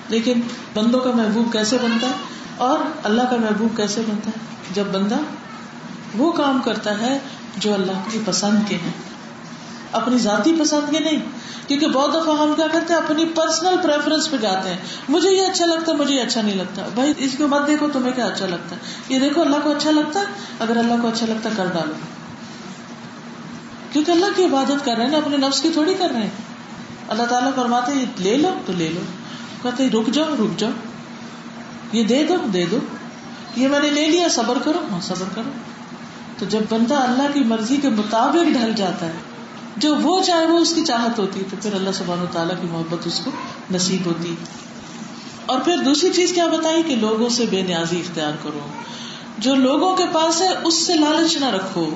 لیکن 0.10 0.42
بندوں 0.74 1.00
کا 1.00 1.12
محبوب 1.12 1.54
کیسے 1.54 1.78
بنتا 1.82 2.08
ہے؟ 2.08 2.14
اور 2.58 2.80
اللہ 3.04 3.22
کا 3.22 3.36
محبوب 3.36 3.78
کیسے 3.78 4.02
بنتا 4.10 4.32
ہے؟ 4.36 4.46
جب 4.74 4.84
بندہ 4.92 5.16
وہ 6.18 6.32
کام 6.32 6.62
کرتا 6.66 7.00
ہے 7.00 7.20
جو 7.58 7.74
اللہ 7.74 7.92
کی 8.12 8.20
پسند 8.26 8.70
کے 8.70 8.76
ہیں۔ 8.76 9.17
اپنی 9.92 10.18
ذاتی 10.18 10.56
پسند 10.60 10.92
کے 10.92 11.00
نہیں، 11.00 11.20
کیونکہ 11.68 11.88
بہت 11.88 12.14
دفعہ 12.14 12.42
ہم 12.42 12.54
کیا 12.56 12.68
کرتے 12.68 12.94
ہیں، 12.94 13.02
اپنی 13.02 13.26
پرسنل 13.26 13.76
پریفرنس 13.84 14.32
پہ 14.32 14.38
جاتے 14.38 14.70
ہیں۔ 14.70 14.78
مجھے 15.10 15.30
یہ 15.30 15.42
اچھا 15.42 15.66
لگتا 15.66 15.92
ہے، 15.92 15.98
مجھے 15.98 16.16
یہ 16.16 16.22
اچھا 16.22 16.42
نہیں 16.42 16.56
لگتا۔ 16.56 16.82
بھائی، 16.96 17.14
اس 17.18 17.36
کو 17.38 17.48
مت 17.48 17.68
دیکھو، 17.68 17.88
تمہیں 17.94 18.14
کیا 18.14 18.26
اچھا 18.26 18.46
لگتا 18.46 18.76
ہے؟ 18.76 18.82
یہ 19.10 19.20
دیکھو، 19.20 19.42
اللہ 19.42 19.56
کو 19.64 19.72
اچھا 19.72 19.92
لگتا 19.92 20.20
ہے، 20.20 20.26
اگر 20.60 20.78
اللہ 20.78 20.94
کو 21.02 21.08
اچھا 21.08 21.26
لگتا 21.26 21.50
ہے، 21.50 21.54
کر 21.58 21.66
ڈالو۔ 21.66 21.94
کیونکہ 23.92 24.12
اللہ 24.12 24.26
کی 24.36 24.46
عبادت 24.46 24.86
کر 24.86 24.96
رہے 24.96 25.04
ہیں 25.04 25.12
نا، 25.12 25.18
اپنے 25.18 25.38
نفس 25.38 25.62
کی 25.62 25.70
تھوڑی 25.70 25.94
کر 25.94 26.10
رہے 26.10 26.22
ہیں۔ 26.22 26.30
اللہ 27.08 27.24
تعالیٰ 27.24 27.52
فرماتے 27.56 27.92
یہ 27.94 28.06
لے 28.18 28.38
لو 28.38 28.50
تو 28.66 28.74
لے 28.74 28.90
لو۔ 28.90 29.02
کہتے 29.62 29.90
رک 29.90 30.14
جاؤ 30.14 30.36
رک 30.40 30.60
جاؤ۔ 30.60 30.72
یہ 31.92 32.04
دے 32.04 32.24
دو 32.24 32.36
دے 32.54 32.66
دو۔ 32.72 32.78
یہ 33.56 33.68
میں 33.68 33.80
نے 33.80 33.90
لے 33.90 34.06
لیا، 34.06 34.28
صبر 34.30 34.58
کرو۔ 34.64 34.80
ہاں 34.92 35.02
صبر 35.02 35.26
کرو۔ 35.36 35.50
تو 36.38 36.46
جب 36.46 36.60
بندہ 36.70 36.96
اللہ 36.96 37.24
کی 37.34 37.40
مرضی 37.40 37.78
کے 37.78 37.90
مطابق 37.90 38.54
ڈھل 38.54 38.74
جاتا 38.76 39.06
ہے 39.06 39.12
جو 39.78 39.96
وہ 39.96 40.24
چاہے 40.24 40.46
وہ 40.46 40.58
اس 40.58 40.74
کی 40.74 40.86
چاہت 40.86 41.20
ہوتی 41.20 41.42
تو 41.50 41.58
پھر 41.62 41.74
اللہ 41.74 41.90
سبحانہ 41.94 42.26
تعالیٰ 42.32 42.62
کی 42.62 42.68
محبت 42.68 43.08
اس 43.08 43.22
کو 43.24 43.32
نصیب 43.72 44.06
ہوتی۔ 44.06 44.36
اور 45.46 45.60
پھر 45.60 45.78
دوسری 45.78 46.10
چیز 46.16 46.34
کیا 46.34 46.48
بتائی 46.48 46.84
کہ 46.84 46.96
لوگوں 46.96 47.30
سے 47.30 47.46
بے 47.46 47.62
نیازی 47.62 48.00
اختیار 48.00 48.32
کرو۔ 48.44 48.60
جو 49.38 49.56
لوگوں 49.56 49.96
کے 49.96 50.04
پاس 50.14 50.42
ہے 50.42 50.50
اس 50.64 50.74
سے 50.74 50.94
لالچ 50.94 51.38
نہ 51.38 51.46
رکھو۔ 51.46 51.90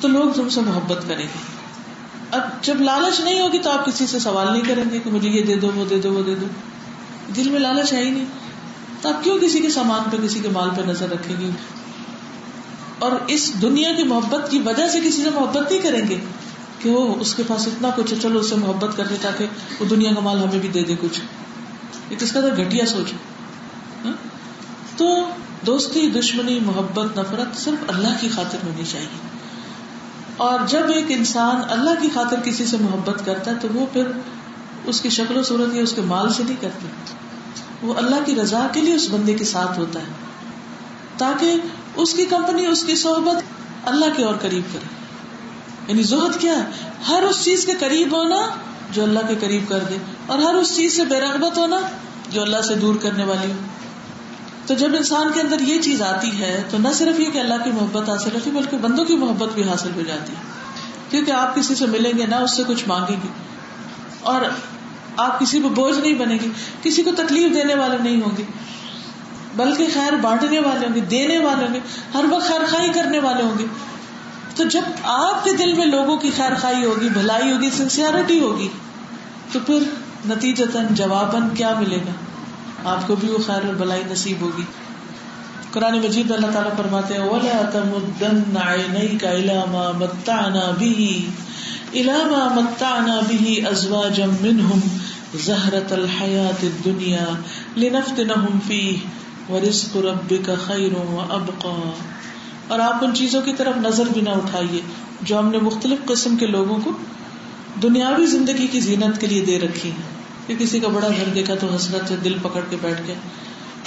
تو 0.00 0.08
لوگ 0.08 0.30
تم 0.30 0.48
سے 0.48 0.60
محبت 0.60 1.08
کریں 1.08 1.24
گے۔ 1.24 1.54
اب 2.30 2.40
جب 2.62 2.80
لالچ 2.80 3.20
نہیں 3.20 3.40
ہوگی 3.40 3.58
تو 3.58 3.70
آپ 3.70 3.86
کسی 3.86 4.06
سے 4.06 4.18
سوال 4.18 4.52
نہیں 4.52 4.68
کریں 4.68 4.84
گے 4.92 4.98
کہ 4.98 5.10
مجھے 5.10 5.28
یہ 5.28 5.42
دے 5.42 5.56
دو، 5.56 5.70
وہ 5.74 5.84
دے 5.84 6.00
دو، 6.00 6.12
وہ 6.12 6.22
دے 6.22 6.34
دو۔ 6.34 6.46
دل 7.36 7.50
میں 7.50 7.60
لالچ 7.60 7.92
ہے 7.92 8.04
ہی 8.04 8.10
نہیں۔ 8.10 8.24
تو 9.00 9.08
آپ 9.08 9.24
کیوں 9.24 9.38
کسی 9.38 9.60
کے 9.60 9.70
سامان 9.70 10.10
پہ، 10.10 10.16
کسی 10.24 10.40
کے 10.40 10.48
مال 10.48 10.68
پہ 10.76 10.82
نظر 10.82 11.10
رکھیں 11.10 11.36
گے؟ 11.40 11.50
اور 12.98 13.12
اس 13.26 13.62
دنیا 13.62 13.92
کی 13.92 14.04
محبت 14.04 14.50
کی 14.50 14.58
وجہ 14.58 14.88
سے 14.88 15.00
کسی 15.00 15.22
سے 15.22 15.30
محبت 15.30 15.72
نہیں 15.72 15.82
کریں 15.82 16.08
گے؟ 16.08 16.18
کہ 16.84 16.90
وہ 16.90 17.14
اس 17.20 17.34
کے 17.34 17.42
پاس 17.46 17.66
اتنا 17.66 17.90
کچھ 17.96 18.14
ہے؟ 18.14 18.18
چلو 18.22 18.38
اس 18.38 18.48
سے 18.48 18.54
محبت 18.54 18.96
کر 18.96 19.04
لے 19.10 19.16
تاکہ 19.20 19.46
وہ 19.80 19.84
دنیا 19.84 20.14
کا 20.14 20.20
مال 20.20 20.38
ہمیں 20.38 20.58
بھی 20.58 20.68
دے 20.68 20.82
دے 20.82 20.94
کچھ۔ 21.00 21.20
یہ 22.10 22.16
کس 22.16 22.32
کا 22.32 22.40
تو 22.40 22.48
گھٹیا 22.56 22.86
سوچ 22.86 23.12
ہاں؟ 24.04 24.12
تو 24.96 25.28
دوستی، 25.66 26.10
دشمنی، 26.10 26.60
محبت، 26.60 27.18
نفرت 27.18 27.56
صرف 27.56 27.84
اللہ 27.88 28.08
کی 28.20 28.28
خاطر 28.28 28.58
ہونی 28.66 28.82
چاہیے۔ 28.92 29.28
اور 30.36 30.58
جب 30.68 30.82
ایک 30.94 31.04
انسان 31.08 31.56
اللہ 31.68 31.90
کی 32.02 32.08
خاطر 32.14 32.40
کسی 32.40 32.66
سے 32.66 32.76
محبت 32.80 33.26
کرتا 33.26 33.50
ہے 33.50 33.56
تو 33.60 33.68
وہ 33.74 33.86
پھر 33.92 34.06
اس 34.84 35.00
کی 35.00 35.10
شکل 35.10 35.36
و 35.36 35.42
صورت 35.42 35.74
یا 35.74 35.82
اس 35.82 35.92
کے 35.92 36.00
مال 36.00 36.32
سے 36.32 36.42
نہیں 36.42 36.56
کرتے 36.60 36.86
وہ 37.86 37.94
اللہ 37.94 38.16
کی 38.26 38.34
رضا 38.34 38.66
کے 38.72 38.80
لیے 38.80 38.94
اس 38.94 39.08
بندے 39.10 39.34
کے 39.34 39.44
ساتھ 39.44 39.78
ہوتا 39.78 40.00
ہے۔ 40.00 40.12
تاکہ 41.18 41.54
اس 41.96 42.14
کی 42.14 42.24
کمپنی، 42.24 42.66
اس 42.66 42.84
کی 42.84 42.96
صحبت 42.96 43.42
اللہ 43.88 44.06
کے 44.16 44.24
اور 44.24 44.34
قریب 44.34 44.62
کرے۔ 44.72 44.93
یعنی 45.88 46.02
زہد 46.02 46.40
کیا 46.40 46.52
ہے؟ 46.52 46.64
ہر 47.08 47.22
اس 47.22 47.44
چیز 47.44 47.66
کے 47.66 47.72
قریب 47.80 48.16
ہونا 48.16 48.40
جو 48.90 49.02
اللہ 49.02 49.18
کے 49.28 49.34
قریب 49.40 49.68
کر 49.68 49.78
دے 49.78 49.96
اور 50.26 50.38
ہر 50.38 50.54
اس 50.54 50.76
چیز 50.76 50.96
سے 50.96 51.04
بے 51.04 51.20
رغبت 51.20 51.58
ہونا 51.58 51.80
جو 52.30 52.42
اللہ 52.42 52.62
سے 52.62 52.74
دور 52.74 52.94
کرنے 52.94 53.24
والی 53.24 53.52
ہو۔ 53.52 53.56
تو 54.66 54.74
جب 54.74 54.88
انسان 54.96 55.32
کے 55.34 55.40
اندر 55.40 55.60
یہ 55.60 55.82
چیز 55.82 56.02
آتی 56.02 56.40
ہے، 56.40 56.62
تو 56.70 56.78
نہ 56.78 56.88
صرف 56.94 57.20
یہ 57.20 57.30
کہ 57.30 57.38
اللہ 57.38 57.54
کی 57.64 57.70
محبت 57.70 58.08
حاصل 58.08 58.30
ہوتی، 58.34 58.50
بلکہ 58.50 58.76
بندوں 58.76 59.04
کی 59.04 59.16
محبت 59.16 59.48
بھی 59.54 59.68
حاصل 59.68 59.90
ہو 59.96 60.00
جاتی 60.00 60.32
ہے۔ 60.32 60.42
کیونکہ 61.10 61.30
آپ 61.30 61.54
کسی 61.54 61.74
سے 61.74 61.86
ملیں 61.86 62.18
گے، 62.18 62.26
نہ 62.26 62.34
اس 62.34 62.56
سے 62.56 62.62
کچھ 62.66 62.88
مانگیں 62.88 63.16
گے۔ 63.22 63.28
اور 64.20 64.40
آپ 65.16 65.40
کسی 65.40 65.60
کو 65.60 65.68
بوجھ 65.68 65.98
نہیں 65.98 66.14
بنے 66.14 66.34
گی 66.34 66.48
کسی 66.82 67.02
کو 67.02 67.10
تکلیف 67.12 67.54
دینے 67.54 67.74
والے 67.74 67.96
نہیں 67.98 68.22
ہوں 68.22 68.36
گے۔ 68.36 68.42
بلکہ 69.56 69.86
خیر 69.94 70.12
بانٹنے 70.12 70.58
والے 70.60 70.86
ہوں 70.86 70.94
گے، 70.94 71.00
دینے 71.00 71.38
والے 71.38 71.66
ہوں 71.66 71.74
گے، 71.74 71.80
ہر 72.14 72.24
وقت 72.30 72.44
خیر 72.44 72.60
خائی 72.70 72.92
کرنے 72.92 73.18
والے 73.18 73.42
ہوں 73.42 73.58
گے۔ 73.58 73.64
تو 74.56 74.64
جب 74.64 74.82
آپ 75.02 75.44
کے 75.44 75.50
دل 75.52 75.74
میں 75.74 75.86
لوگوں 75.86 76.16
کی 76.16 76.30
خیر 76.36 76.54
خائی 76.54 76.84
ہوگی، 76.84 77.08
بھلائی 77.08 77.52
ہوگی 77.52 77.70
سنسیئرٹی 77.70 78.40
ہوگی، 78.40 78.68
تو 79.52 79.58
پھر 79.66 79.78
نتیجتاً 80.26 80.86
جواباً 80.90 81.42
کیا 81.54 81.74
ملے 81.78 81.96
گا؟ 81.96 82.12
آپ 82.90 83.06
کو 83.06 83.16
بھی 83.16 83.28
وہ 83.28 83.38
خیر 83.46 83.66
اور 83.66 83.74
بلائی 83.74 84.02
نصیب 84.10 84.40
ہوگی۔ 84.40 84.62
قرآن 85.70 85.98
مجید 85.98 86.30
اللہ 86.30 86.46
تعالیٰ 86.52 86.76
فرماتے 86.76 87.14
ہیں، 87.14 87.20
وَلَا 87.20 87.70
تَمُدَّنَّ 87.72 88.58
عَيْنَيْكَ 88.58 89.26
إِلَى 89.26 89.56
مَا 89.70 89.92
مَتَّعْنَا 89.98 90.70
بِهِ، 90.78 91.20
إِلَى 91.92 92.24
مَا 92.30 92.48
مَتَّعْنَا 92.54 93.20
بِهِ 93.28 93.70
أَزْوَاجًا 93.70 94.26
مِّنْهُمْ 94.40 94.80
زَهْرَةَ 95.34 95.94
الْحَيَاةِ 95.94 96.66
الدُّنْيَا 96.66 97.34
لِنَفْتِنَهُمْ 97.76 98.58
فِيهِ، 98.66 98.96
وَرِزْقُ 99.48 99.96
رَبِّكَ 99.96 100.50
خَيْرٌ 100.66 100.94
وَأَبْقَى۔ 100.94 101.92
اور 102.68 102.78
آپ 102.78 103.04
ان 103.04 103.14
چیزوں 103.14 103.42
کی 103.42 103.52
طرف 103.52 103.76
نظر 103.76 104.04
بھی 104.12 104.20
نہ 104.20 104.28
اٹھائیے 104.28 104.80
جو 105.22 105.38
ہم 105.38 105.48
نے 105.48 105.58
مختلف 105.58 106.06
قسم 106.06 106.36
کے 106.36 106.46
لوگوں 106.46 106.78
کو 106.84 106.90
دنیاوی 107.82 108.26
زندگی 108.26 108.66
کی 108.66 108.80
زینت 108.80 109.20
کے 109.20 109.26
لیے 109.26 109.44
دے 109.44 109.60
رکھی 109.60 109.90
ہے 109.90 110.02
کہ 110.46 110.54
کسی 110.58 110.80
کا 110.80 110.88
بڑا 110.88 111.08
گھر 111.08 111.34
دیکھا 111.34 111.54
تو 111.54 111.66
حسرت 111.76 112.08
سے 112.08 112.16
دل 112.16 112.36
پکڑ 112.42 112.60
کے 112.70 112.76
بیٹھ 112.82 113.02
گیا۔ 113.06 113.14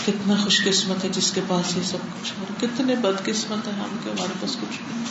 کتنا 0.05 0.35
خوش 0.43 0.63
قسمت 0.63 1.03
ہے 1.03 1.09
جس 1.09 1.31
کے 1.31 1.41
پاس 1.47 1.77
یہ 1.77 1.81
سب 1.83 1.97
کچھ 2.01 2.33
اور 2.39 2.61
کتنے 2.61 2.95
بد 2.95 3.25
قسمت 3.25 3.67
ہے 3.67 3.71
ہم 3.71 3.97
کے 4.03 4.09
ہمارے 4.09 4.33
پاس 4.41 4.55
کچھ 4.55 4.81
نہیں۔ 4.81 5.03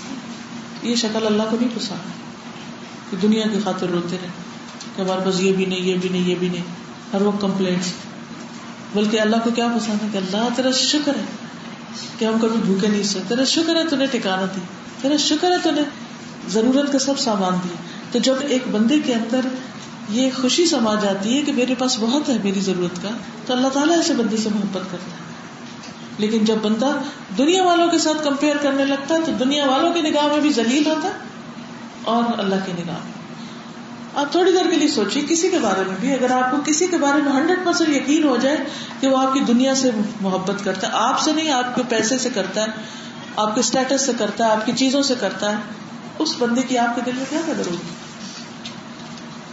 یہ 0.82 0.94
شکل 0.94 1.26
اللہ 1.26 1.42
کو 1.50 1.56
نہیں 1.60 1.70
پسند 1.74 1.98
کہ 3.10 3.16
دنیا 3.16 3.44
کی 3.52 3.58
خاطر 3.64 3.88
روتے 3.88 4.16
رہے۔ 4.22 4.28
کہ 4.96 5.02
ہمارے 5.02 5.20
پاس 5.24 5.40
یہ 5.40 5.52
بھی 5.52 5.64
نہیں، 5.64 5.80
یہ 5.80 5.96
بھی 6.00 6.08
نہیں، 6.08 6.28
یہ 6.28 6.34
بھی 6.34 6.48
نہیں۔ 6.48 6.64
ہر 7.12 7.22
وہ 7.22 7.32
کمپلینٹس 7.40 7.92
بلکہ 8.94 9.20
اللہ 9.20 9.36
کو 9.44 9.50
کیا 9.50 9.68
پسند 9.76 10.02
ہے؟ 10.02 10.08
کہ 10.12 10.18
اللہ 10.18 10.48
تیرا 10.56 10.70
شکر 10.70 11.16
ہے۔ 11.16 11.24
کہ 12.18 12.24
ہم 12.24 12.38
کبھی 12.38 12.60
بھوکے 12.64 12.88
نہیں 12.88 13.02
سکتے 13.02 13.20
تیرا 13.28 13.44
شکر 13.44 13.76
ہے 13.76 13.86
تھی 13.86 14.06
ٹھکانا 14.06 14.44
دی 14.56 14.60
تیرا 15.02 15.16
شکر 15.16 15.52
ہے 15.52 15.56
تھی 15.62 15.70
ضرورت 16.48 16.92
کا 16.92 16.98
سب 16.98 17.18
سامان 17.18 17.52
دیا۔ 17.64 17.76
تو 18.12 18.18
جب 18.18 18.34
ایک 18.40 18.62
بندے 18.70 18.98
کے 19.04 19.14
اندر 19.14 19.40
یہ 20.08 20.30
خوشی 20.40 20.66
سما 20.66 20.94
جاتی 20.94 21.36
ہے 21.36 21.42
کہ 21.42 21.52
میرے 21.52 21.74
پاس 21.74 21.96
بہت 22.00 22.28
ہے 22.28 22.36
میری 22.44 22.60
ضرورت 22.60 23.02
کا، 23.02 23.08
تو 23.46 23.52
اللہ 23.52 23.68
تعالیٰ 23.68 23.96
ایسے 23.96 24.14
بندے 24.14 24.36
سے 24.36 24.48
محبت 24.48 24.90
کرتا 24.90 25.10
ہے۔ 25.10 25.26
لیکن 26.18 26.44
جب 26.44 26.56
بندہ 26.62 26.98
دنیا 27.38 27.62
والوں 27.62 27.90
کے 27.90 27.98
ساتھ 27.98 28.24
کمپیئر 28.24 28.56
کرنے 28.56 28.84
لگتا 28.84 29.14
ہے 29.14 29.20
تو 29.26 29.32
دنیا 29.32 29.66
والوں 29.66 29.92
کی 29.92 30.00
نگاہ 30.00 30.26
میں 30.26 30.40
بھی 30.40 30.52
ذلیل 30.52 30.86
ہوتا 30.86 31.08
ہے 31.08 31.12
اور 32.04 32.38
اللہ 32.38 32.54
کی 32.66 32.72
نگاہ 32.72 32.96
میں۔ 33.04 33.25
آپ 34.16 34.32
تھوڑی 34.32 34.52
دیر 34.52 34.70
کے 34.70 34.76
لیے 34.76 34.88
سوچیے، 34.88 35.22
کسی 35.28 35.50
کے 35.50 35.58
بارے 35.58 35.82
میں 35.86 35.96
بھی، 36.00 36.12
اگر 36.12 36.30
آپ 36.30 36.50
کو 36.50 36.56
کسی 36.64 36.86
کے 36.86 36.98
بارے 36.98 37.22
میں 37.22 37.32
ہنڈریڈ 37.32 37.58
پرسینٹ 37.64 37.88
یقین 37.88 38.24
ہو 38.24 38.36
جائے 38.36 38.56
کہ 39.00 39.08
وہ 39.08 39.18
آپ 39.18 39.34
کی 39.34 39.40
دنیا 39.40 39.74
سے 39.74 39.90
محبت 40.20 40.64
کرتا 40.64 40.86
ہے، 40.86 40.92
آپ 40.92 41.20
سے 41.20 41.32
نہیں، 41.32 41.50
آپ 41.50 41.74
کے 41.74 41.82
پیسے 41.88 42.18
سے 42.18 42.28
کرتا 42.34 42.62
ہے، 42.62 42.66
آپ 43.36 43.54
کے 43.54 43.60
اسٹیٹس 43.60 44.06
سے 44.06 44.12
کرتا 44.18 44.46
ہے، 44.46 44.50
آپ 44.50 44.66
کی 44.66 44.72
چیزوں 44.72 45.02
سے 45.02 45.14
کرتا 45.20 45.50
ہے، 45.50 45.56
اس 46.18 46.34
بندے 46.38 46.62
کی 46.62 46.78
آپ 46.78 46.94
کے 46.94 47.00
دل 47.06 47.10
میں 47.16 47.24
کیا 47.30 47.40
قدر 47.44 47.66
ہوگی؟ 47.66 47.94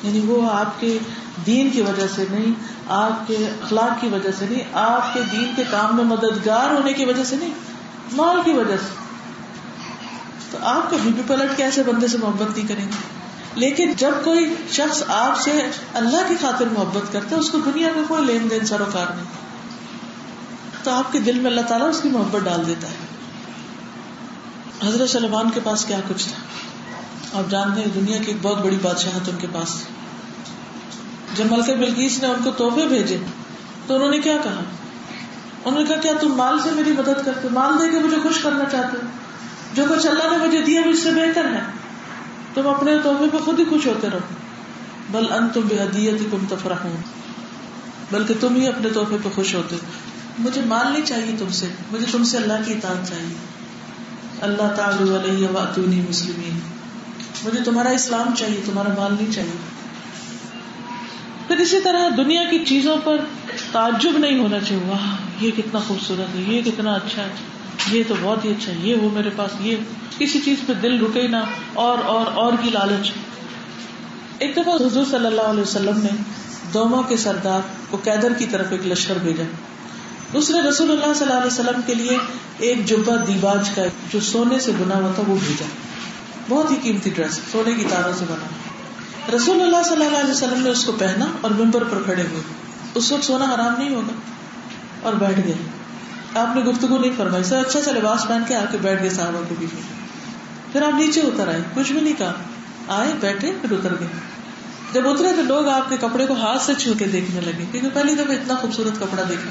یعنی 0.04 0.20
وہ 0.20 0.50
آپ 0.50 0.82
کے 0.82 0.98
دین 1.46 1.70
کی 1.70 1.82
وجہ 1.82 2.08
سے 2.16 2.26
نہیں، 2.32 2.54
آپ 2.90 3.28
کے 3.28 3.36
اخلاق 3.36 4.02
کی 4.02 4.08
وجہ 4.08 4.30
سے 4.40 4.46
نہیں، 4.50 4.64
آپ 4.74 5.14
کے 5.14 5.20
دین 5.32 5.52
کے 5.56 5.64
کام 5.72 5.96
میں 5.96 6.04
مددگار 6.04 6.74
ہونے 6.74 6.94
کی 6.94 7.06
وجہ 7.06 7.24
سے 7.24 7.36
نہیں، 7.36 7.54
مال 8.12 8.42
کی 8.46 8.54
وجہ 8.54 8.78
سے۔ 8.78 8.96
تو 10.52 10.58
آپ 10.62 10.92
کبھی 10.92 11.12
بھی 11.12 11.24
پلٹ 11.28 11.58
کے 11.58 11.64
ایسے 11.64 11.84
بندے 11.84 12.08
سے 12.08 12.18
محبت 12.18 12.58
نہیں 12.58 12.68
کریں 12.68 12.86
گے۔ 12.86 13.23
لیکن 13.56 13.94
جب 13.98 14.12
کوئی 14.24 14.56
شخص 14.72 15.04
آپ 15.08 15.42
سے 15.42 15.52
اللہ 15.94 16.18
کی 16.28 16.36
خاطر 16.42 16.66
محبت 16.66 17.14
کرتا 17.14 17.36
ہے، 17.36 17.42
اس 17.42 17.50
کو 17.50 17.58
دنیا 17.58 17.88
میں 17.96 18.04
کوئی 18.08 18.26
لین 18.26 18.50
دین 18.50 18.66
سروکار 18.66 19.06
نہیں۔ 19.16 19.26
تو 20.84 20.92
آپ 20.92 21.12
کے 21.12 21.20
دل 21.20 21.40
میں 21.40 21.52
اللہ 21.52 21.62
تعالیٰ 21.62 21.90
اس 21.90 22.00
کی 22.02 22.10
محبت 22.10 22.42
ڈال 22.42 22.68
دیتا 22.68 22.88
ہے۔ 22.88 22.96
حضرت 24.88 25.10
سلمان 25.10 25.50
کے 25.50 25.60
پاس 25.64 25.86
کیا 25.86 26.00
کچھ 26.08 26.28
تھا؟ 26.28 27.40
آپ 27.40 27.52
جانتے 27.52 27.82
ہیں 27.82 27.88
دنیا 27.96 28.18
کی 28.18 28.26
ایک 28.28 28.38
بہت 28.42 28.66
بڑی 28.66 28.78
بادشاہت 28.82 29.30
ان 29.30 29.36
کے 29.38 29.48
پاس۔ 29.52 29.84
جب 31.36 31.46
ملکہ 31.52 31.76
بلکیس 31.76 32.22
نے 32.22 32.28
ان 32.28 32.44
کو 32.44 32.52
تحفے 32.52 32.88
بھیجے، 32.88 33.18
تو 33.88 33.96
انہوں 33.96 34.10
نے 34.10 34.20
کیا 34.20 34.38
کہا؟ 34.44 34.64
انہوں 35.66 35.82
نے 35.82 35.86
کہا، 35.86 35.96
کیا 35.96 36.12
تم 36.22 36.36
مال 36.36 36.60
سے 36.60 36.72
میری 36.72 36.92
مدد 36.92 37.26
کرتے 37.26 37.48
مال 37.52 37.80
دے 37.80 37.90
کے 37.90 38.00
مجھے 38.00 38.18
خوش 38.24 38.40
کرنا 38.40 38.64
چاہتے 38.72 38.98
جو 39.74 39.84
کچھ 39.90 40.08
اللہ 40.08 40.38
نے 40.38 40.48
مجھے 40.48 40.62
دیا، 40.62 40.82
مجھ 40.86 41.00
سے 41.00 41.12
بہتر 41.12 41.46
ہے۔ 41.46 41.83
تم 42.54 42.68
اپنے 42.68 42.92
تحفے 43.04 43.26
پہ 43.32 43.38
خود 43.38 43.60
ہی 43.60 43.66
خوش 43.66 43.88
ہوتے 43.88 44.08
رہو۔ 44.14 44.20
بل 45.12 45.34
ان 45.34 45.50
تم 45.50 45.62
بے 45.62 45.80
حدیت 45.80 46.32
کم 46.32 46.46
تفرح 46.50 46.88
بلکہ 48.12 48.34
تم 48.40 48.56
ہی 48.56 48.68
اپنے 48.68 48.90
تحفے 48.90 49.18
پہ 49.24 49.30
خوش 49.36 49.56
ہوتے۔ 49.56 49.76
مجھے 50.40 50.62
مال 50.66 50.94
نہیں 50.94 51.06
چاہیے 51.06 51.36
تم 51.40 51.50
سے، 51.50 51.68
مجھے 51.92 52.06
تم 52.12 52.24
سے 52.24 52.38
اللہ 52.38 52.54
کی 52.66 52.74
اطاعت 52.74 53.10
چاہیے۔ 53.10 53.36
اللہ 54.42 54.74
تعالی 54.76 55.16
علیہ 55.16 55.48
واتونی 55.48 56.02
مسلمین۔ 56.10 56.60
مجھے 57.46 57.64
تمہارا 57.64 57.90
اسلام 57.90 58.36
چاہیے، 58.38 58.62
تمہارا 58.66 58.90
مال 58.98 59.16
نہیں 59.22 59.32
چاہیے۔ 59.32 59.74
پھر 61.48 61.58
اسی 61.58 61.82
طرح 61.82 62.10
دنیا 62.18 62.44
کی 62.52 62.66
چیزوں 62.66 62.98
پر 63.04 63.18
تعجب 63.72 64.18
نہیں 64.18 64.40
ہونا 64.40 64.60
چاہیے۔ 64.60 64.84
واہ، 64.88 65.16
یہ 65.44 65.52
کتنا 65.58 65.80
خوبصورت 65.80 66.36
ہے، 66.36 66.42
یہ 66.48 66.62
کتنا 66.62 66.94
اچھا 66.94 67.24
ہے۔ 67.24 67.34
یہ 67.92 68.04
تو 68.08 68.16
بہت 68.22 68.46
ہی 68.46 68.52
اچھا 68.52 68.72
ہے، 68.72 68.78
یہ 68.78 68.96
وہ 68.96 69.10
میرے 69.10 69.30
پاس، 69.36 69.52
یہ 69.60 69.76
کسی 70.18 70.42
چیز 70.42 70.58
پہ 70.68 70.74
دل 70.74 71.06
رکے 71.06 71.28
نہ، 71.28 71.38
اور 71.74 71.98
اور 72.06 72.26
اور 72.34 72.54
کی 72.62 72.70
لالچ۔ 72.70 73.12
ایک 74.40 74.56
دفعہ 74.56 74.76
حضور 74.76 75.06
صلی 75.06 75.26
اللہ 75.26 75.42
علیہ 75.42 75.62
وسلم 75.62 75.98
نے 75.98 76.10
دوما 76.74 77.02
کے 77.08 77.18
سردار 77.18 77.60
کو 77.90 77.98
کیدر 77.98 78.34
کی 78.34 78.46
طرف 78.46 78.66
ایک 78.70 78.88
لشکر 78.88 79.18
بھیجا۔ 79.22 79.44
دوسرے 80.34 80.62
رسول 80.62 80.92
اللہ 80.92 81.14
صلی 81.14 81.28
اللہ 81.28 81.40
علیہ 81.40 81.60
وسلم 81.60 81.82
کے 81.86 81.94
لیے 81.94 82.18
ایک 82.58 82.86
جبا 82.86 83.16
دیباج 83.28 83.70
کا 83.70 83.82
جو 84.14 84.20
سونے 84.20 84.60
سے 84.60 84.72
بنا 84.80 84.96
ہوا 84.96 85.12
تھا 85.16 85.24
وہ 85.28 85.36
بھیجا۔ 85.46 85.66
بہت 86.50 86.72
ہی 86.72 86.76
قیمتی 86.84 87.10
ڈریس، 87.10 87.40
سونے 87.52 87.72
کی 87.74 87.86
تاروں 87.90 88.14
سے 88.20 88.26
بنا۔ 88.30 88.48
رسول 89.36 89.62
اللہ 89.62 89.84
صلی 89.86 90.06
اللہ 90.06 90.18
علیہ 90.18 90.32
وسلم 90.32 90.64
نے 90.64 90.70
اس 90.70 90.86
کو 90.86 90.92
پہنا 90.92 91.26
اور 91.42 91.52
ممبر 91.52 91.84
پر 91.84 92.04
کھڑے 92.04 92.24
ہوئے۔ 92.32 92.42
اس 92.96 93.12
وقت 93.12 93.24
سونا 93.24 93.46
حرام 93.46 93.82
نہیں 93.82 93.96
ہوگا 93.96 94.14
اور 95.02 95.14
بیٹھ 95.14 95.40
گئے۔ 95.46 95.83
آپ 96.36 96.56
نے 96.56 96.62
گفتگو 96.62 96.98
نہیں 96.98 97.12
فرمائی۔ 97.18 97.44
سر 97.44 97.60
اچھا 97.60 97.82
سا 97.82 97.92
لباس 97.92 98.28
پہن 98.28 98.44
کے 98.48 98.56
آ 98.56 98.66
کے 98.72 98.78
بیٹھ 98.82 99.02
گئے 99.02 99.10
صاحبہ 99.10 99.42
کے 99.50 99.56
بیچ 99.60 99.74
میں۔ 99.74 99.82
پھر 100.72 100.82
آپ 100.82 100.94
نیچے 100.94 101.22
اتر 101.22 101.48
آئے، 101.48 101.62
کچھ 101.76 101.92
بھی 101.92 102.02
نہیں 102.02 102.14
کہا۔ 102.18 102.34
آئے، 102.88 103.14
بیٹھے، 103.20 103.52
پھر 103.62 103.72
اتر 103.72 103.94
گئے۔ 104.00 104.08
جب 104.94 105.08
اترے 105.08 105.34
تو 105.36 105.42
لوگ 105.42 105.68
آپ 105.68 105.90
کے 105.90 105.98
کپڑے 105.98 106.26
کو 106.26 106.34
ہاتھ 106.34 106.62
سے 106.62 106.74
چھو 106.78 106.94
کے 107.00 107.06
دیکھنے 107.06 107.42
لگے، 107.42 107.66
کیونکہ 107.72 107.90
پہلی 107.94 108.16
دفعہ 108.16 108.36
اتنا 108.36 108.56
خوبصورت 108.56 109.00
کپڑا 109.00 109.24
دیکھا۔ 109.30 109.50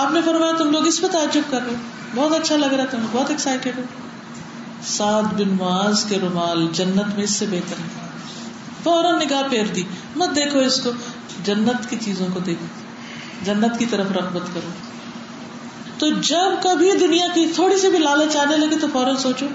آپ 0.00 0.12
نے 0.12 0.20
فرمایا، 0.24 0.52
تم 0.58 0.70
لوگ 0.70 0.86
اس 0.86 1.00
پہ 1.00 1.06
تعجب 1.06 1.42
کر 1.50 1.58
رہے 1.66 1.74
بہت 2.14 2.40
اچھا 2.40 2.56
لگ 2.56 2.66
رہا 2.66 2.84
تھا 2.84 2.98
بہت 3.12 3.30
ایکسائٹیڈ 3.30 3.78
ہو۔ 3.78 3.82
سعد 4.82 5.22
بن 5.22 5.48
معاذ 5.48 6.04
کے 6.04 6.18
رومال 6.22 6.66
جنت 6.72 7.14
میں 7.14 7.24
اس 7.24 7.30
سے 7.30 7.46
بہتر 7.46 7.74
ہے 7.78 8.08
فوراً 8.82 9.14
نگاہ 9.14 9.42
پھیر 9.48 9.66
دی۔ 9.66 9.82
مت 10.16 10.36
دیکھو 10.36 10.58
اس 10.58 10.80
کو، 10.80 10.90
جنت 11.44 11.90
کی 11.90 11.96
چیزوں 12.00 12.26
کو 12.34 12.40
دیکھو۔ 12.40 12.66
جنت 13.44 13.78
کی 13.78 13.86
طرف 13.86 14.06
رغبت 14.12 14.54
کرو۔ 14.54 14.87
تو 15.98 16.10
جب 16.10 16.62
کبھی 16.62 16.92
دنیا 17.00 17.26
کی 17.34 17.46
تھوڑی 17.54 17.78
سی 17.78 17.88
بھی 17.88 17.98
لالچ 17.98 18.36
آنے 18.36 18.56
لگے 18.56 18.78
تو 18.80 18.86
فوراً 18.92 19.16
سوچو 19.16 19.46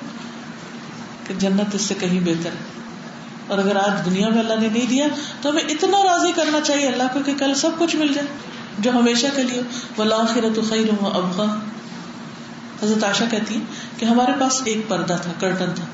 کہ 1.27 1.33
جنت 1.33 1.75
اس 1.75 1.81
سے 1.81 1.93
کہیں 1.99 2.19
بہتر 2.19 2.49
ہے۔ 2.49 2.83
اور 3.47 3.57
اگر 3.57 3.75
آج 3.75 4.05
دنیا 4.05 4.29
میں 4.29 4.39
اللہ 4.39 4.53
نے 4.53 4.67
نہیں 4.67 4.85
دیا 4.89 5.07
تو 5.41 5.49
ہمیں 5.49 5.61
اتنا 5.61 5.97
راضی 6.03 6.31
کرنا 6.31 6.61
چاہیے 6.61 6.87
اللہ 6.87 7.03
کو 7.13 7.19
کہ 7.25 7.33
کل 7.39 7.53
سب 7.55 7.69
کچھ 7.79 7.95
مل 7.95 8.13
جائے، 8.13 8.27
جو 8.79 8.91
ہمیشہ 8.91 9.27
کے 9.35 9.43
لیے۔ 9.43 9.61
وہ 9.97 10.03
خیر 10.69 10.89
ہوں 11.01 11.11
ابغا 11.11 11.59
حضرت 12.83 13.03
آشا 13.03 13.25
کہتی 13.31 13.59
کہ 13.97 14.05
ہمارے 14.05 14.31
پاس 14.39 14.61
ایک 14.65 14.87
پردہ 14.87 15.17
تھا 15.21 15.31
کرٹن 15.39 15.69
تھا، 15.75 15.85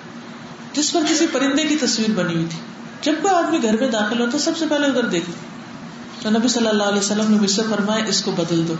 جس 0.73 0.93
پر 0.93 1.01
کسی 1.09 1.27
پرندے 1.27 1.63
کی 1.63 1.75
تصویر 1.75 2.11
بنی 2.11 2.33
ہوئی 2.33 2.45
تھی۔ 2.49 2.59
جب 3.01 3.21
کوئی 3.21 3.35
آدمی 3.35 3.61
گھر 3.61 3.77
میں 3.79 3.87
داخل 3.87 4.21
ہوتا، 4.21 4.37
سب 4.37 4.57
سے 4.57 4.65
پہلے 4.69 4.87
ادھر 4.87 5.05
دیکھ 5.05 5.29
تو 6.21 6.29
نبی 6.29 6.47
صلی 6.47 6.67
اللہ 6.67 6.83
علیہ 6.83 6.99
وسلم 6.99 7.31
نے 7.31 7.37
مجھ 7.41 7.51
سے 7.51 7.61
فرمایا، 7.69 8.05
اس 8.05 8.23
کو 8.23 8.31
بدل 8.31 8.67
دو۔ 8.67 8.73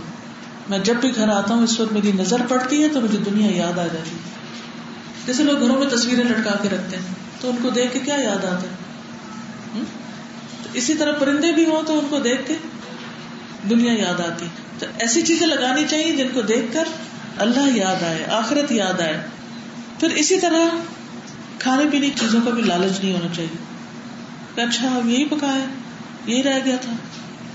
میں 0.70 0.80
جب 0.80 0.96
بھی 0.96 1.16
گھر 1.16 1.30
آتا 1.30 1.54
ہوں، 1.54 1.64
اس 1.64 1.80
وقت 1.80 1.94
میری 1.94 2.12
نظر 2.12 2.42
پڑتی 2.50 2.84
ہے 2.84 2.88
تو 2.88 3.02
مجھے 3.02 3.18
دنیا 3.18 3.52
یاد 3.52 3.80
آ 3.80 3.84
جاتی 3.84 4.12
ہے۔ 4.12 4.40
جیسے 5.26 5.44
لوگ 5.44 5.60
گھروں 5.60 5.80
میں 5.80 5.88
تصویریں 5.88 6.24
لٹکا 6.24 6.52
کے 6.62 6.70
رکھتے 6.70 6.98
ہیں، 6.98 7.04
تو 7.42 7.50
ان 7.50 7.56
کو 7.62 7.70
دیکھ 7.70 7.94
کے 7.94 8.00
کیا 8.00 8.16
یاد 8.16 8.46
آتا 8.46 8.62
ہے؟ 8.62 8.90
اسی 10.74 10.94
طرح 10.94 11.12
پرندے 11.12 11.52
بھی 11.52 11.66
ہوں 11.66 11.82
تو 11.88 12.00
ان 12.00 12.06
کو 12.10 12.20
دیکھ 12.20 12.48
کے 12.48 12.54
دنیا 13.70 13.94
یاد 13.94 14.20
آتی 14.20 14.46
تو 14.80 14.86
ایسی 15.00 15.22
چیزیں 15.22 15.48
لگانی 15.48 15.84
چاہیے 15.90 16.16
جن 16.16 16.28
کو 16.34 16.42
دیکھ 16.42 16.74
کر 16.74 16.84
اللہ 17.38 17.78
یاد 17.78 18.04
آئے، 18.04 18.26
آخرت 18.26 18.72
یاد 18.72 19.02
آئے۔ 19.02 19.22
پھر 20.00 20.10
اسی 20.10 20.40
طرح 20.40 20.76
کھانے 21.60 21.84
پینے 21.92 22.10
کی 22.10 22.20
چیزوں 22.20 22.40
کا 22.46 22.50
بھی 22.50 22.62
لالچ 22.62 23.00
نہیں 23.00 23.14
ہونا 23.14 23.34
چاہیے۔ 23.36 23.58
کہ 24.56 24.62
اچھا 24.62 24.96
اب 24.96 25.10
یہی 25.10 25.26
پکایا، 25.26 25.66
یہی 26.26 26.44
رہ 26.44 26.60
گیا 26.66 26.76
تھا، 26.82 26.94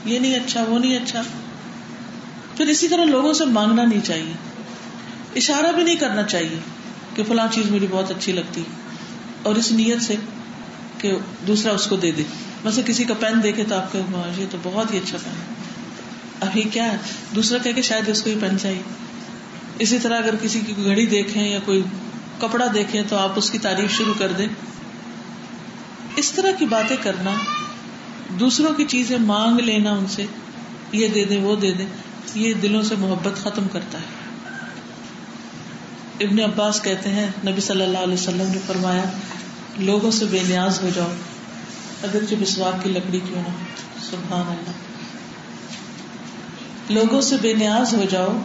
یہ 0.04 0.18
نہیں 0.18 0.36
اچھا 0.36 0.64
وہ 0.68 0.78
نہیں 0.78 0.96
اچھا۔ 0.96 1.22
پھر 2.56 2.66
اسی 2.66 2.88
طرح 2.88 3.04
لوگوں 3.04 3.32
سے 3.32 3.44
مانگنا 3.44 3.84
نہیں 3.84 4.00
چاہیے۔ 4.00 4.32
اشارہ 5.36 5.72
بھی 5.72 5.82
نہیں 5.82 5.96
کرنا 5.96 6.22
چاہیے 6.22 6.58
کہ 7.14 7.22
فلاں 7.24 7.46
چیز 7.50 7.70
مجھے 7.70 7.86
بہت 7.90 8.10
اچھی 8.10 8.32
لگتی 8.32 8.62
اور 9.42 9.54
اس 9.54 9.72
نیت 9.72 10.02
سے 10.02 10.14
کہ 10.98 11.12
دوسرا 11.46 11.72
اس 11.72 11.86
کو 11.86 11.96
دے 11.96 12.10
دے۔ 12.10 12.22
ویسے 12.64 12.82
کسی 12.86 13.04
کا 13.04 13.14
پین 13.14 13.42
دیکھے 13.42 13.64
تو 13.64 13.74
آپ 13.74 13.92
کے 13.92 14.00
یہ 14.38 14.46
تو 14.50 14.58
بہت 14.62 14.94
ہی 14.94 14.98
اچھا 14.98 15.18
پین 15.24 15.54
ابھی 16.40 16.62
کیا 16.62 16.92
ہے؟ 16.92 16.96
دوسرا 17.34 17.58
کہ 17.58 17.82
شاید 17.82 18.08
اس 18.08 18.22
کو 18.22 18.30
ہی 18.30 18.36
پین 18.40 18.58
چاہیے۔ 18.58 18.82
اسی 19.78 19.98
طرح 19.98 20.18
اگر 20.18 20.34
کسی 20.42 20.60
کی 20.60 20.72
گھڑی 20.84 21.06
دیکھیں 21.06 21.48
یا 21.48 21.58
کوئی 21.64 21.82
کپڑا 22.38 22.66
دیکھیں 22.74 23.02
تو 23.08 23.16
آپ 23.16 23.32
اس 23.36 23.50
کی 23.50 23.58
تعریف 23.58 23.90
شروع 23.90 24.14
کر 24.18 24.32
دیں۔ 24.32 24.48
اس 26.16 26.32
طرح 26.32 26.50
کی 26.58 26.66
باتیں 26.66 26.96
کرنا، 27.02 27.30
دوسروں 28.28 28.74
کی 28.74 28.84
چیزیں 28.84 29.18
مانگ 29.18 29.60
لینا 29.60 29.90
ان 29.90 30.06
سے، 30.06 30.26
یہ 30.92 31.08
دے 31.08 31.24
دیں، 31.24 31.40
وہ 31.40 31.56
دے 31.56 31.72
دیں۔ 31.72 31.86
یہ 32.34 32.54
دلوں 32.54 32.82
سے 32.82 32.94
محبت 32.98 33.38
ختم 33.42 33.68
کرتا 33.68 33.98
ہے۔ 33.98 34.24
ابن 36.24 36.40
عباس 36.40 36.82
کہتے 36.82 37.10
ہیں، 37.10 37.26
نبی 37.46 37.60
صلی 37.60 37.82
اللہ 37.82 37.98
علیہ 37.98 38.14
وسلم 38.14 38.52
نے 38.52 38.58
فرمایا، 38.66 39.02
لوگوں 39.78 40.10
سے 40.10 40.24
بے 40.24 40.42
نیاز 40.48 40.82
ہو 40.82 40.88
جاؤ، 40.94 41.12
اگر 42.02 42.18
جو 42.30 42.36
کی 42.82 42.88
لکڑی 42.90 43.20
کیوں 43.28 43.42
نہ 43.48 43.52
سبحان 44.10 44.46
اللہ۔ 44.48 44.70
لوگوں 46.90 47.20
سے 47.20 47.36
بے 47.42 47.54
نیاز 47.54 47.94
ہو 47.94 48.04
جاؤ 48.10 48.42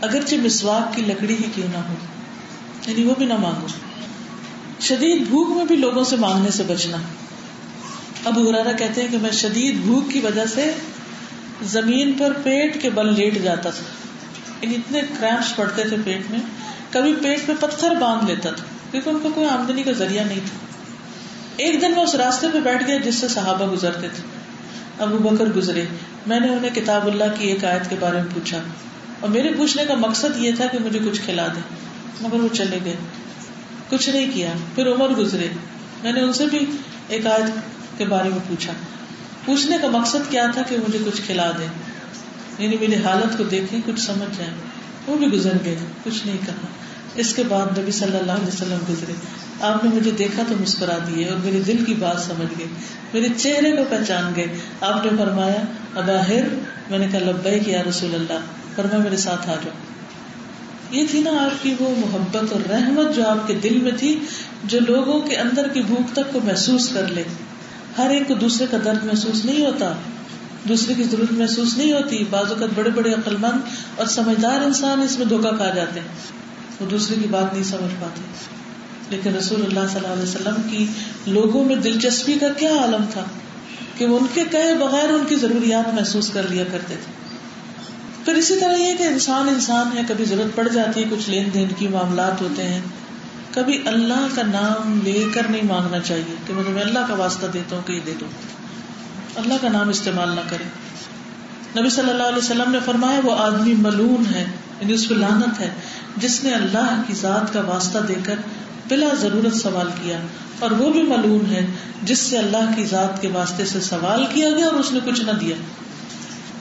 اگرچہ 0.00 0.34
مسواک 0.34 0.96
کی 0.96 1.02
لکڑی 1.02 1.34
ہی 1.34 1.50
کیوں 1.54 1.68
نہ 1.72 1.76
ہو۔ 1.76 1.94
یعنی 2.86 3.04
وہ 3.04 3.14
بھی 3.18 3.26
نہ 3.26 3.36
مانگو۔ 3.36 3.66
شدید 4.80 5.28
بھوک 5.28 5.56
میں 5.56 5.64
بھی 5.64 5.76
لوگوں 5.76 6.04
سے 6.04 6.16
مانگنے 6.16 6.50
سے 6.50 6.62
بچنا۔ 6.62 6.96
اب 8.24 8.50
ہرارا 8.50 8.72
کہتے 8.72 9.02
ہیں 9.02 9.08
کہ 9.08 9.18
میں 9.18 9.30
شدید 9.30 9.74
بھوک 9.74 10.10
کی 10.12 10.20
وجہ 10.20 10.46
سے 10.54 10.74
زمین 11.62 12.12
پر 12.18 12.32
پیٹ 12.42 12.82
کے 12.82 12.90
بل 12.90 13.14
لیٹ 13.14 13.42
جاتا 13.42 13.70
تھا۔ 13.70 13.82
یعنی 14.60 14.74
اتنے 14.74 15.00
کریمپس 15.20 15.56
پڑتے 15.56 15.84
تھے 15.84 15.96
پیٹ 16.04 16.30
میں۔ 16.30 16.38
کبھی 16.90 17.14
پیٹ 17.14 17.46
پہ 17.46 17.52
پتھر 17.60 17.94
باندھ 18.00 18.30
لیتا 18.30 18.50
تھا، 18.50 18.64
کیونکہ 18.90 19.10
ان 19.10 19.18
کو 19.22 19.28
کوئی 19.34 19.46
آمدنی 19.48 19.82
کا 19.82 19.92
ذریعہ 19.92 20.24
نہیں 20.24 20.40
تھا۔ 20.44 20.58
ایک 21.56 21.80
دن 21.80 21.90
میں 21.90 22.02
اس 22.02 22.14
راستے 22.14 22.46
پہ 22.52 22.58
بیٹھ 22.58 22.86
گیا 22.86 22.96
جس 22.96 23.14
سے 23.14 23.28
صحابہ 23.28 23.72
گزرتے 23.72 24.08
تھے۔ 24.08 24.22
ابو 24.98 25.18
بکر 25.18 25.44
گزرے۔ 25.44 25.84
میں 26.26 26.40
نے 26.40 26.48
انہیں 26.48 26.74
کتاب 26.74 27.06
اللہ 27.06 27.24
کی 27.38 27.48
ایک 27.48 27.64
آیت 27.64 27.90
کے 27.90 27.96
بارے 28.00 28.16
میں 28.16 28.34
پوچھا۔ 28.34 28.58
اور 29.20 29.30
میرے 29.30 29.48
پوچھنے 29.56 29.84
کا 29.84 29.94
مقصد 29.94 30.36
یہ 30.36 30.52
تھا 30.56 30.66
کہ 30.66 30.78
مجھے 30.78 30.98
کچھ 31.10 31.20
کھلا 31.24 31.46
دے 31.46 31.60
مگر 32.20 32.40
وہ 32.40 32.48
چلے 32.54 32.78
گئے۔ 32.84 32.96
کچھ 33.88 34.10
نہیں 34.10 34.30
کیا۔ 34.34 34.52
پھر 34.74 34.86
عمر 34.86 35.08
گزرے۔ 35.08 35.48
میں 36.02 36.12
نے 36.12 36.20
ان 36.20 36.32
سے 36.32 36.46
بھی 36.46 36.58
ایک 37.08 37.26
آیت 37.26 37.50
کے 37.98 38.04
بارے 38.04 38.28
میں 38.28 38.38
پوچھا۔ 38.48 38.72
پوچھنے 39.46 39.76
کا 39.82 39.88
مقصد 39.88 40.30
کیا 40.30 40.46
تھا 40.54 40.62
کہ 40.62 40.76
مجھے 40.76 40.98
کچھ 41.06 41.22
کھلا 41.26 41.50
دے 41.58 41.66
یعنی 42.58 42.76
میری 42.80 42.94
حالت 42.94 43.38
کو 43.38 43.44
دیکھیں، 43.44 43.80
کچھ 43.86 44.00
سمجھ 44.00 44.38
جائیں۔ 44.38 44.54
وہ 45.06 45.16
بھی 45.16 45.26
گزر 45.26 45.52
گئے، 45.64 45.76
کچھ 46.04 46.26
نہیں 46.26 46.36
کہا۔ 46.46 46.66
اس 47.14 47.34
کے 47.34 47.42
بعد 47.48 47.78
نبی 47.78 47.90
صلی 47.90 48.16
اللہ 48.16 48.32
علیہ 48.32 48.46
وسلم 48.46 48.78
گزرے۔ 48.88 49.12
آپ 49.60 49.84
نے 49.84 49.90
مجھے 49.94 50.10
دیکھا 50.10 50.42
تو 50.48 50.54
مسکرا 50.60 50.98
دیے 51.06 51.28
اور 51.28 51.36
میرے 51.44 51.60
دل 51.60 51.84
کی 51.84 51.94
بات 51.94 52.20
سمجھ 52.20 52.58
گئے۔ 52.58 52.66
میرے 53.14 53.28
چہرے 53.36 53.76
کو 53.76 53.82
پہچان 53.90 54.32
گئے۔ 54.36 54.46
آپ 54.80 55.04
نے 55.04 55.10
فرمایا 55.18 55.60
اباہر 55.94 56.42
میں 56.90 56.98
نے 56.98 57.06
کہا 57.12 57.18
لبئی 57.18 57.60
کیا 57.60 57.82
رسول 57.88 58.14
اللہ۔ 58.14 58.38
فرمایا، 58.76 59.02
میرے 59.02 59.16
ساتھ 59.16 59.50
آ 59.50 59.54
جاؤ۔ 59.54 59.72
یہ 60.90 61.06
تھی 61.10 61.20
نا 61.20 61.30
آپ 61.30 61.62
کی 61.62 61.74
وہ 61.80 61.94
محبت 61.98 62.52
اور 62.52 62.70
رحمت 62.70 63.16
جو 63.16 63.26
آپ 63.26 63.46
کے 63.46 63.54
دل 63.54 63.80
میں 63.80 63.92
تھی، 63.98 64.20
جو 64.64 64.78
لوگوں 64.80 65.20
کے 65.20 65.36
اندر 65.36 65.68
کی 65.68 65.80
بھوک 65.80 66.12
تک 66.12 66.32
کو 66.32 66.40
محسوس 66.44 66.88
کر 66.88 67.08
لے۔ 67.08 67.22
ہر 67.98 68.10
ایک 68.10 68.28
کو 68.28 68.34
دوسرے 68.34 68.66
کا 68.70 68.76
درد 68.84 69.04
محسوس 69.04 69.44
نہیں 69.44 69.66
ہوتا، 69.66 69.92
دوسرے 70.68 70.94
کی 70.94 71.02
ضرورت 71.02 71.32
محسوس 71.32 71.76
نہیں 71.76 71.92
ہوتی۔ 71.92 72.24
بعض 72.30 72.52
اوقات 72.52 72.68
بڑے 72.74 72.90
بڑے 72.90 73.12
عقل 73.12 73.36
مند 73.36 73.58
اور 73.96 74.06
سمجھدار 74.06 74.60
انسان 74.60 75.02
اس 75.02 75.18
میں 75.18 75.26
دھوکا 75.26 75.50
کھا 75.50 75.70
جاتے 75.70 76.00
ہیں۔ 76.00 76.08
وہ 76.80 76.86
دوسرے 76.86 77.16
کی 77.22 77.28
بات 77.30 77.52
نہیں 77.52 77.64
سمجھ 77.64 77.94
پاتے۔ 78.00 78.20
لیکن 79.10 79.36
رسول 79.36 79.62
اللہ 79.62 79.80
صلی 79.92 79.98
اللہ 79.98 80.12
علیہ 80.12 80.22
وسلم 80.22 80.70
کی 80.70 80.86
لوگوں 81.26 81.64
میں 81.64 81.76
دلچسپی 81.76 82.34
کا 82.34 82.48
کیا 82.48 82.70
عالم 82.70 83.04
تھا 83.10 83.24
کہ 83.96 84.06
وہ 84.06 84.18
ان 84.18 84.26
کے 84.34 84.44
کہے 84.50 84.74
بغیر 84.74 85.08
ان 85.08 85.24
کی 85.28 85.36
ضروریات 85.36 85.94
محسوس 85.94 86.30
کر 86.30 86.42
لیا 86.48 86.64
کرتے 86.72 86.94
تھے۔ 86.94 87.12
پھر 88.24 88.34
اسی 88.34 88.60
طرح 88.60 88.76
یہ 88.76 88.94
کہ 88.98 89.02
انسان 89.02 89.48
انسان 89.48 89.96
ہے، 89.96 90.02
کبھی 90.08 90.24
ضرورت 90.24 90.56
پڑ 90.56 90.68
جاتی 90.68 91.02
ہے، 91.02 91.06
کچھ 91.10 91.30
لین 91.30 91.48
دین 91.54 91.68
کی 91.78 91.88
معاملات 91.88 92.40
ہوتے 92.40 92.62
ہیں۔ 92.62 92.80
کبھی 93.56 93.82
اللہ 93.86 94.26
کا 94.34 94.42
نام 94.42 95.00
لے 95.04 95.24
کر 95.34 95.42
نہیں 95.50 95.62
مانگنا 95.64 96.00
چاہیے 96.00 96.34
کہ 96.46 96.52
مطلب 96.54 96.56
میں 96.56 96.64
تمہیں 96.64 96.84
اللہ 96.84 96.98
کا 97.08 97.14
واسطہ 97.14 97.46
دیتا 97.46 97.76
ہوں 97.76 97.82
کہ 97.86 97.92
یہ 97.92 98.00
دے 98.06 98.14
دو۔ 98.20 98.26
اللہ 99.36 99.54
کا 99.60 99.68
نام 99.68 99.88
استعمال 99.88 100.28
نہ 100.28 100.40
کرے 100.48 100.64
نبی 101.80 101.90
صلی 101.90 102.10
اللہ 102.10 102.22
علیہ 102.22 102.38
وسلم 102.38 102.70
نے 102.70 102.78
فرمایا، 102.84 103.20
وہ 103.24 103.36
آدمی 103.38 103.74
ملون 103.74 104.34
ہے 104.34 104.46
یعنی 104.80 104.92
اس 104.92 105.08
پہ 105.08 105.14
لانت 105.14 105.60
ہے، 105.60 105.70
جس 106.16 106.44
نے 106.44 106.54
اللہ 106.54 107.02
کی 107.06 107.14
ذات 107.14 107.52
کا 107.52 107.60
واسطہ 107.60 107.98
دے 107.98 108.14
کر 108.24 108.34
بلا 108.88 109.08
ضرورت 109.20 109.56
سوال 109.56 109.88
کیا۔ 110.02 110.18
اور 110.58 110.70
وہ 110.70 110.92
بھی 110.92 111.02
ملون 111.02 111.46
ہے، 111.50 111.66
جس 112.02 112.18
سے 112.18 112.38
اللہ 112.38 112.70
کی 112.76 112.84
ذات 112.84 113.22
کے 113.22 113.28
واسطے 113.28 113.64
سے 113.64 113.80
سوال 113.80 114.26
کیا 114.34 114.50
گیا 114.50 114.66
اور 114.66 114.74
اس 114.74 114.92
نے 114.92 114.98
کچھ 115.04 115.20
نہ 115.20 115.30
دیا۔ 115.30 115.56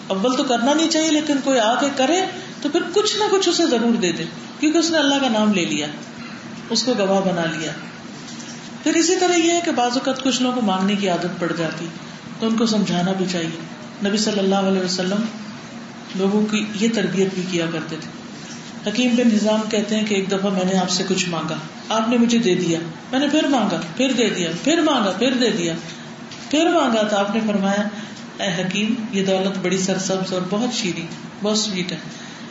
اول 0.07 0.35
تو 0.35 0.43
کرنا 0.43 0.73
نہیں 0.73 0.89
چاہیے، 0.89 1.11
لیکن 1.11 1.37
کوئی 1.43 1.59
آ 1.59 1.75
کے 1.79 1.87
کرے 1.95 2.21
تو 2.61 2.69
پھر 2.69 2.81
کچھ 2.93 3.17
نہ 3.17 3.23
کچھ 3.31 3.49
اسے 3.49 3.67
ضرور 3.67 3.95
دے 3.95 4.11
دے، 4.11 4.23
کیونکہ 4.59 4.77
اس 4.77 4.89
نے 4.89 4.97
اللہ 4.97 5.15
کا 5.21 5.29
نام 5.29 5.53
لے 5.53 5.65
لیا۔ 5.65 5.87
اس 6.69 6.83
کو 6.83 6.93
گواہ 6.97 7.21
بنا 7.21 7.45
لیا۔ 7.45 7.71
پھر 8.83 8.93
اسی 8.93 9.15
طرح 9.19 9.33
یہ 9.33 9.51
ہے 9.51 9.59
کہ 9.65 9.71
بعض 9.71 9.91
اوقات 9.93 10.23
کچھ 10.23 10.41
لوگوں 10.41 10.55
کو 10.55 10.61
مانگنے 10.61 10.95
کی 10.95 11.09
عادت 11.09 11.39
پڑ 11.39 11.51
جاتی، 11.57 11.87
تو 12.39 12.47
ان 12.47 12.57
کو 12.57 12.65
سمجھانا 12.65 13.11
بھی 13.11 13.25
چاہیے۔ 13.31 13.75
نبی 14.07 14.17
صلی 14.17 14.39
اللہ 14.39 14.55
علیہ 14.55 14.81
وسلم 14.81 15.21
لوگوں 16.15 16.45
کی 16.45 16.65
یہ 16.79 16.87
تربیت 16.93 17.33
بھی 17.33 17.43
کیا 17.51 17.65
کرتے 17.73 17.95
تھے۔ 18.01 18.25
حکیم 18.89 19.15
بن 19.15 19.27
نظام 19.33 19.61
کہتے 19.69 19.95
ہیں 19.95 20.05
کہ 20.05 20.15
ایک 20.15 20.31
دفعہ 20.31 20.51
میں 20.51 20.65
نے 20.73 20.77
آپ 20.77 20.89
سے 20.89 21.03
کچھ 21.07 21.29
مانگا۔ 21.29 21.55
آپ 21.89 22.09
نے 22.09 22.17
مجھے 22.17 22.37
دے 22.37 22.55
دیا۔ 22.55 22.79
میں 23.11 23.19
نے 23.19 23.27
پھر 23.27 23.47
مانگا، 23.47 23.81
پھر 23.97 24.11
دے 24.11 24.29
دیا، 24.29 24.51
پھر 24.63 24.81
مانگا، 24.81 25.11
پھر 25.11 25.33
دے 25.33 25.49
دیا، 25.49 25.73
پھر 26.49 26.69
مانگا۔ 26.69 27.01
تو 27.01 27.17
آپ 27.17 27.35
نے 27.35 27.41
فرمایا، 27.47 27.87
اے 28.43 28.61
حکیم، 28.61 28.93
یہ 29.11 29.25
دولت 29.25 29.57
بڑی 29.57 29.77
سرسبز 29.77 30.33
اور 30.33 30.41
بہت 30.49 30.73
شیریں، 30.73 31.05
بہت 31.43 31.57
سویٹ 31.57 31.91
ہے۔ 31.91 31.97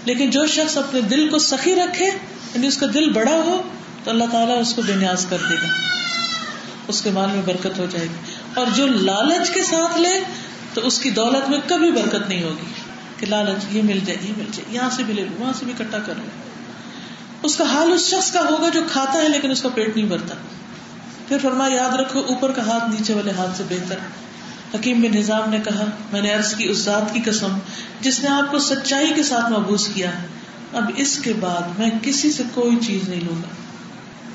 لیکن 0.05 0.31
جو 0.31 0.47
شخص 0.47 0.79
اپنے 0.79 1.01
دل 1.01 1.29
کو 1.29 1.39
سخی 1.39 1.75
رکھے 1.75 2.05
یعنی 2.05 2.67
اس 2.67 2.77
کا 2.77 2.87
دل 2.95 3.13
بڑا 3.13 3.33
ہو 3.33 3.63
تو 4.05 4.11
اللہ 4.11 4.25
تعالیٰ 4.33 4.61
اس 4.61 4.75
کو 4.75 4.83
بے 4.83 4.95
نیاز 4.95 5.27
کر 5.27 5.37
دے 5.51 5.55
گا۔ 5.55 5.69
اس 6.89 7.03
کے 7.03 7.11
مال 7.11 7.29
میں 7.29 7.43
برکت 7.43 7.79
ہو 7.79 7.87
جائے 7.91 8.07
گی۔ 8.07 8.35
اور 8.55 8.67
جو 8.75 8.87
لالچ 8.87 9.51
کے 9.51 9.63
ساتھ 9.63 9.99
لے، 9.99 10.21
تو 10.75 10.87
اس 10.87 10.99
کی 10.99 11.11
دولت 11.11 11.51
میں 11.51 11.59
کبھی 11.67 11.91
برکت 11.91 12.29
نہیں 12.29 12.43
ہوگی۔ 12.43 12.67
کہ 13.17 13.27
لالچ، 13.27 13.65
یہ 13.71 13.83
مل 13.83 13.99
جائے، 14.07 14.19
یہ 14.23 14.33
مل 14.37 14.45
جائے، 14.53 14.75
یہاں 14.75 14.91
سے 14.91 15.03
بھی 15.03 15.15
لے 15.15 15.23
لو، 15.23 15.43
وہاں 15.43 15.53
سے 15.53 15.65
بھی 15.65 15.73
اکٹھا 15.73 15.99
کر 15.99 16.15
لو۔ 16.17 16.23
اس 17.43 17.57
کا 17.57 17.65
حال 17.65 17.93
اس 17.93 18.09
شخص 18.09 18.33
کا 18.33 18.41
ہوگا 18.41 18.69
جو 18.69 18.81
کھاتا 18.93 19.13
ہے 19.13 19.29
لیکن 19.29 19.51
اس 19.51 19.63
کا 19.63 19.69
پیٹ 19.69 19.97
نہیں 19.97 20.07
بھرتا۔ 20.07 20.35
پھر 21.29 21.37
فرما 21.43 21.69
یاد 21.69 21.97
رکھو، 21.97 22.21
اوپر 22.21 22.53
کا 22.53 22.67
ہاتھ 22.67 22.85
نیچے 22.85 23.15
والے 23.15 23.31
ہاتھ 23.31 23.57
سے 23.57 23.63
بہتر۔ 23.69 23.97
حکیم 24.75 25.01
بن 25.01 25.17
نظام 25.17 25.51
نے 25.51 25.59
کہا، 25.65 25.85
میں 26.13 26.23
نے 26.23 26.31
عرض 26.31 26.55
کی، 26.55 26.69
اس 26.69 26.77
ذات 26.77 27.15
کی 27.15 27.21
قسم 27.25 27.59
جس 28.01 28.21
نے 28.21 28.29
آپ 28.29 28.51
کو 28.51 28.59
سچائی 28.59 29.13
کے 29.15 29.23
ساتھ 29.23 29.53
محبوس 29.53 29.89
کیا 29.95 30.11
اب 30.73 30.91
اس 30.97 31.19
کے 31.19 31.33
بعد 31.41 31.79
میں 31.79 31.91
کسی 32.03 32.33
سے 32.33 32.43
کوئی 32.55 32.77
چیز 32.87 33.09
نہیں 33.09 33.21
لوں 33.21 33.37
گا۔ 33.37 33.49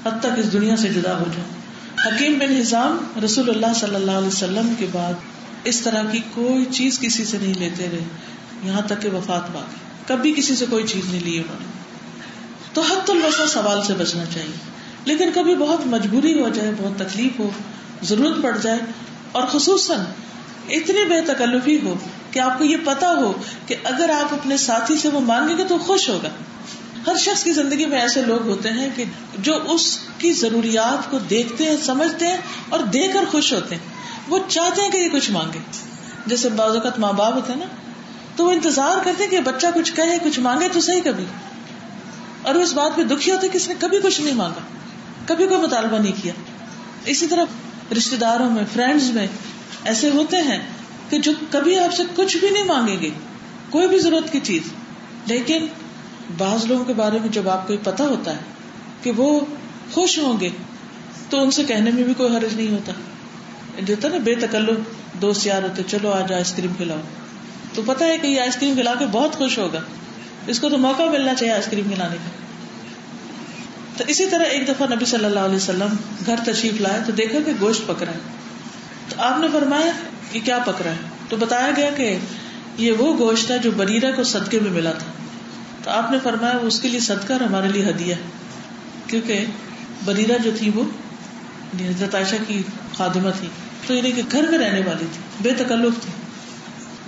حد 0.06 0.20
تک 0.20 0.40
اس 0.40 0.54
دنیا 0.54 0.78
سے 0.78 0.90
جدا 0.90 1.20
ہو 1.20 1.26
جاؤں۔ 1.36 1.60
حکیم 2.06 2.40
بن 2.40 2.54
نظام 2.54 2.98
رسول 3.26 3.50
اللہ 3.50 3.74
صلی 3.76 3.96
اللہ 3.96 4.12
علیہ 4.12 4.28
وسلم 4.28 4.74
کے 4.78 4.86
بعد 4.92 5.14
اس 5.64 5.82
طرح 5.82 6.04
کی 6.12 6.20
کوئی 6.34 6.66
چیز 6.66 7.00
کسی 7.00 7.26
سے 7.26 7.38
نہیں 7.42 7.54
لیتے 7.54 7.88
رہے۔ 7.92 8.04
یہاں 8.64 8.82
تک 8.82 9.02
کہ 9.02 9.10
وفات 9.10 9.54
پا 9.54 9.60
گئی 9.60 9.76
کبھی 10.08 10.34
کسی 10.34 10.56
سے 10.56 10.66
کوئی 10.70 10.84
چیز 10.88 11.12
نہیں 11.12 11.22
لی 11.22 11.38
انہوں 11.38 11.58
نے۔ 11.60 11.66
تو 12.74 12.82
حت 12.82 13.10
الوسا 13.10 13.48
سوال 13.48 13.84
سے 13.84 13.94
بچنا 13.94 14.24
چاہیے۔ 14.34 14.70
لیکن 15.06 15.30
کبھی 15.36 15.56
بہت 15.56 15.88
مجبوری 15.88 16.42
ہو 16.42 16.50
جائے، 16.50 16.72
بہت 16.78 17.00
تکلیف 17.00 17.40
ہو، 17.40 17.50
ضرورت 18.04 18.44
پڑ 18.44 18.58
جائے، 18.58 18.80
اور 19.32 19.44
خصوصاً 19.48 20.00
اتنی 20.70 21.06
بے 21.06 21.22
تکلفی 21.22 21.80
ہو 21.84 21.96
کہ 22.32 22.40
آپ 22.40 22.58
کو 22.58 22.64
یہ 22.64 22.78
پتا 22.84 23.10
ہو 23.10 23.34
کہ 23.66 23.76
اگر 23.84 24.10
آپ 24.10 24.34
اپنے 24.34 24.58
ساتھی 24.58 24.98
سے 24.98 25.10
وہ 25.10 25.20
مانگیں 25.20 25.58
گے 25.58 25.64
تو 25.64 25.78
خوش 25.78 26.10
ہوگا۔ 26.10 26.30
ہر 27.08 27.16
شخص 27.18 27.44
کی 27.44 27.54
زندگی 27.54 27.86
میں 27.86 28.02
ایسے 28.02 28.22
لوگ 28.22 28.48
ہوتے 28.48 28.70
ہیں 28.70 28.90
کہ 28.96 29.04
جو 29.38 29.72
اس 29.72 30.00
کی 30.18 30.34
ضروریات 30.34 31.12
کو 31.12 31.20
دیکھتے 31.20 31.64
ہیں، 31.64 31.78
سمجھتے 31.78 32.28
ہیں 32.28 32.38
اور 32.70 32.80
دے 32.80 33.08
کر 33.08 33.26
خوش 33.32 33.54
ہوتے 33.54 33.76
ہیں۔ 33.76 33.82
وہ 34.28 34.40
چاہتے 34.48 34.82
ہیں 34.82 34.90
کہ 34.90 34.98
یہ 34.98 35.10
کچھ 35.10 35.32
مانگے۔ 35.32 35.60
جیسے 36.28 36.50
بعض 36.50 36.76
اوقات 36.76 37.00
ماں 37.00 37.14
باپ 37.14 37.34
ہوتے 37.34 37.54
ہیں 37.54 37.60
نا، 37.60 37.66
تو 38.36 38.46
وہ 38.46 38.52
انتظار 38.52 38.98
کرتے 39.04 39.28
کہ 39.28 39.40
بچہ 39.40 39.68
کچھ 39.76 39.94
کہے، 39.94 40.18
کچھ 40.24 40.40
مانگے 40.40 40.68
تو 40.70 40.82
صحیح 40.82 41.02
کبھی۔ 41.06 41.26
اور 42.42 42.56
وہ 42.56 42.62
اس 42.62 42.74
بات 42.74 42.96
پہ 42.96 43.04
دکھی 43.04 43.32
ہوتے 43.32 43.48
کہ 43.48 43.58
اس 43.58 43.68
نے 43.68 43.74
کبھی 43.80 44.00
کچھ 44.04 44.22
نہیں 44.22 44.36
مانگا۔ 44.36 44.62
کبھی 45.26 45.48
کوئی 45.48 45.62
مطالبہ 45.62 45.98
نہیں 45.98 46.24
کیا۔ 46.24 46.34
اسی 47.06 47.28
طرح 47.28 47.44
رشتے 47.98 48.16
داروں 48.16 48.50
میں 48.50 48.64
فرینڈس 48.74 49.10
میں 49.10 49.28
ایسے 49.84 50.10
ہوتے 50.10 50.38
ہیں 50.38 50.68
کہ 51.10 51.18
جو 51.18 51.32
کبھی 51.52 51.80
آپ 51.80 51.96
سے 51.96 52.04
کچھ 52.16 52.38
بھی 52.38 52.50
نہیں 52.50 52.64
مانگیں 52.64 53.00
گے، 53.00 53.10
کوئی 53.70 53.88
بھی 53.88 54.00
ضرورت 54.00 54.32
کی 54.32 54.40
چیز۔ 54.40 54.62
لیکن 55.26 55.68
بعض 56.38 56.66
لوگوں 56.66 56.86
کے 56.86 56.94
بارے 56.94 57.20
میں 57.20 57.30
جب 57.30 57.50
آپ 57.50 57.68
کو 57.68 57.74
پتا 57.84 58.04
ہوتا 58.04 58.32
ہے 58.32 58.42
کہ 59.04 59.12
وہ 59.12 59.40
خوش 59.92 60.20
ہوں 60.20 60.40
گے، 60.40 60.50
تو 61.30 61.42
ان 61.42 61.52
سے 61.52 61.64
کہنے 61.64 61.92
میں 61.92 62.04
بھی 62.04 62.14
کوئی 62.14 62.36
حرج 62.36 62.54
نہیں 62.54 62.72
ہوتا۔ 62.72 62.92
جو 63.80 63.96
نا، 64.04 64.18
بے 64.24 64.36
تکلف، 64.36 64.78
دوست 65.22 65.48
یار 65.48 65.64
ہوتے، 65.64 65.82
چلو 65.88 66.12
آج 66.12 66.34
آئس 66.34 66.54
کریم 66.54 66.74
کھلاؤ۔ 66.78 67.00
تو 67.74 67.82
پتا 67.86 68.06
ہے 68.06 68.18
کہ 68.18 68.28
یہ 68.28 68.42
آئس 68.42 68.56
کریم 68.56 68.76
کھلا 68.76 68.94
کے 69.00 69.06
بہت 69.12 69.36
خوش 69.36 69.58
ہوگا۔ 69.58 69.80
اس 70.48 70.60
کو 70.60 70.70
تو 70.70 70.78
موقع 70.78 71.04
ملنا 71.04 71.36
چاہیے 71.36 71.54
آئس 71.54 71.66
کریم 71.66 71.90
کھلانے 71.94 72.16
کا۔ 72.16 72.30
تو 73.98 74.04
اسی 74.08 74.26
طرح 74.30 74.44
ایک 74.44 74.68
دفعہ 74.68 74.88
نبی 74.96 75.06
صلی 75.06 75.26
اللہ 75.26 75.40
علیہ 75.40 75.56
وسلم 75.56 75.88
گھر 76.26 76.36
تشریف 76.46 76.82
لائے 76.82 77.00
تو 77.06 77.12
دیکھا 77.12 77.40
کہ 77.46 77.52
گوشت 77.62 77.88
پکڑا 77.88 78.12
ہے۔ 78.12 78.20
تو 79.10 79.16
آپ 79.18 79.40
نے 79.40 79.48
فرمایا 79.54 79.92
کہ 80.32 80.40
کیا 80.44 80.60
پکڑا 80.60 80.92
ہے؟ 80.92 80.98
تو 81.30 81.38
بتایا 81.38 81.72
گیا 81.76 81.90
کہ 81.90 82.18
یہ 82.78 82.92
وہ 82.92 83.18
گوشت 83.18 83.52
ہے 83.52 83.60
جو 83.60 83.72
بریرا 83.72 84.12
کو 84.12 84.24
صدقے 84.24 84.60
میں 84.60 84.72
ملا 84.72 84.92
تھا۔ 84.92 85.06
تو 85.90 85.96
آپ 85.96 86.12
نے 86.12 86.18
فرمایا 86.24 86.58
اس 86.62 86.80
کے 86.80 86.88
لیے 86.88 87.00
صدقہ 87.00 87.34
اور 87.34 87.42
ہمارے 87.42 87.68
لیے 87.68 87.90
ہدیہ 87.90 88.16
کیونکہ 89.08 89.46
بریرا 90.06 90.38
جو 90.38 90.52
تھی 90.58 90.72
وہ 90.76 90.84
یعنی 91.74 91.94
حضرت 91.94 92.16
عائشہ 92.16 92.36
کی 92.48 92.64
خادمہ 92.98 93.30
تھی، 93.40 93.48
تو 93.88 93.94
یعنی 93.94 94.12
کہ 94.12 94.22
گھر 94.32 94.50
میں 94.50 94.58
رہنے 94.58 94.82
والی 94.86 95.06
تھی، 95.14 95.22
بے 95.42 95.50
تکلف 95.58 96.04
تھی۔ 96.04 96.12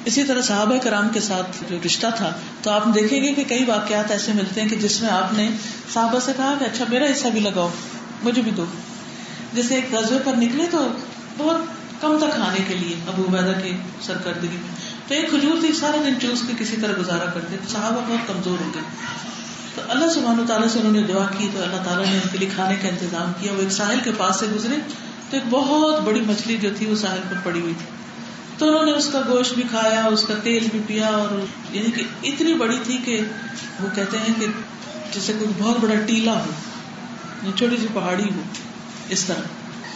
اسی 0.06 0.24
طرح 0.24 0.42
صحابہ 0.42 0.78
کرام 0.78 1.10
کے 1.10 1.20
ساتھ 1.20 1.64
جو 1.70 1.78
رشتہ 1.86 2.08
تھا، 2.16 2.34
تو 2.62 2.72
آپ 2.72 2.86
دیکھیں 2.86 3.24
گے 3.24 3.34
کہ 3.34 3.44
کئی 3.44 3.66
واقعات 3.66 4.12
ایسے 4.12 4.32
ملتے 4.34 4.62
ہیں 4.62 4.70
کہ 4.70 4.76
جس 4.76 5.02
میں 5.02 5.10
آپ 5.10 5.34
نے 5.34 5.50
صحابہ 5.94 6.20
سے 6.20 6.32
کہا 6.38 6.54
کہ 6.60 6.64
اچھا 6.64 6.86
میرا 6.90 7.06
حصہ 7.06 7.28
بھی 7.28 7.40
لگاؤ، 7.40 7.70
مجھے 8.24 8.42
بھی 8.42 8.52
دو۔ 8.52 8.66
جیسے 9.54 9.76
ایک 9.76 9.94
غزبے 9.94 10.18
پر 10.24 10.34
نکلے 10.34 10.64
تو 10.72 10.88
بہت 11.38 11.58
کم 12.02 12.18
تک 12.18 12.36
کھانے 12.36 12.60
کے 12.68 12.74
لیے، 12.74 12.96
ابو 13.08 13.24
عبیدہ 13.24 13.60
کی 13.64 13.74
سرکردگی۔ 14.02 14.58
میں 14.58 14.91
تو 15.12 15.18
ایک 15.18 15.30
کھجور 15.30 15.54
تھی 15.60 15.74
سارا 15.74 15.98
دن 16.06 16.14
چوس 16.22 16.42
کے 16.48 16.54
کسی 16.60 16.76
طرح 16.82 16.94
گزارا 17.00 17.26
کرتے 17.26 17.58
تو 17.58 17.70
صحابہ 17.70 18.02
بہت 18.08 18.28
کمزور 18.28 18.66
ہو 18.66 18.72
گئے۔ 18.76 18.84
تو 19.76 19.82
اللہ 19.88 20.08
سبحان 20.08 20.40
و 20.40 20.44
تعالیٰ 20.48 20.68
سے 20.68 20.80
انہوں 20.80 20.92
نے 20.92 21.04
دعا 21.04 21.26
کی، 21.38 21.50
تو 21.54 21.64
اللہ 21.64 21.76
تعالیٰ 21.76 22.06
نے 22.06 22.12
ان 22.12 22.28
کے 22.32 22.38
لیے 22.38 22.50
کھانے 22.56 22.76
کا 22.82 22.88
انتظام 22.88 23.32
کیا۔ 23.42 23.52
وہ 23.52 23.60
ایک 23.60 23.72
ساحل 23.72 24.00
کے 24.04 24.12
پاس 24.18 24.36
سے 24.36 24.46
گزرے، 24.56 24.76
تو 25.30 25.38
ایک 25.38 25.44
بہت 25.50 26.02
بڑی 26.02 26.22
مچھلی 26.22 26.58
جو 26.58 26.70
تھی 26.78 26.86
وہ 26.86 26.96
ساحل 26.96 27.20
پر 27.30 27.36
پڑی 27.44 27.62
ہوئی 27.62 27.74
تھی۔ 27.78 27.86
تو 28.58 28.68
انہوں 28.68 28.86
نے 28.86 28.92
اس 28.92 29.10
کا 29.12 29.22
گوشت 29.28 29.54
بھی 29.54 29.64
کھایا، 29.70 30.06
اس 30.06 30.24
کا 30.24 30.34
تیل 30.44 30.68
بھی 30.72 30.80
پیا 30.88 31.08
اور 31.08 31.46
یعنی 31.72 31.92
کہ 31.92 32.04
اتنی 32.24 32.54
بڑی 32.54 32.78
تھی 32.84 32.98
کہ 32.98 33.22
وہ 33.80 33.88
کہتے 33.96 34.18
ہیں 34.18 34.40
کہ 34.40 34.48
جیسے 35.14 35.34
کوئی 35.40 35.52
بہت 35.58 35.78
بڑا 35.80 35.96
ٹیلا 36.06 36.34
ہو 36.34 36.52
یعنی 37.44 37.52
چھوٹی 37.58 37.78
سی 37.78 37.88
پہاڑی 37.94 38.24
ہو، 38.24 38.42
اس 39.10 39.26
طرح۔ 39.26 39.42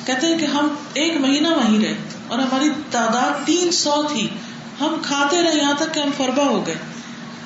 کہتے 0.05 0.27
ہیں 0.27 0.37
کہ 0.37 0.45
ہم 0.45 0.67
ایک 0.93 1.17
مہینہ 1.17 1.47
وہیں 1.47 1.85
رہے 1.85 1.95
اور 2.27 2.39
ہماری 2.39 2.69
تعداد 2.91 3.45
تین 3.45 3.71
سو 3.71 4.03
تھی۔ 4.13 4.27
ہم 4.81 4.95
کھاتے 5.01 5.41
رہے 5.41 5.57
یہاں 5.57 5.73
تک 5.73 5.93
کہ 5.93 5.99
ہم 5.99 6.09
فربا 6.17 6.43
ہو 6.43 6.65
گئے۔ 6.67 6.75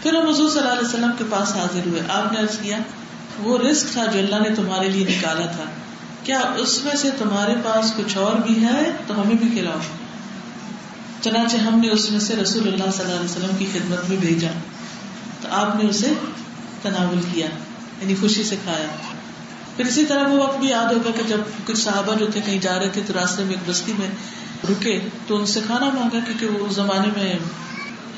پھر 0.03 0.15
ہم 0.15 0.29
حضور 0.29 0.49
صلی 0.49 0.59
اللہ 0.59 0.71
علیہ 0.71 0.87
وسلم 0.87 1.11
کے 1.17 1.23
پاس 1.29 1.55
حاضر 1.55 1.87
ہوئے۔ 1.87 2.01
آپ 2.09 2.31
نے 2.31 2.39
کیا، 2.61 2.77
وہ 3.39 3.57
رسک 3.57 3.93
تھا 3.93 4.05
جو 4.05 4.19
اللہ 4.19 4.49
نے 4.49 4.55
تمہارے 4.55 4.89
لیے 4.89 5.05
نکالا 5.05 5.45
تھا۔ 5.45 5.63
کیا 6.23 6.39
اس 6.39 6.83
میں 6.83 6.95
سے 6.95 7.09
تمہارے 7.17 7.53
پاس 7.63 7.93
کچھ 7.97 8.17
اور 8.17 8.35
بھی 8.35 8.63
ہے؟ 8.63 8.91
تو 9.07 9.21
ہمیں 9.21 9.35
بھی 9.35 9.57
کھلاؤ۔ 9.57 9.79
چنانچہ 11.21 11.57
ہم 11.57 11.79
نے 11.79 11.89
اس 11.89 12.11
میں 12.11 12.19
سے 12.19 12.35
رسول 12.35 12.61
اللہ 12.61 12.91
صلی 12.91 13.03
اللہ 13.03 13.15
علیہ 13.15 13.37
وسلم 13.37 13.55
کی 13.57 13.65
خدمت 13.73 14.09
میں 14.09 14.17
بھیجا۔ 14.17 14.49
تو 15.41 15.47
آپ 15.51 15.75
نے 15.75 15.89
اسے 15.89 16.13
تناول 16.81 17.19
کیا 17.31 17.45
یعنی 18.01 18.15
خوشی 18.15 18.43
سے 18.43 18.55
کھایا۔ 18.63 19.18
پھر 19.79 19.87
اسی 19.87 20.05
طرح 20.05 20.27
وہ 20.27 20.43
وقت 20.43 20.59
بھی 20.59 20.69
یاد 20.69 20.93
ہوگا 20.93 21.11
کہ 21.17 21.23
جب 21.27 21.37
کچھ 21.65 21.77
صحابہ 21.77 22.15
جو 22.15 22.27
تھے 22.27 22.41
کہیں 22.41 22.57
جا 22.57 22.79
رہے 22.79 22.89
تھے 22.89 23.01
تو 23.07 23.13
راستے 23.13 23.43
میں 23.43 23.51
ایک 23.51 23.69
بستی 23.69 23.93
میں 23.99 24.07
رکے 24.69 24.99
تو 25.27 25.35
ان 25.35 25.45
سے 25.45 25.59
کھانا 25.65 25.85
مانگا 25.85 26.19
کیونکہ 26.25 26.47
وہ 26.47 26.67
اس 26.67 26.73
زمانے 26.73 27.07
میں 27.17 27.39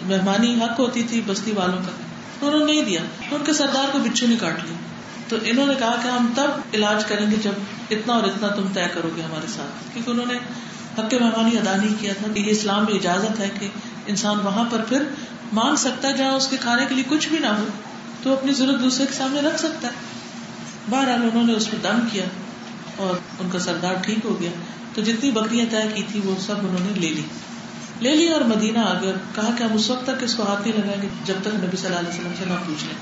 مہمانی 0.04 0.60
حق 0.62 0.80
ہوتی 0.80 1.04
تھی 1.04 1.22
بستی 1.28 1.52
والوں 1.52 1.78
کا۔ 1.78 1.92
تو 2.40 2.48
انہوں 2.48 2.68
نے 2.68 2.74
نہیں 2.74 2.84
دیا۔ 2.84 3.02
تو 3.30 3.36
ان 3.36 3.44
کے 3.46 3.54
سردار 3.54 3.86
کو 3.92 4.00
بچھو 4.00 4.28
نے 4.28 4.36
کاٹ 4.40 4.54
لیا۔ 4.64 4.76
تو 5.28 5.38
انہوں 5.44 5.68
نے 5.68 5.74
کہا 5.80 5.96
کہ 6.04 6.08
ہم 6.08 6.34
تب 6.36 6.52
علاج 6.74 7.06
کریں 7.06 7.32
گے 7.32 7.36
جب 7.44 7.52
اتنا 7.92 8.14
اور 8.14 8.24
اتنا 8.24 8.48
تم 8.48 8.64
طے 8.74 8.82
کرو 8.94 9.10
گے 9.16 9.22
ہمارے 9.22 9.48
ساتھ۔ 9.48 9.94
کیونکہ 9.94 10.12
انہوں 10.12 10.26
نے 10.26 10.34
حق 10.98 11.14
مہمانی 11.14 11.58
ادا 11.58 11.76
نہیں 11.76 11.96
کیا 12.00 12.14
تھا۔ 12.14 12.40
یہ 12.40 12.52
اسلام 12.52 12.86
میں 12.86 12.94
اجازت 12.94 13.40
ہے 13.40 13.50
کہ 13.60 13.68
انسان 14.08 14.40
وہاں 14.44 14.64
پر 14.72 14.82
پھر 14.90 15.04
مانگ 15.54 15.76
سکتا 15.76 16.08
ہے 16.08 16.14
جہاں 16.14 16.32
اس 16.32 16.48
کے 16.48 16.58
کھانے 16.58 16.86
کے 16.90 16.96
لیے 16.96 17.04
کچھ 17.10 17.30
بھی 17.30 17.40
نہ 17.40 17.48
ہو۔ 17.48 17.66
تو 18.24 18.34
اپنی 18.34 18.54
ضرورت 18.54 18.82
دوسرے 18.82 19.06
کے 19.06 19.14
سامنے 19.14 19.42
رکھ 19.42 19.60
سکتا 19.60 19.88
ہے۔ 19.88 20.21
بہرحال 20.90 21.22
انہوں 21.24 21.44
نے 21.44 21.54
اس 21.54 21.72
پہ 21.72 21.78
دم 21.84 22.08
کیا 22.12 22.24
اور 22.96 23.16
ان 23.40 23.50
کا 23.52 23.60
سردار 23.60 23.94
ٹھیک 23.94 24.20
ہو 24.24 24.42
گیا۔ 24.42 24.50
تو 24.94 25.02
جتنی 25.02 25.32
بکریاں 25.32 25.66
طے 25.72 25.78
کی 25.96 26.04
تھی 26.12 26.20
وہ 26.24 26.36
سب 26.40 26.56
انہوں 26.60 26.78
نے 26.80 27.00
لے 27.00 27.10
لی۔ 27.10 27.24
لے 28.02 28.16
لی 28.16 28.28
اور 28.28 28.42
مدینہ 28.42 28.80
آ 28.80 28.94
گیا۔ 29.02 29.12
کہا 29.36 29.50
کہ 29.58 29.64
ہم 29.64 29.74
اس 29.74 29.90
وقت 29.90 30.04
تک 30.04 30.24
اس 30.24 30.36
کو 30.36 30.44
ہاتھ 30.44 30.68
نہیں 30.68 30.78
لگائیں 30.78 31.02
گے 31.02 31.08
جب 31.26 31.34
تک 31.42 31.48
نبی 31.48 31.78
صلی 31.78 31.86
اللہ 31.86 32.00
علیہ 32.00 32.10
وسلم 32.10 32.32
سے 32.40 32.46
نہ 32.46 32.54
پوچھ 32.54 32.84
لیں۔ 32.86 32.96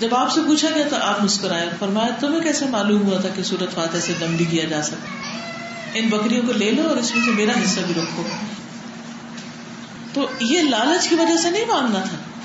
جب 0.00 0.14
آپ 0.14 0.32
سے 0.32 0.40
پوچھا 0.46 0.68
گیا 0.74 0.84
تو 0.90 0.96
آپ 0.96 1.24
مسکرائے 1.24 1.68
فرمایا، 1.78 2.08
تمہیں 2.20 2.40
کیسے 2.40 2.66
معلوم 2.66 3.02
ہوا 3.02 3.20
تھا 3.20 3.28
کہ 3.36 3.42
سورت 3.42 3.74
فاتح 3.74 3.98
سے 3.98 4.12
دم 4.20 4.36
بھی 4.36 4.44
کیا 4.44 4.64
جا 4.64 4.82
سکتا 4.82 5.38
ان 5.94 6.08
بکریوں 6.08 6.46
کو 6.46 6.52
لے 6.52 6.70
لو 6.70 6.88
اور 6.88 6.96
اس 6.96 7.14
میں 7.14 7.24
سے 7.24 7.30
میرا 7.30 7.52
حصہ 7.64 7.80
بھی 7.86 7.94
رکھو۔ 7.94 8.22
تو 10.12 10.26
یہ 10.40 10.62
لالچ 10.62 11.08
کی 11.08 11.14
وجہ 11.14 11.36
سے 11.36 11.50
نہیں 11.50 11.64
مانگنا 11.64 11.98
تھا۔ 11.98 12.37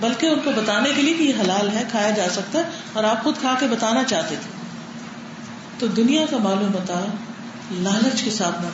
بلکہ 0.00 0.26
ان 0.26 0.38
کو 0.44 0.50
بتانے 0.56 0.90
کے 0.96 1.02
لیے 1.02 1.14
کہ 1.14 1.22
یہ 1.22 1.32
حلال 1.40 1.70
ہے، 1.70 1.82
کھایا 1.90 2.10
جا 2.10 2.26
سکتا 2.32 2.58
ہے، 2.58 2.64
اور 2.92 3.04
آپ 3.04 3.22
خود 3.22 3.34
کھا 3.40 3.54
کے 3.60 3.66
بتانا 3.66 4.04
چاہتے 4.04 4.36
تھے۔ 4.42 4.50
تو 5.78 5.86
دنیا 5.86 6.26
کا 6.30 6.36
معلوم 6.36 6.70
بتا 6.70 7.04
لالچ 7.72 8.22
کے 8.22 8.30
ساتھ 8.30 8.60
نہ 8.60 8.66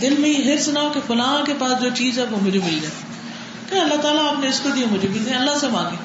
دل 0.00 0.14
میں 0.18 0.28
یہ 0.28 0.52
ہرس 0.52 0.68
نہ 0.68 0.78
ہو 0.78 0.90
کہ 0.94 1.00
فلاں 1.06 1.44
کے 1.44 1.52
پاس 1.58 1.82
جو 1.82 1.88
چیز 1.94 2.18
ہے 2.18 2.24
وہ 2.30 2.36
مجھے 2.42 2.60
مل 2.64 2.78
جائے۔ 2.82 3.14
کہ 3.70 3.74
اللہ 3.74 4.02
تعالیٰ 4.02 4.28
آپ 4.28 4.40
نے 4.40 4.48
اس 4.48 4.60
کو 4.60 4.68
دیا، 4.68 4.86
مجھے 4.90 5.08
بھی 5.08 5.20
دیا، 5.20 5.38
اللہ 5.38 5.58
سے 5.60 5.68
مانگے۔ 5.68 5.96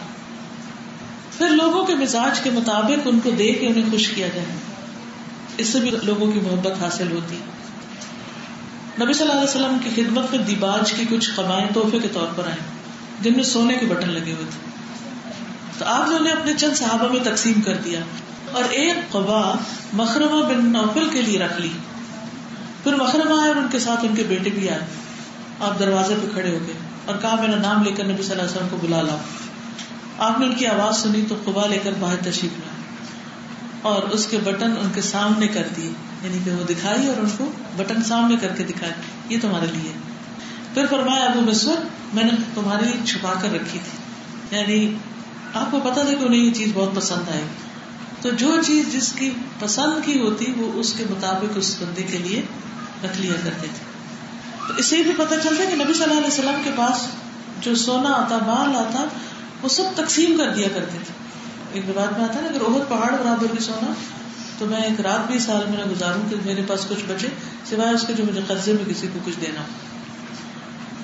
پھر 1.38 1.50
لوگوں 1.50 1.86
کے 1.86 1.96
مزاج 1.96 2.40
کے 2.40 2.50
مطابق 2.50 3.00
ان 3.06 3.20
کو 3.20 3.30
دے 3.30 3.54
کے 3.54 3.68
انہیں 3.68 3.92
خوش 3.92 4.08
کیا 4.08 4.28
جائے۔ 4.28 4.46
اس 5.58 5.68
سے 5.68 5.80
بھی 5.80 5.92
لوگوں 6.04 6.32
کی 6.32 6.40
محبت 6.40 6.84
حاصل 6.84 7.12
ہوتی۔ 7.12 7.38
نبی 9.02 9.14
صلی 9.14 9.22
اللہ 9.22 9.34
علیہ 9.34 9.44
وسلم 9.44 9.78
کی 9.84 10.04
خدمت 10.04 10.26
میں 10.32 10.40
دیباج 10.40 10.92
کی 10.92 11.06
کچھ 11.10 11.32
قبائیں 11.36 11.68
تحفے 11.74 12.00
کے 12.00 12.08
طور 12.08 12.28
پر 12.36 12.46
آئیں 12.46 12.79
جن 13.22 13.34
میں 13.36 13.44
سونے 13.44 13.74
کے 13.74 13.86
بٹن 13.86 14.10
لگے 14.10 14.32
ہوئے 14.32 14.46
تھے۔ 14.50 14.70
تو 15.80 15.86
آپ 15.86 16.22
نے 16.22 16.32
اپنے 16.32 16.54
چند 16.58 16.76
صحابہ 16.76 17.14
میں 17.14 17.20
تقسیم 17.24 17.62
کر 17.62 17.74
دیا 17.74 18.00
اور 18.52 18.64
ایک 18.64 19.12
قبا 19.12 19.54
مخرمہ 19.94 20.44
بن 20.44 20.72
نوفل 20.72 21.10
کے 21.10 21.22
لیے 21.22 21.40
رکھ 21.40 21.62
لی۔ 21.62 21.70
پھر 22.84 22.96
مخرمہ 22.96 23.40
آئے 23.42 23.48
اور 23.48 23.56
ان 23.56 23.68
کے 23.72 23.80
ساتھ 23.80 24.06
ان 24.06 24.16
کے 24.16 24.24
بیٹے 24.24 24.50
بھی 24.50 24.70
آئے۔ 24.70 24.80
آپ 25.60 25.80
دروازے 25.80 26.16
پہ 26.22 26.28
کھڑے 26.34 26.50
ہو 26.50 26.60
گئے 26.68 26.74
اور 27.06 27.16
کہا 27.22 27.36
میرا 27.36 27.56
نام 27.56 27.84
لے 27.84 27.92
کر 27.92 28.04
نبی 28.04 28.24
صلی 28.24 28.32
اللہ 28.32 28.42
علیہ 28.42 28.52
وسلم 28.52 28.68
کو 28.70 28.78
بلا 28.78 29.02
لاؤ 29.02 29.18
آپ 30.18 30.40
نے 30.40 30.46
ان 30.46 30.56
کی 30.56 30.68
آواز 30.68 30.98
سنی 30.98 31.26
تو 31.30 31.36
قبا 31.46 31.68
لے 31.68 31.80
کر 31.84 31.92
باہر 32.00 32.16
تشریف 32.16 32.60
لائے۔ 32.60 32.80
اور 33.82 34.04
اس 34.04 34.28
کے 34.28 34.38
بٹن 34.44 34.72
ان 34.72 34.90
کے 34.96 35.02
سامنے 35.02 35.48
کر 35.48 35.68
دیے 35.78 35.92
یعنی 36.24 36.38
کہ 36.46 36.52
وہ 36.52 36.64
دکھائی 36.64 37.08
اور 37.08 37.18
ان 37.18 37.30
کو 37.38 37.52
بٹن 37.78 38.04
سامنے 38.04 38.36
کر 38.42 38.48
کے 38.48 38.64
دکھائی 38.64 38.92
یہ 39.30 39.38
تمہارے 39.42 39.66
لیے 39.74 39.92
پھر 40.74 40.86
فرمایا، 40.90 41.26
ابو 41.26 41.42
مسور 41.42 41.78
میں 42.14 42.24
نے 42.24 42.32
تمہاری 42.56 42.92
چھپا 43.06 43.34
کر 43.42 43.52
رکھی 43.54 43.80
تھی۔ 43.84 44.00
یعنی 44.58 44.94
آپ 45.54 45.72
کو 45.72 45.80
پتا 45.80 46.02
تھا 46.02 46.14
کہ 46.20 46.26
انہیں 46.26 46.42
یہ 46.42 46.54
چیز 46.54 46.68
بہت 46.74 46.96
پسند 46.96 47.30
آئے 47.30 47.42
تو 48.22 48.30
جو 48.30 48.64
چیز 48.66 48.94
جس 48.94 49.14
کی 49.14 49.32
پسند 49.60 50.06
کی 50.06 50.20
ہوتی، 50.20 50.54
وہ 50.58 50.72
اس 50.74 50.94
کے 50.94 51.04
مطابق 51.10 51.54
اس 51.56 51.76
بندے 51.82 52.04
کے 52.04 52.18
لیے 52.18 52.42
رکھ 53.04 53.22
لیا 53.22 53.34
کرتے 53.44 53.68
تھے۔ 53.68 53.90
تو 54.68 54.74
اس 54.78 54.86
سے 54.86 55.04
بھی 55.04 55.12
پتا 55.18 55.36
چلتا 55.44 55.64
کہ 55.70 55.76
نبی 55.76 55.94
صلی 55.94 56.04
اللہ 56.04 56.18
علیہ 56.18 56.28
وسلم 56.28 56.62
کے 56.64 56.70
پاس 56.76 57.08
جو 57.62 57.76
سونا 57.76 58.10
آتا 58.10 58.38
مال 58.38 58.76
آتا، 58.76 59.06
وہ 59.62 59.70
سب 59.70 59.84
تقسیم 59.96 60.38
کر 60.38 60.50
دیا 60.50 60.68
کرتے 60.74 60.98
تھے۔ 61.06 61.14
ایک 61.72 61.84
بات 61.96 62.18
میں 62.18 62.30
آتا 62.30 62.42
نا، 62.42 62.48
اگر 62.48 62.62
اہد 62.62 62.90
پہاڑ 62.90 63.12
برابر 63.12 63.46
بھی 63.52 63.60
سونا، 63.60 63.94
تو 64.58 64.66
میں 64.66 64.82
ایک 64.82 65.02
رات 65.02 65.32
بھی 65.32 65.40
سال 65.40 65.64
میں 65.70 65.86
گزاروں 65.92 66.30
کہ 66.30 66.36
میرے 66.46 66.62
پاس 66.68 66.86
کچھ 66.90 67.06
بچے، 67.08 67.28
سوائے 67.70 67.96
اس 67.96 68.04
کے 68.08 68.14
جو 68.14 68.24
مجھے 68.24 68.42
قرضے 68.48 68.74
میں 68.74 68.94
کسی 68.94 69.08
کو 69.14 69.20
کچھ 69.26 69.36
دینا 69.42 69.62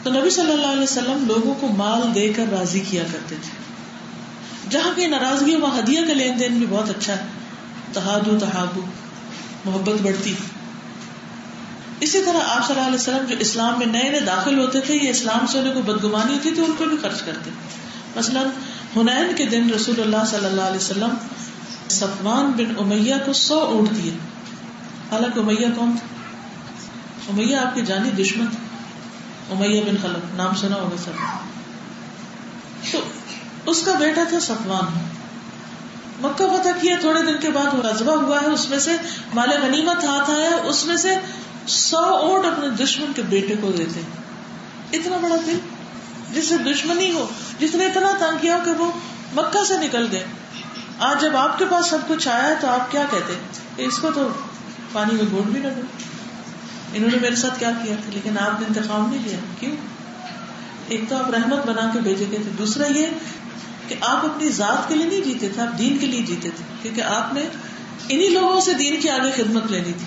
تو 0.06 0.12
نبی 0.12 0.30
صلی 0.30 0.52
اللہ 0.52 0.68
علیہ 0.68 0.84
وسلم 0.84 1.26
لوگوں 1.28 1.56
کو 1.56 1.68
مال 1.68 2.16
دے 2.16 2.34
کر 2.34 2.46
راضی 2.52 2.80
کیا 2.80 3.04
کرتے 3.12 3.36
تھے۔ 3.42 3.50
جہاں 4.70 4.92
کی 4.96 5.06
ناراضگی 5.06 5.56
وہاں 5.56 5.80
ہدیہ 5.80 6.00
کا 6.08 6.14
لین 6.14 6.40
دین 6.40 6.58
بھی 6.58 6.66
بہت 6.70 6.90
اچھا 6.90 7.14
ہے۔ 7.14 7.26
تحادو 7.94 8.40
تحابو، 8.40 8.82
محبت 9.66 10.02
بڑھتی۔ 10.02 10.34
اسی 12.00 12.24
طرح 12.26 12.38
آپ 12.48 12.68
صلی 12.68 12.76
اللہ 12.76 12.88
علیہ 12.88 13.00
وسلم 13.00 13.26
جو 13.30 13.36
اسلام 13.40 13.80
میں 13.80 13.88
نئے 13.88 14.10
نئے 14.10 14.20
داخل 14.20 14.60
ہوتے 14.60 14.82
تھے، 14.82 14.96
یہ 14.96 15.10
اسلام 15.10 15.48
سے 15.48 15.60
انہیں 15.60 15.74
کو 15.74 15.82
بدگمانی 15.82 16.34
ہوتی 16.34 16.52
تھی، 16.52 16.66
ان 16.66 16.74
کو 16.78 16.86
بھی 16.86 16.98
خرچ 17.02 17.22
کرتے۔ 17.22 17.50
مثلاً 18.16 18.46
ہنین 18.96 19.36
کے 19.36 19.46
دن 19.46 19.70
رسول 19.70 20.02
اللہ 20.02 20.26
صلی 20.30 20.46
اللہ 20.46 20.62
علیہ 20.62 20.78
وسلم 20.78 21.10
سفمان 21.88 22.52
بن 22.52 22.74
امیہ 22.80 23.16
کو 23.26 23.34
سو 23.34 23.60
اونٹ 23.60 23.90
دیے۔ 23.92 24.12
حالانکہ 25.12 25.40
امیہ 25.40 25.68
کون 25.76 25.98
تھا؟ 26.00 26.08
امیہ 27.30 27.56
آپ 27.56 27.76
کی 27.76 27.82
جانی 27.82 28.24
دشمن 28.24 28.46
تھا۔ 28.48 28.65
امیہ 29.52 29.82
بن 29.82 29.96
خلق 30.02 30.36
نام 30.36 30.56
سنا 30.56 30.76
ہوگا 30.76 30.96
سر 31.06 31.12
تو 32.92 33.00
اس 33.66 33.82
کا 33.86 33.92
بیٹا 34.00 34.24
تھا 34.30 34.40
سفوان 34.40 35.00
مکہ 36.22 36.46
فتح 36.46 36.80
کیا، 36.82 36.96
تھوڑے 37.02 37.22
دن 37.22 37.38
کے 37.38 37.50
بعد 37.50 37.74
وہ 37.74 37.84
رضبہ 37.84 38.16
ہوا 38.16 38.42
ہے، 38.42 38.46
اس 38.46 38.70
میں 38.70 38.80
سے 38.80 38.92
مال 39.34 39.50
غنیمت 39.64 40.04
ہاتھ 40.04 40.30
آیا، 40.30 40.50
اس 40.64 40.86
میں 40.86 40.96
سے 40.96 41.16
سو 41.68 41.98
اونٹ 41.98 42.46
اپنے 42.46 42.70
دشمن 42.70 43.12
کے 43.16 43.22
بیٹے 43.22 43.56
کو 43.62 43.72
دیتے۔ 43.72 44.02
اتنا 44.98 45.18
بڑا 45.18 45.36
دل، 45.46 45.60
جس 46.34 46.50
سے 46.50 46.58
دشمنی 46.58 47.12
ہو، 47.12 47.28
جس 47.60 47.76
نے 47.76 47.86
اتنا 47.86 48.12
تنگ 48.20 48.38
کیا 48.42 48.58
کہ 48.66 48.72
وہ 48.72 48.92
مکہ 49.34 49.64
سے 49.64 49.78
نکل 49.78 50.08
گئے۔ 50.12 50.24
آج 51.00 51.22
جب 51.22 51.38
آپ 51.38 51.60
کے 51.60 51.66
پاس 51.70 51.90
سب 51.90 51.98
کچھ 52.08 52.28
آیا 52.28 52.48
ہے 52.48 52.56
تو 52.62 52.68
آپ 52.68 52.92
کیا 52.92 53.06
کہتے؟ 53.12 53.34
اس 53.78 53.98
کو 53.98 54.10
تو 54.16 54.28
پانی 54.92 55.14
میں 55.14 55.26
گھوٹ 55.32 55.48
بھی 55.48 55.62
نہ 55.62 55.68
دو۔ 55.68 55.82
انہوں 56.96 57.12
نے 57.12 57.18
میرے 57.22 57.36
ساتھ 57.36 57.60
کیا 57.60 57.72
کیا 57.84 57.96
تھا؟ 57.96 58.12
لیکن 58.14 58.38
آپ 58.38 58.62
نے 58.62 58.66
انتخاب 58.68 59.10
نہیں 59.10 59.24
لیا. 59.24 59.38
کیوں؟ 59.60 59.76
ایک 60.88 61.02
تو 61.10 61.18
آپ 61.18 61.30
رحمت 61.30 61.66
بنا 61.66 61.90
کے 61.94 62.00
بھیجے 62.00 62.26
گئے 62.32 62.40
تھے. 62.40 62.52
دوسرا 62.58 63.00
یہ 63.00 63.06
کہ 63.88 63.96
آپ 64.02 64.26
اپنی 64.26 64.50
ذات 64.50 64.90
کے 64.90 64.96
لیے 64.96 65.06
نہیں 65.06 65.22
جیتے 65.22 65.50
تھے، 65.50 65.62
آپ 65.62 65.78
دین 65.78 65.98
کے 65.98 66.06
لیے 66.06 66.22
جیتے 66.22 66.50
تھے، 66.56 66.64
کیونکہ 66.82 67.02
آپ 67.02 67.34
نے 67.34 67.42
انہیں 68.10 68.30
لوگوں 68.30 68.62
سے 68.62 68.74
دین 68.74 69.02
کی 69.02 69.10
آگے 69.10 69.44
خدمت 69.44 69.72
لینی 69.72 69.94
تھی۔ 69.94 70.06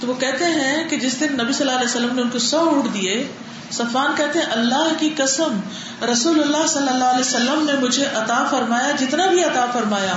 تو 0.00 0.06
وہ 0.06 0.14
کہتے 0.14 0.44
ہیں 0.44 0.88
کہ 0.88 0.96
جس 0.96 1.20
دن 1.20 1.26
نبی 1.32 1.52
صلی 1.52 1.68
اللہ 1.68 1.80
علیہ 1.80 1.90
وسلم 1.90 2.16
نے 2.16 2.22
ان 2.22 2.30
کو 2.30 2.38
سو 2.38 2.72
اٹھ 2.78 2.94
دیے 2.94 3.26
صفان 3.70 4.10
کہتے 4.16 4.38
ہیں، 4.38 4.46
اللہ 4.46 4.92
کی 4.98 5.10
قسم، 5.16 5.60
رسول 6.12 6.40
اللہ 6.42 6.66
صلی 6.66 6.88
اللہ 6.88 7.04
علیہ 7.04 7.20
وسلم 7.20 7.70
نے 7.72 7.72
مجھے 7.86 8.04
عطا 8.04 8.46
فرمایا، 8.50 8.90
جتنا 8.90 9.26
بھی 9.26 9.44
عطا 9.44 9.66
فرمایا۔ 9.72 10.14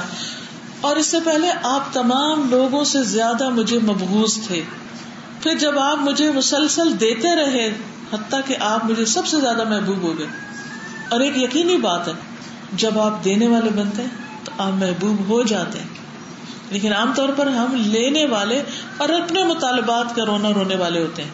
اور 0.81 0.95
اس 0.95 1.05
سے 1.05 1.17
پہلے 1.25 1.51
آپ 1.63 1.93
تمام 1.93 2.49
لوگوں 2.49 2.83
سے 2.83 3.03
زیادہ 3.03 3.49
مجھے 3.49 3.79
مبغوز 3.79 4.39
تھے۔ 4.47 4.61
پھر 5.45 5.57
جب 5.57 5.79
آپ 5.79 5.97
مجھے 5.97 6.31
مسلسل 6.31 6.99
دیتے 6.99 7.35
رہے، 7.35 7.73
حتیٰ 8.13 8.39
کہ 8.45 8.55
آپ 8.59 8.85
مجھے 8.85 9.05
سب 9.05 9.27
سے 9.27 9.39
زیادہ 9.39 9.63
محبوب 9.69 10.01
ہو 10.01 10.19
گئے۔ 10.19 10.27
اور 11.09 11.19
ایک 11.19 11.37
یقینی 11.37 11.77
بات 11.77 12.07
ہے، 12.07 12.13
جب 12.73 12.99
آپ 12.99 13.25
دینے 13.25 13.47
والے 13.47 13.69
بنتے 13.69 14.01
ہیں، 14.01 14.09
تو 14.45 14.51
آپ 14.57 14.71
محبوب 14.71 15.29
ہو 15.29 15.43
جاتے 15.43 15.79
ہیں۔ 15.79 15.87
لیکن 16.69 16.93
عام 16.93 17.11
طور 17.15 17.29
پر 17.29 17.47
ہم 17.47 17.75
لینے 17.75 18.25
والے 18.25 18.63
اور 18.97 19.09
اپنے 19.09 19.43
مطالبات 19.43 20.15
کا 20.15 20.25
رونا 20.25 20.49
رونے 20.55 20.75
والے 20.75 21.01
ہوتے 21.01 21.23
ہیں۔ 21.23 21.31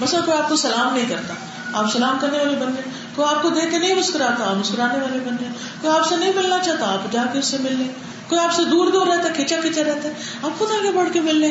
بس 0.00 0.10
کوئی 0.10 0.38
آپ 0.38 0.48
کو 0.48 0.56
سلام 0.56 0.94
نہیں 0.94 1.08
کرتا، 1.08 1.34
آپ 1.72 1.92
سلام 1.92 2.18
کرنے 2.20 2.38
والے 2.38 2.56
بن 2.56 2.72
گئے۔ 2.74 2.82
کوئی 3.14 3.34
آپ 3.34 3.42
کو 3.42 3.48
دیکھ 3.48 3.70
کے 3.70 3.78
نہیں 3.78 3.94
مسکراتا، 3.94 4.50
آپ 4.50 4.56
مسکرانے 4.56 4.94
والے 4.94 5.18
بن 5.18 5.36
گئے۔ 5.40 5.48
کوئی 5.80 5.98
آپ 5.98 6.08
سے 6.08 6.16
نہیں 6.16 6.32
ملنا 6.36 6.58
چاہتا، 6.58 6.92
آپ 6.92 7.12
جا 7.12 7.22
کے 7.32 7.38
اس 7.38 7.44
سے 7.44 7.56
مل 7.60 7.76
لیں۔ 7.78 7.88
کوئی 8.28 8.40
آپ 8.40 8.52
سے 8.52 8.64
دور 8.64 8.92
دور 8.92 9.06
رہتا 9.06 9.28
کھینچا 9.28 9.56
کھینچا 9.60 9.82
رہتا 9.86 10.08
ہے۔ 10.08 10.14
آپ 10.42 10.58
خود 10.58 10.70
آگے 10.70 10.92
بڑھ 10.92 11.08
کے 11.12 11.20
مل 11.20 11.36
لیں۔ 11.36 11.50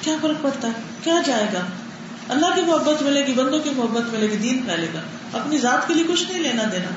کیا 0.00 0.16
فرق 0.22 0.42
پڑتا 0.42 0.68
ہے؟ 0.68 0.72
کیا 1.02 1.14
جائے 1.26 1.46
گا؟ 1.52 1.60
اللہ 2.28 2.46
کی 2.54 2.60
محبت 2.60 3.02
ملے 3.02 3.26
گی، 3.26 3.32
بندوں 3.32 3.60
کی 3.60 3.70
محبت 3.76 4.14
ملے 4.14 4.30
گی، 4.30 4.36
دین 4.36 4.62
پھیلے 4.62 4.86
گا۔ 4.94 5.00
اپنی 5.32 5.58
ذات 5.58 5.88
کے 5.88 5.94
لیے 5.94 6.04
کچھ 6.08 6.30
نہیں 6.30 6.42
لینا 6.42 6.62
دینا۔ 6.72 6.90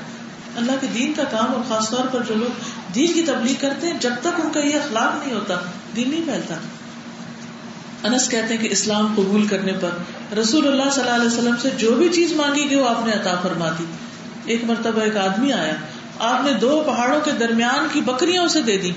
اللہ 0.56 0.72
کے 0.80 0.86
دین 0.94 1.12
کا 1.12 1.24
کام 1.24 1.54
اور 1.54 1.62
خاص 1.68 1.90
طور 1.90 2.04
پر 2.12 2.20
جو 2.28 2.34
لوگ 2.34 2.60
دین 2.94 3.12
کی 3.12 3.22
تبلیغ 3.22 3.54
کرتے 3.60 3.86
ہیں، 3.86 3.98
جب 4.00 4.12
تک 4.20 4.40
ان 4.44 4.52
کا 4.52 4.60
یہ 4.60 4.76
اخلاق 4.76 5.26
نہیں 5.26 5.34
ہوتا، 5.34 5.54
دین 5.96 6.10
نہیں 6.10 6.24
پھیلتا۔ 6.24 6.54
انس 8.02 8.28
کہتے 8.28 8.54
ہیں 8.54 8.62
کہ 8.62 8.68
اسلام 8.70 9.14
قبول 9.16 9.46
کرنے 9.46 9.72
پر 9.80 9.90
رسول 10.34 10.68
اللہ 10.68 10.90
صلی 10.90 11.02
اللہ 11.02 11.14
علیہ 11.14 11.26
وسلم 11.26 11.56
سے 11.62 11.70
جو 11.70 11.94
بھی 11.94 12.08
چیز 12.08 12.32
مانگی 12.32 12.70
گئی، 12.70 12.78
وہ 12.78 12.88
آپ 12.88 13.06
نے 13.06 13.12
عطا 13.12 13.40
فرما 13.42 13.68
دی۔ 13.78 13.84
ایک 14.44 14.64
مرتبہ 14.64 15.00
ایک 15.00 15.16
آدمی 15.16 15.52
آیا۔ 15.52 15.74
آپ 16.18 16.44
نے 16.44 16.52
دو 16.52 16.82
پہاڑوں 16.86 17.20
کے 17.20 17.30
درمیان 17.30 17.86
کی 17.92 18.00
بکریاں 18.00 18.42
اسے 18.42 18.62
دے 18.62 18.76
دی 18.76 18.92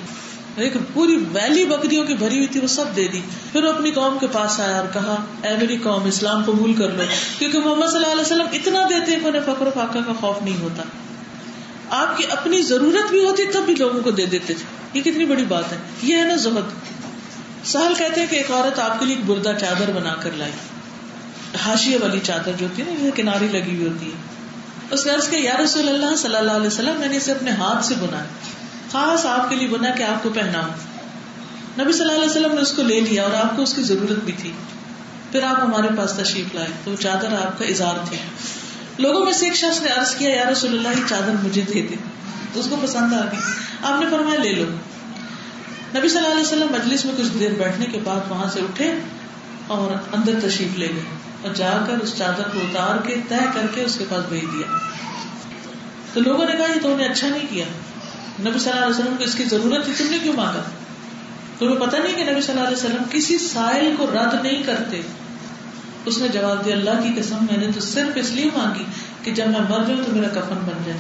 ایک 0.56 0.74
پوری 0.94 1.16
ویلی 1.16 1.66
بکریوں 1.66 2.06
کی 2.06 2.14
بھری 2.14 2.36
ہوئی 2.36 2.48
تھی، 2.48 2.60
وہ 2.60 2.68
سب 2.68 2.86
دے 2.96 3.08
دی۔ 3.08 3.22
پھر 3.52 3.64
وہ 3.64 3.74
اپنی 3.74 3.92
قوم 3.92 4.18
کے 4.20 4.28
پاس 4.32 4.60
آیا 4.60 4.78
اور 4.78 4.88
کہا، 4.94 5.16
اے 5.44 5.56
میری 5.58 5.78
قوم، 5.78 6.04
اسلام 6.04 6.44
قبول 6.46 6.74
کر 6.74 6.92
لو۔ 6.92 7.04
کیونکہ 7.40 7.60
محمد 7.60 7.88
صلی 7.88 7.96
اللہ 7.96 8.12
علیہ 8.12 8.22
وسلم 8.22 8.48
اتنا 8.54 8.80
دیتے 8.90 9.16
انہیں 9.16 9.42
فخر 9.42 9.68
و 9.68 9.72
فاقہ 9.74 9.98
کا 10.08 10.14
خوف 10.20 10.44
نہیں 10.44 10.62
ہوتا۔ 10.62 10.84
آپ 11.90 12.18
کی 12.18 12.24
اپنی 12.32 12.62
ضرورت 12.62 13.12
بھی 13.12 13.26
ہوتی، 13.26 13.46
تب 13.46 13.62
بھی 13.66 13.76
لوگوں 13.76 14.02
کو 14.02 14.12
دے 14.12 14.26
دیتے۔ 14.26 14.54
تھے 14.54 14.64
یہ 14.94 15.02
کتنی 15.02 15.26
بڑی 15.26 15.46
بات 15.46 15.72
ہے۔ 15.72 15.78
یہ 16.04 16.16
ہے 16.16 16.24
نا 16.24 16.36
زہد۔ 16.36 16.96
سہل 17.66 17.94
کہتے 17.98 18.20
ہیں 18.22 18.28
کہ 18.30 18.36
ایک 18.36 18.52
عورت 18.52 18.80
آپ 18.80 19.00
کے 19.00 19.06
لیے 19.06 19.16
ایک 19.16 19.26
بردہ 19.26 19.52
چادر 19.60 19.92
بنا 19.92 20.16
کر 20.16 20.32
لائی۔ 20.32 20.52
ہاشیے 21.66 21.98
والی 21.98 22.20
چادر 22.24 22.52
جو 22.58 22.68
ہوتی 22.68 22.82
ہے 22.82 22.92
نا 22.92 23.10
کناری 23.16 23.48
لگی 23.48 23.76
ہوئی 23.76 23.88
ہوتی 23.88 24.06
ہے۔ 24.06 24.18
اس 24.92 25.06
نے 25.06 25.14
عرض 25.14 25.30
کہ 25.30 25.36
یا 25.36 25.54
رسول 25.64 25.90
اللہ 25.90 26.16
صلی 26.16 26.36
اللہ 26.36 26.52
علیہ 26.52 26.68
وسلم، 26.68 27.00
میں 27.00 27.08
نے 27.08 27.18
اسے 27.18 27.32
اپنے 27.32 27.52
ہاتھ 27.52 27.86
سے 27.86 27.96
بنا 28.00 28.24
خاص 28.96 29.26
آپ 29.26 29.50
کے 29.50 29.56
لیے 29.56 29.68
بنا 29.68 29.90
کہ 29.90 30.04
آپ 30.04 30.24
کو 30.24 30.30
پہنا 30.36 30.68
نبی 31.80 31.92
صلی 31.92 32.02
اللہ 32.02 32.12
علیہ 32.12 32.30
وسلم 32.30 32.56
نے 32.56 32.62
اس 32.62 32.72
کو 32.72 32.82
لے 32.82 33.00
لیا 33.00 33.24
اور 33.24 33.32
آپ 33.34 33.56
کو 33.56 33.62
اس 33.62 33.74
کی 33.74 33.82
ضرورت 33.82 34.24
بھی 34.24 34.34
تھی۔ 34.34 34.52
پھر 35.32 35.44
آپ 35.44 35.56
ہمارے 35.64 35.88
پاس 35.98 36.14
تشریف 36.14 36.56
لائے۔ 36.56 36.68
تو 36.84 36.96
چادر 36.96 37.34
آپ 37.46 37.60
کا 37.60 37.66
اظہار 37.66 37.96
تھی۔ 38.10 38.18
لوگوں 38.98 39.26
میں 39.26 39.34
سے 39.34 39.46
ایک 39.46 39.56
شخص 39.56 39.82
نے 39.82 39.90
عرض 39.90 40.16
کیا، 40.16 40.36
یا 40.36 40.50
رسول 40.52 40.78
اللہ، 40.78 40.88
یہ 40.88 41.08
چادر 41.10 41.32
مجھے 41.44 41.62
دے 41.62 41.82
دے۔ 41.82 41.96
تو 42.54 42.60
اس 42.60 42.68
کو 42.70 42.76
پسند 42.82 43.14
آ 43.14 43.26
گئی۔ 43.32 43.40
آپ 43.84 44.00
نے 44.00 44.06
فرمایا، 44.12 44.40
لے 44.40 44.54
لو۔ 44.54 44.66
نبی 45.98 46.10
صلی 46.10 46.18
اللہ 46.18 46.32
علیہ 46.32 46.44
وسلم 46.44 46.68
مجلس 46.72 47.06
میں 47.06 47.14
کچھ 47.18 47.38
دیر 47.40 47.52
بیٹھنے 47.52 47.86
کے 47.86 48.00
بعد 48.04 48.20
وہاں 48.30 48.50
سے 48.54 48.60
اٹھے 48.60 48.94
اور 49.68 49.92
اندر 49.92 50.34
تشریف 50.44 50.78
لے 50.78 50.88
گئے 50.88 51.04
اور 51.42 51.54
جا 51.54 51.86
کر 51.88 51.98
اس 51.98 52.16
چادر 52.18 52.44
کو 52.54 52.60
اتار 52.60 53.08
کے 53.08 53.16
طے 53.30 53.36
کر 53.54 53.66
کے 53.76 53.84
اس 53.84 53.96
کے 53.98 54.06
پاس 54.10 54.26
بھیج 54.30 54.44
دیا۔ 54.44 54.78
تو 56.14 56.20
لوگوں 56.20 56.46
نے 56.46 56.52
کہا، 56.52 56.66
یہ 56.76 56.82
تو 56.82 56.94
انہیں 56.94 57.10
اچھا 57.10 57.28
نہیں 57.28 57.46
کیا۔ 57.50 57.66
نبی 58.40 58.60
صلی 58.60 58.72
اللہ 58.72 58.86
علیہ 58.86 59.00
وسلم 59.00 59.16
کو 59.18 59.24
اس 59.24 59.36
کی 59.36 59.44
ضرورت 59.44 59.86
تھی، 59.86 59.94
تم 59.98 60.06
نے 60.10 60.18
کیوں 60.24 60.34
مانگا؟ 60.34 60.62
تمہیں 61.60 61.76
پتا 61.76 61.98
نہیں 61.98 62.16
کہ 62.16 62.32
نبی 62.32 62.42
صلی 62.42 62.56
اللہ 62.56 62.68
علیہ 62.68 62.78
وسلم 62.78 63.04
کسی 63.12 63.38
سائل 63.38 63.96
کو 63.98 64.06
رد 64.14 64.46
نہیں 64.46 64.64
کرتے۔ 64.64 65.02
اس 66.06 66.18
نے 66.18 66.28
جواب 66.28 66.66
دیا، 66.66 66.76
اللہ 66.76 66.90
کی 66.90 67.22
قسم، 67.22 67.36
میں 67.36 67.58
نے 67.58 67.72
تو 67.72 67.80
صرف 67.80 68.12
اس 68.16 68.30
لیے 68.32 68.46
مانگی 68.46 68.84
کہ 69.24 69.32
جب 69.32 69.48
میں 69.48 69.60
مر 69.60 69.84
جاؤں 69.88 70.04
تو 70.06 70.12
میرا 70.12 70.28
کفن 70.28 70.56
بن 70.56 70.84
جائے۔ 70.86 71.00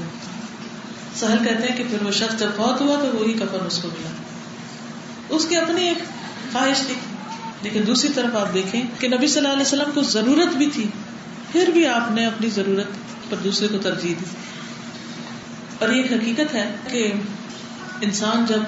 سہل 1.15 1.37
کہتے 1.45 1.67
ہیں 1.67 1.77
کہ 1.77 1.83
پھر 1.89 2.05
وہ 2.05 2.11
شخص 2.11 2.39
جب 2.39 2.47
بہت 2.55 2.81
ہوا 2.81 2.95
تو 2.95 3.17
وہی 3.17 3.33
کفن 3.33 3.57
اس 3.67 3.79
کو 3.81 3.87
ملا۔ 3.87 4.09
اس 5.29 5.45
کی 5.45 5.55
اپنی 5.55 5.87
ایک 5.87 5.97
خواہش 6.51 6.79
تھی۔ 6.87 6.95
لیکن 7.61 7.81
دوسری 7.87 8.13
طرف 8.15 8.35
آپ 8.35 8.53
دیکھیں 8.53 8.81
کہ 8.99 9.07
نبی 9.07 9.27
صلی 9.27 9.37
اللہ 9.37 9.53
علیہ 9.53 9.61
وسلم 9.61 9.91
کو 9.93 10.01
ضرورت 10.01 10.55
بھی 10.55 10.67
تھی۔ 10.73 10.87
پھر 11.51 11.69
بھی 11.73 11.87
آپ 11.87 12.11
نے 12.11 12.25
اپنی 12.25 12.49
ضرورت 12.49 12.87
پر 13.29 13.37
دوسرے 13.43 13.67
کو 13.67 13.77
ترجیح 13.77 14.13
دی۔ 14.19 14.25
اور 15.79 15.89
یہ 15.89 16.03
ایک 16.03 16.11
حقیقت 16.11 16.53
ہے 16.53 16.75
کہ 16.87 17.13
انسان 18.01 18.45
جب 18.45 18.59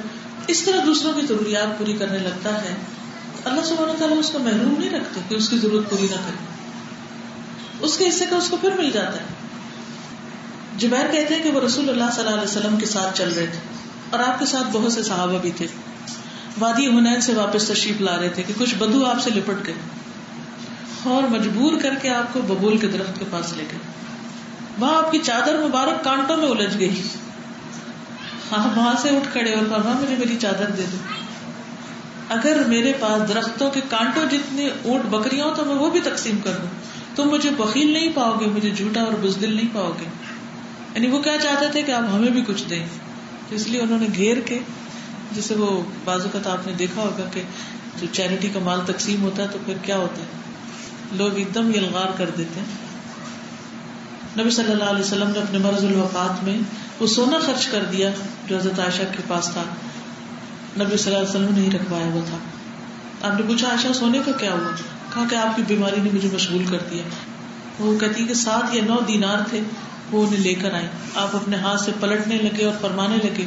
اس 0.47 0.64
طرح 0.64 0.86
دوسروں 0.86 1.14
کی 1.14 1.22
ضروریات 1.28 1.80
پوری 1.80 1.93
کرنے 1.93 2.18
لگتا 2.18 2.62
ہے 2.62 2.76
اللہ 3.45 3.62
سبحانہ 3.62 3.91
تعالیٰ 3.99 4.18
اس 4.18 4.30
کو 4.30 4.39
محروم 4.39 4.74
نہیں 4.78 4.89
رکھتے 4.89 5.20
کہ 5.30 5.36
اس 5.36 5.49
کی 5.49 5.58
ضرورت 5.58 5.89
پوری 5.89 6.03
نہ 6.03 6.16
کرے۔ 6.16 6.38
اس 7.80 7.97
کے 7.97 8.10
حصے 8.10 8.26
کا 8.30 8.36
اس 8.36 8.49
کو 8.49 8.58
پھر 8.58 8.72
مل 8.78 8.91
جاتا 8.91 9.18
ہے۔ 9.20 9.26
جبیر 10.78 11.12
کہتے 11.12 11.36
ہیں 11.36 11.43
کہ 11.43 11.51
وہ 11.51 11.62
رسول 11.62 11.89
اللہ 11.89 12.03
صلی 12.16 12.20
اللہ 12.20 12.36
علیہ 12.36 12.58
وسلم 12.58 12.78
کے 12.78 12.86
ساتھ 12.86 13.18
چل 13.18 13.34
رہے 13.34 13.45
تھے 13.45 13.60
اور 14.10 14.20
آپ 14.20 14.39
کے 14.39 14.45
ساتھ 14.45 14.68
بہت 14.72 14.93
سے 14.93 15.03
صحابہ 15.03 15.38
بھی 15.38 15.51
تھے۔ 15.51 15.68
وادی 16.60 16.88
ہنین 16.88 17.22
سے 17.22 17.34
واپس 17.34 17.68
تشریف 17.68 18.01
لا 18.01 18.18
رہے 18.18 18.30
تھے 18.30 18.43
کہ 18.43 18.53
کچھ 18.58 18.76
بدو 18.76 19.05
آپ 19.05 19.22
سے 19.24 19.30
لپٹ 19.30 19.68
گئے۔ 19.68 19.74
اور 21.03 21.24
مجبور 21.24 21.82
کر 21.82 21.93
کے 22.01 22.10
آپ 22.10 22.34
کو 22.34 22.41
ببول 22.41 22.78
کے 22.78 22.88
درخت 22.88 23.20
کے 23.20 23.26
پاس 23.32 23.53
لے 23.53 23.64
گئے۔ 23.72 23.80
وہاں 24.80 24.97
آپ 24.97 25.11
کی 25.11 25.19
چادر 25.23 25.67
مبارک 25.67 26.03
کانٹوں 26.03 26.38
میں 26.38 26.47
الجھ 26.47 26.80
گئی۔ 26.80 27.01
آپ 28.51 28.78
وہاں 28.78 28.93
سے 29.01 29.09
اٹھ 29.09 29.32
کھڑے 29.32 29.53
اور 29.53 29.65
کہا 29.69 29.99
مجھے 30.01 30.15
میری 30.19 30.38
چادر 30.39 30.69
دے 30.69 30.84
دو۔ 30.91 30.97
اگر 32.30 32.63
میرے 32.67 32.93
پاس 32.99 33.30
درختوں 33.30 33.71
کے 33.71 33.82
کانٹوں 33.89 34.25
جتنے 34.32 34.69
اونٹ 34.84 35.03
بکریاں 35.05 35.45
تو 35.55 35.65
میں 35.65 35.75
وہ 35.75 35.89
بھی 35.89 35.99
تقسیم 35.99 36.38
کر 36.43 36.51
دوں۔ 36.51 36.69
تم 37.15 37.30
مجھے 37.30 37.49
بخیل 37.49 37.93
نہیں 37.93 38.11
پاؤ 38.15 38.39
گے، 38.39 38.45
مجھے 38.45 38.69
جھوٹا 38.69 39.01
اور 39.01 39.13
بزدل 39.21 39.55
نہیں 39.55 39.75
پاؤ 39.75 39.91
گے۔ 39.99 40.05
یعنی 40.95 41.07
وہ 41.07 41.21
کیا 41.21 41.38
چاہتے 41.43 41.67
تھے 41.71 41.82
کہ 41.82 41.91
آپ 41.91 42.03
ہمیں 42.13 42.30
بھی 42.30 42.43
کچھ 42.47 42.63
دیں۔ 42.69 42.86
تو 43.49 43.55
اس 43.55 43.67
لیے 43.67 43.82
انہوں 43.82 43.99
نے 43.99 44.07
گھیر 44.15 44.39
کے 44.39 44.59
جسے 45.32 45.55
وہ 45.55 45.82
بازو 46.05 46.30
کا 46.34 46.39
تو 46.43 46.49
آپ 46.49 46.67
نے 46.67 46.73
دیکھا 46.73 47.01
ہوگا 47.01 47.30
کہ 47.34 47.41
جو 48.01 48.07
چیریٹی 48.11 48.49
کا 48.49 48.59
مال 48.59 48.80
تقسیم 48.86 49.21
ہوتا 49.21 49.43
ہے 49.43 49.47
تو 49.51 49.57
پھر 49.65 49.73
کیا 49.84 49.97
ہوتا 49.97 50.21
ہے؟ 50.21 50.28
لوگ 51.11 51.38
ایک 51.38 51.55
دم 51.55 51.69
یلغار 51.69 52.17
کر 52.17 52.30
دیتے 52.38 52.59
ہیں۔ 52.59 52.86
نبی 54.39 54.49
صلی 54.49 54.71
اللہ 54.71 54.83
علیہ 54.83 55.03
وسلم 55.03 55.29
نے 55.29 55.39
اپنے 55.39 55.59
مرض 55.59 55.85
الوفات 55.85 56.43
میں 56.43 56.57
وہ 56.99 57.07
سونا 57.07 57.38
خرچ 57.45 57.65
کر 57.65 57.83
دیا 57.91 58.09
جو 58.47 58.57
حضرت 58.57 58.79
عائشہ 58.79 59.01
کے 59.11 59.23
پاس 59.27 59.49
تھا۔ 59.53 59.63
نبی 60.83 60.97
صلی 60.97 61.15
اللہ 61.15 61.27
علیہ 61.27 61.29
وسلم 61.29 61.55
نے 61.55 61.61
نہیں 61.61 61.71
رکھوایا 61.71 62.05
وہ 62.05 62.21
تھا۔ 62.29 62.38
آپ 63.29 63.39
نے 63.39 63.47
پوچھا، 63.47 63.69
عائشہ، 63.69 63.93
سونے 63.93 64.19
کا 64.25 64.31
کیا 64.31 64.51
ہوا؟ 64.51 64.75
کہا 65.13 65.23
کہ 65.29 65.35
آپ 65.35 65.55
کی 65.55 65.63
بیماری 65.67 66.01
نے 66.03 66.09
مجھے 66.13 66.29
مشغول 66.33 66.65
کر 66.71 66.77
دیا۔ 66.91 67.01
وہ 67.79 67.99
کہتی 67.99 68.25
کہ 68.25 68.33
سات 68.33 68.75
یا 68.75 68.83
نو 68.85 68.95
دینار 69.07 69.38
تھے، 69.49 69.59
وہ 70.11 70.25
انہیں 70.25 70.39
لے 70.39 70.53
کر 70.53 70.73
آئے 70.73 70.88
آپ 71.15 71.35
اپنے 71.35 71.55
ہاتھ 71.55 71.81
سے 71.81 71.91
پلٹنے 71.99 72.35
لگے 72.35 72.65
اور 72.65 72.73
فرمانے 72.81 73.17
لگے، 73.17 73.45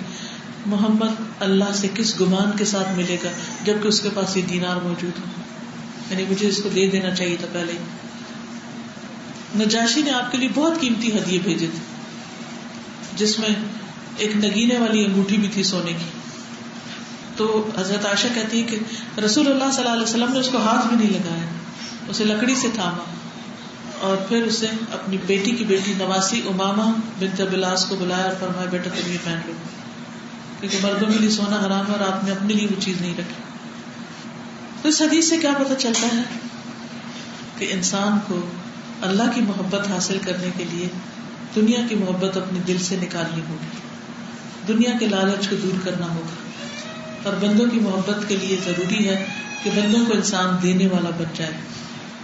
محمد، 0.66 1.20
اللہ 1.40 1.72
سے 1.74 1.88
کس 1.94 2.20
گمان 2.20 2.56
کے 2.58 2.64
ساتھ 2.64 2.88
ملے 2.96 3.16
گا 3.24 3.28
جبکہ 3.64 3.88
اس 3.88 4.00
کے 4.00 4.08
پاس 4.14 4.36
یہ 4.36 4.42
دینار 4.42 4.76
موجود 4.76 5.18
ہو 5.18 5.42
یعنی 6.10 6.24
مجھے 6.30 6.48
اس 6.48 6.62
کو 6.62 6.68
دے 6.68 6.90
دینا 6.90 7.14
چاہیے 7.14 7.36
تھا 7.36 7.46
پہلے۔ 7.52 7.72
نجاشی 9.56 10.02
نے 10.02 10.10
آپ 10.10 10.32
کے 10.32 10.38
لیے 10.38 10.48
بہت 10.54 10.80
قیمتی 10.80 11.16
ہدیے 11.16 11.38
بھیجے 11.38 11.66
تھے، 11.66 11.80
جس 13.16 13.38
میں 13.38 13.48
ایک 14.16 14.36
نگینے 14.36 14.78
والی 14.78 15.04
انگوٹھی 15.04 15.36
بھی 15.36 15.48
تھی 15.48 15.62
سونے 15.62 15.92
کی۔ 15.92 16.04
تو 17.36 17.70
حضرت 17.78 18.06
عائشہ 18.06 18.26
کہتی 18.34 18.62
ہے 18.62 18.66
کہ 18.66 18.78
رسول 19.20 19.46
اللہ 19.46 19.64
صلی 19.72 19.82
اللہ 19.82 19.92
علیہ 19.92 20.02
وسلم 20.02 20.32
نے 20.32 20.38
اس 20.38 20.48
کو 20.48 20.58
ہاتھ 20.58 20.86
بھی 20.86 20.96
نہیں 20.96 21.10
لگایا، 21.10 21.44
اسے 22.08 22.24
لکڑی 22.24 22.54
سے 22.54 22.68
تھاما 22.74 23.04
اور 24.00 24.16
پھر 24.16 24.42
اسے 24.42 24.66
اپنی 24.92 25.16
بیٹی 25.26 25.50
کی 25.50 25.64
بیٹی 25.64 25.94
نواسی 25.98 26.42
اماما 26.46 26.92
بنت 27.18 27.40
بلاس 27.40 27.84
کو 27.84 27.96
بلایا 27.96 28.24
اور 28.24 28.32
فرمایا، 28.40 28.66
بیٹا، 28.70 28.90
تم 28.90 29.12
یہ 29.12 29.18
پہن 29.24 29.38
لو۔ 29.46 29.52
کیونکہ 30.60 30.78
مردوں 30.82 31.08
کے 31.08 31.18
لیے 31.18 31.30
سونا 31.30 31.66
حرام 31.66 31.86
ہے 31.88 31.92
اور 31.92 32.12
آپ 32.12 32.24
نے 32.24 32.30
اپنے 32.30 32.54
لیے 32.54 32.66
وہ 32.70 32.80
چیز 32.80 33.00
نہیں 33.00 33.14
رکھی۔ 33.18 33.34
تو 34.82 34.88
اس 34.88 35.02
حدیث 35.02 35.28
سے 35.28 35.36
کیا 35.36 35.52
پتہ 35.58 35.74
چلتا 35.78 36.16
ہے 36.16 36.22
کہ 37.58 37.68
انسان 37.70 38.18
کو 38.28 38.40
اللہ 39.02 39.22
کی 39.34 39.40
محبت 39.40 39.90
حاصل 39.90 40.18
کرنے 40.24 40.50
کے 40.56 40.64
لیے 40.72 40.88
دنیا 41.56 41.80
کی 41.88 41.94
محبت 41.94 42.36
اپنے 42.36 42.58
دل 42.66 42.78
سے 42.78 42.96
نکالنی 42.96 43.40
ہوگی۔ 43.48 43.66
دنیا 44.68 44.90
کے 45.00 45.06
لالچ 45.06 45.48
کو 45.48 45.56
دور 45.56 45.78
کرنا 45.84 46.06
ہوگا۔ 46.14 46.60
اور 47.22 47.34
بندوں 47.40 47.66
کی 47.70 47.80
محبت 47.80 48.28
کے 48.28 48.36
لیے 48.36 48.56
ضروری 48.64 49.08
ہے 49.08 49.24
کہ 49.62 49.70
بندوں 49.74 50.06
کو 50.06 50.12
انسان 50.12 50.56
دینے 50.62 50.86
والا 50.86 51.10
بن 51.10 51.24
جائے۔ 51.34 51.52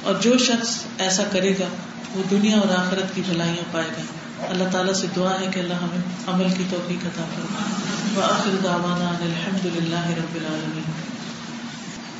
اور 0.03 0.15
جو 0.21 0.39
شخص 0.39 0.83
ایسا 0.99 1.23
کرے 1.33 1.51
گا، 1.51 1.69
وہ 2.15 2.23
دنیا 2.31 2.57
اور 2.57 2.69
آخرت 2.69 3.15
کی 3.15 3.23
بھلائیاں 3.27 3.73
پائے 3.73 3.89
گا۔ 3.89 4.03
اللہ 4.49 4.65
تعالیٰ 4.73 4.95
سے 4.95 5.07
دعا 5.17 5.41
ہے 5.41 5.47
کہ 5.55 5.61
اللہ 5.61 5.75
ہمیں 5.75 6.03
عمل 6.27 6.55
کی 6.59 6.65
توفیق 6.71 7.07
عطا 7.07 7.25
فرمائے۔ 7.35 7.73
وآخر 8.17 8.51
دعوانا 8.65 9.09
ان 9.09 9.33
الحمد 9.33 9.67
للہ 9.67 10.07
رب 10.07 10.35
العالمین۔ 10.35 11.06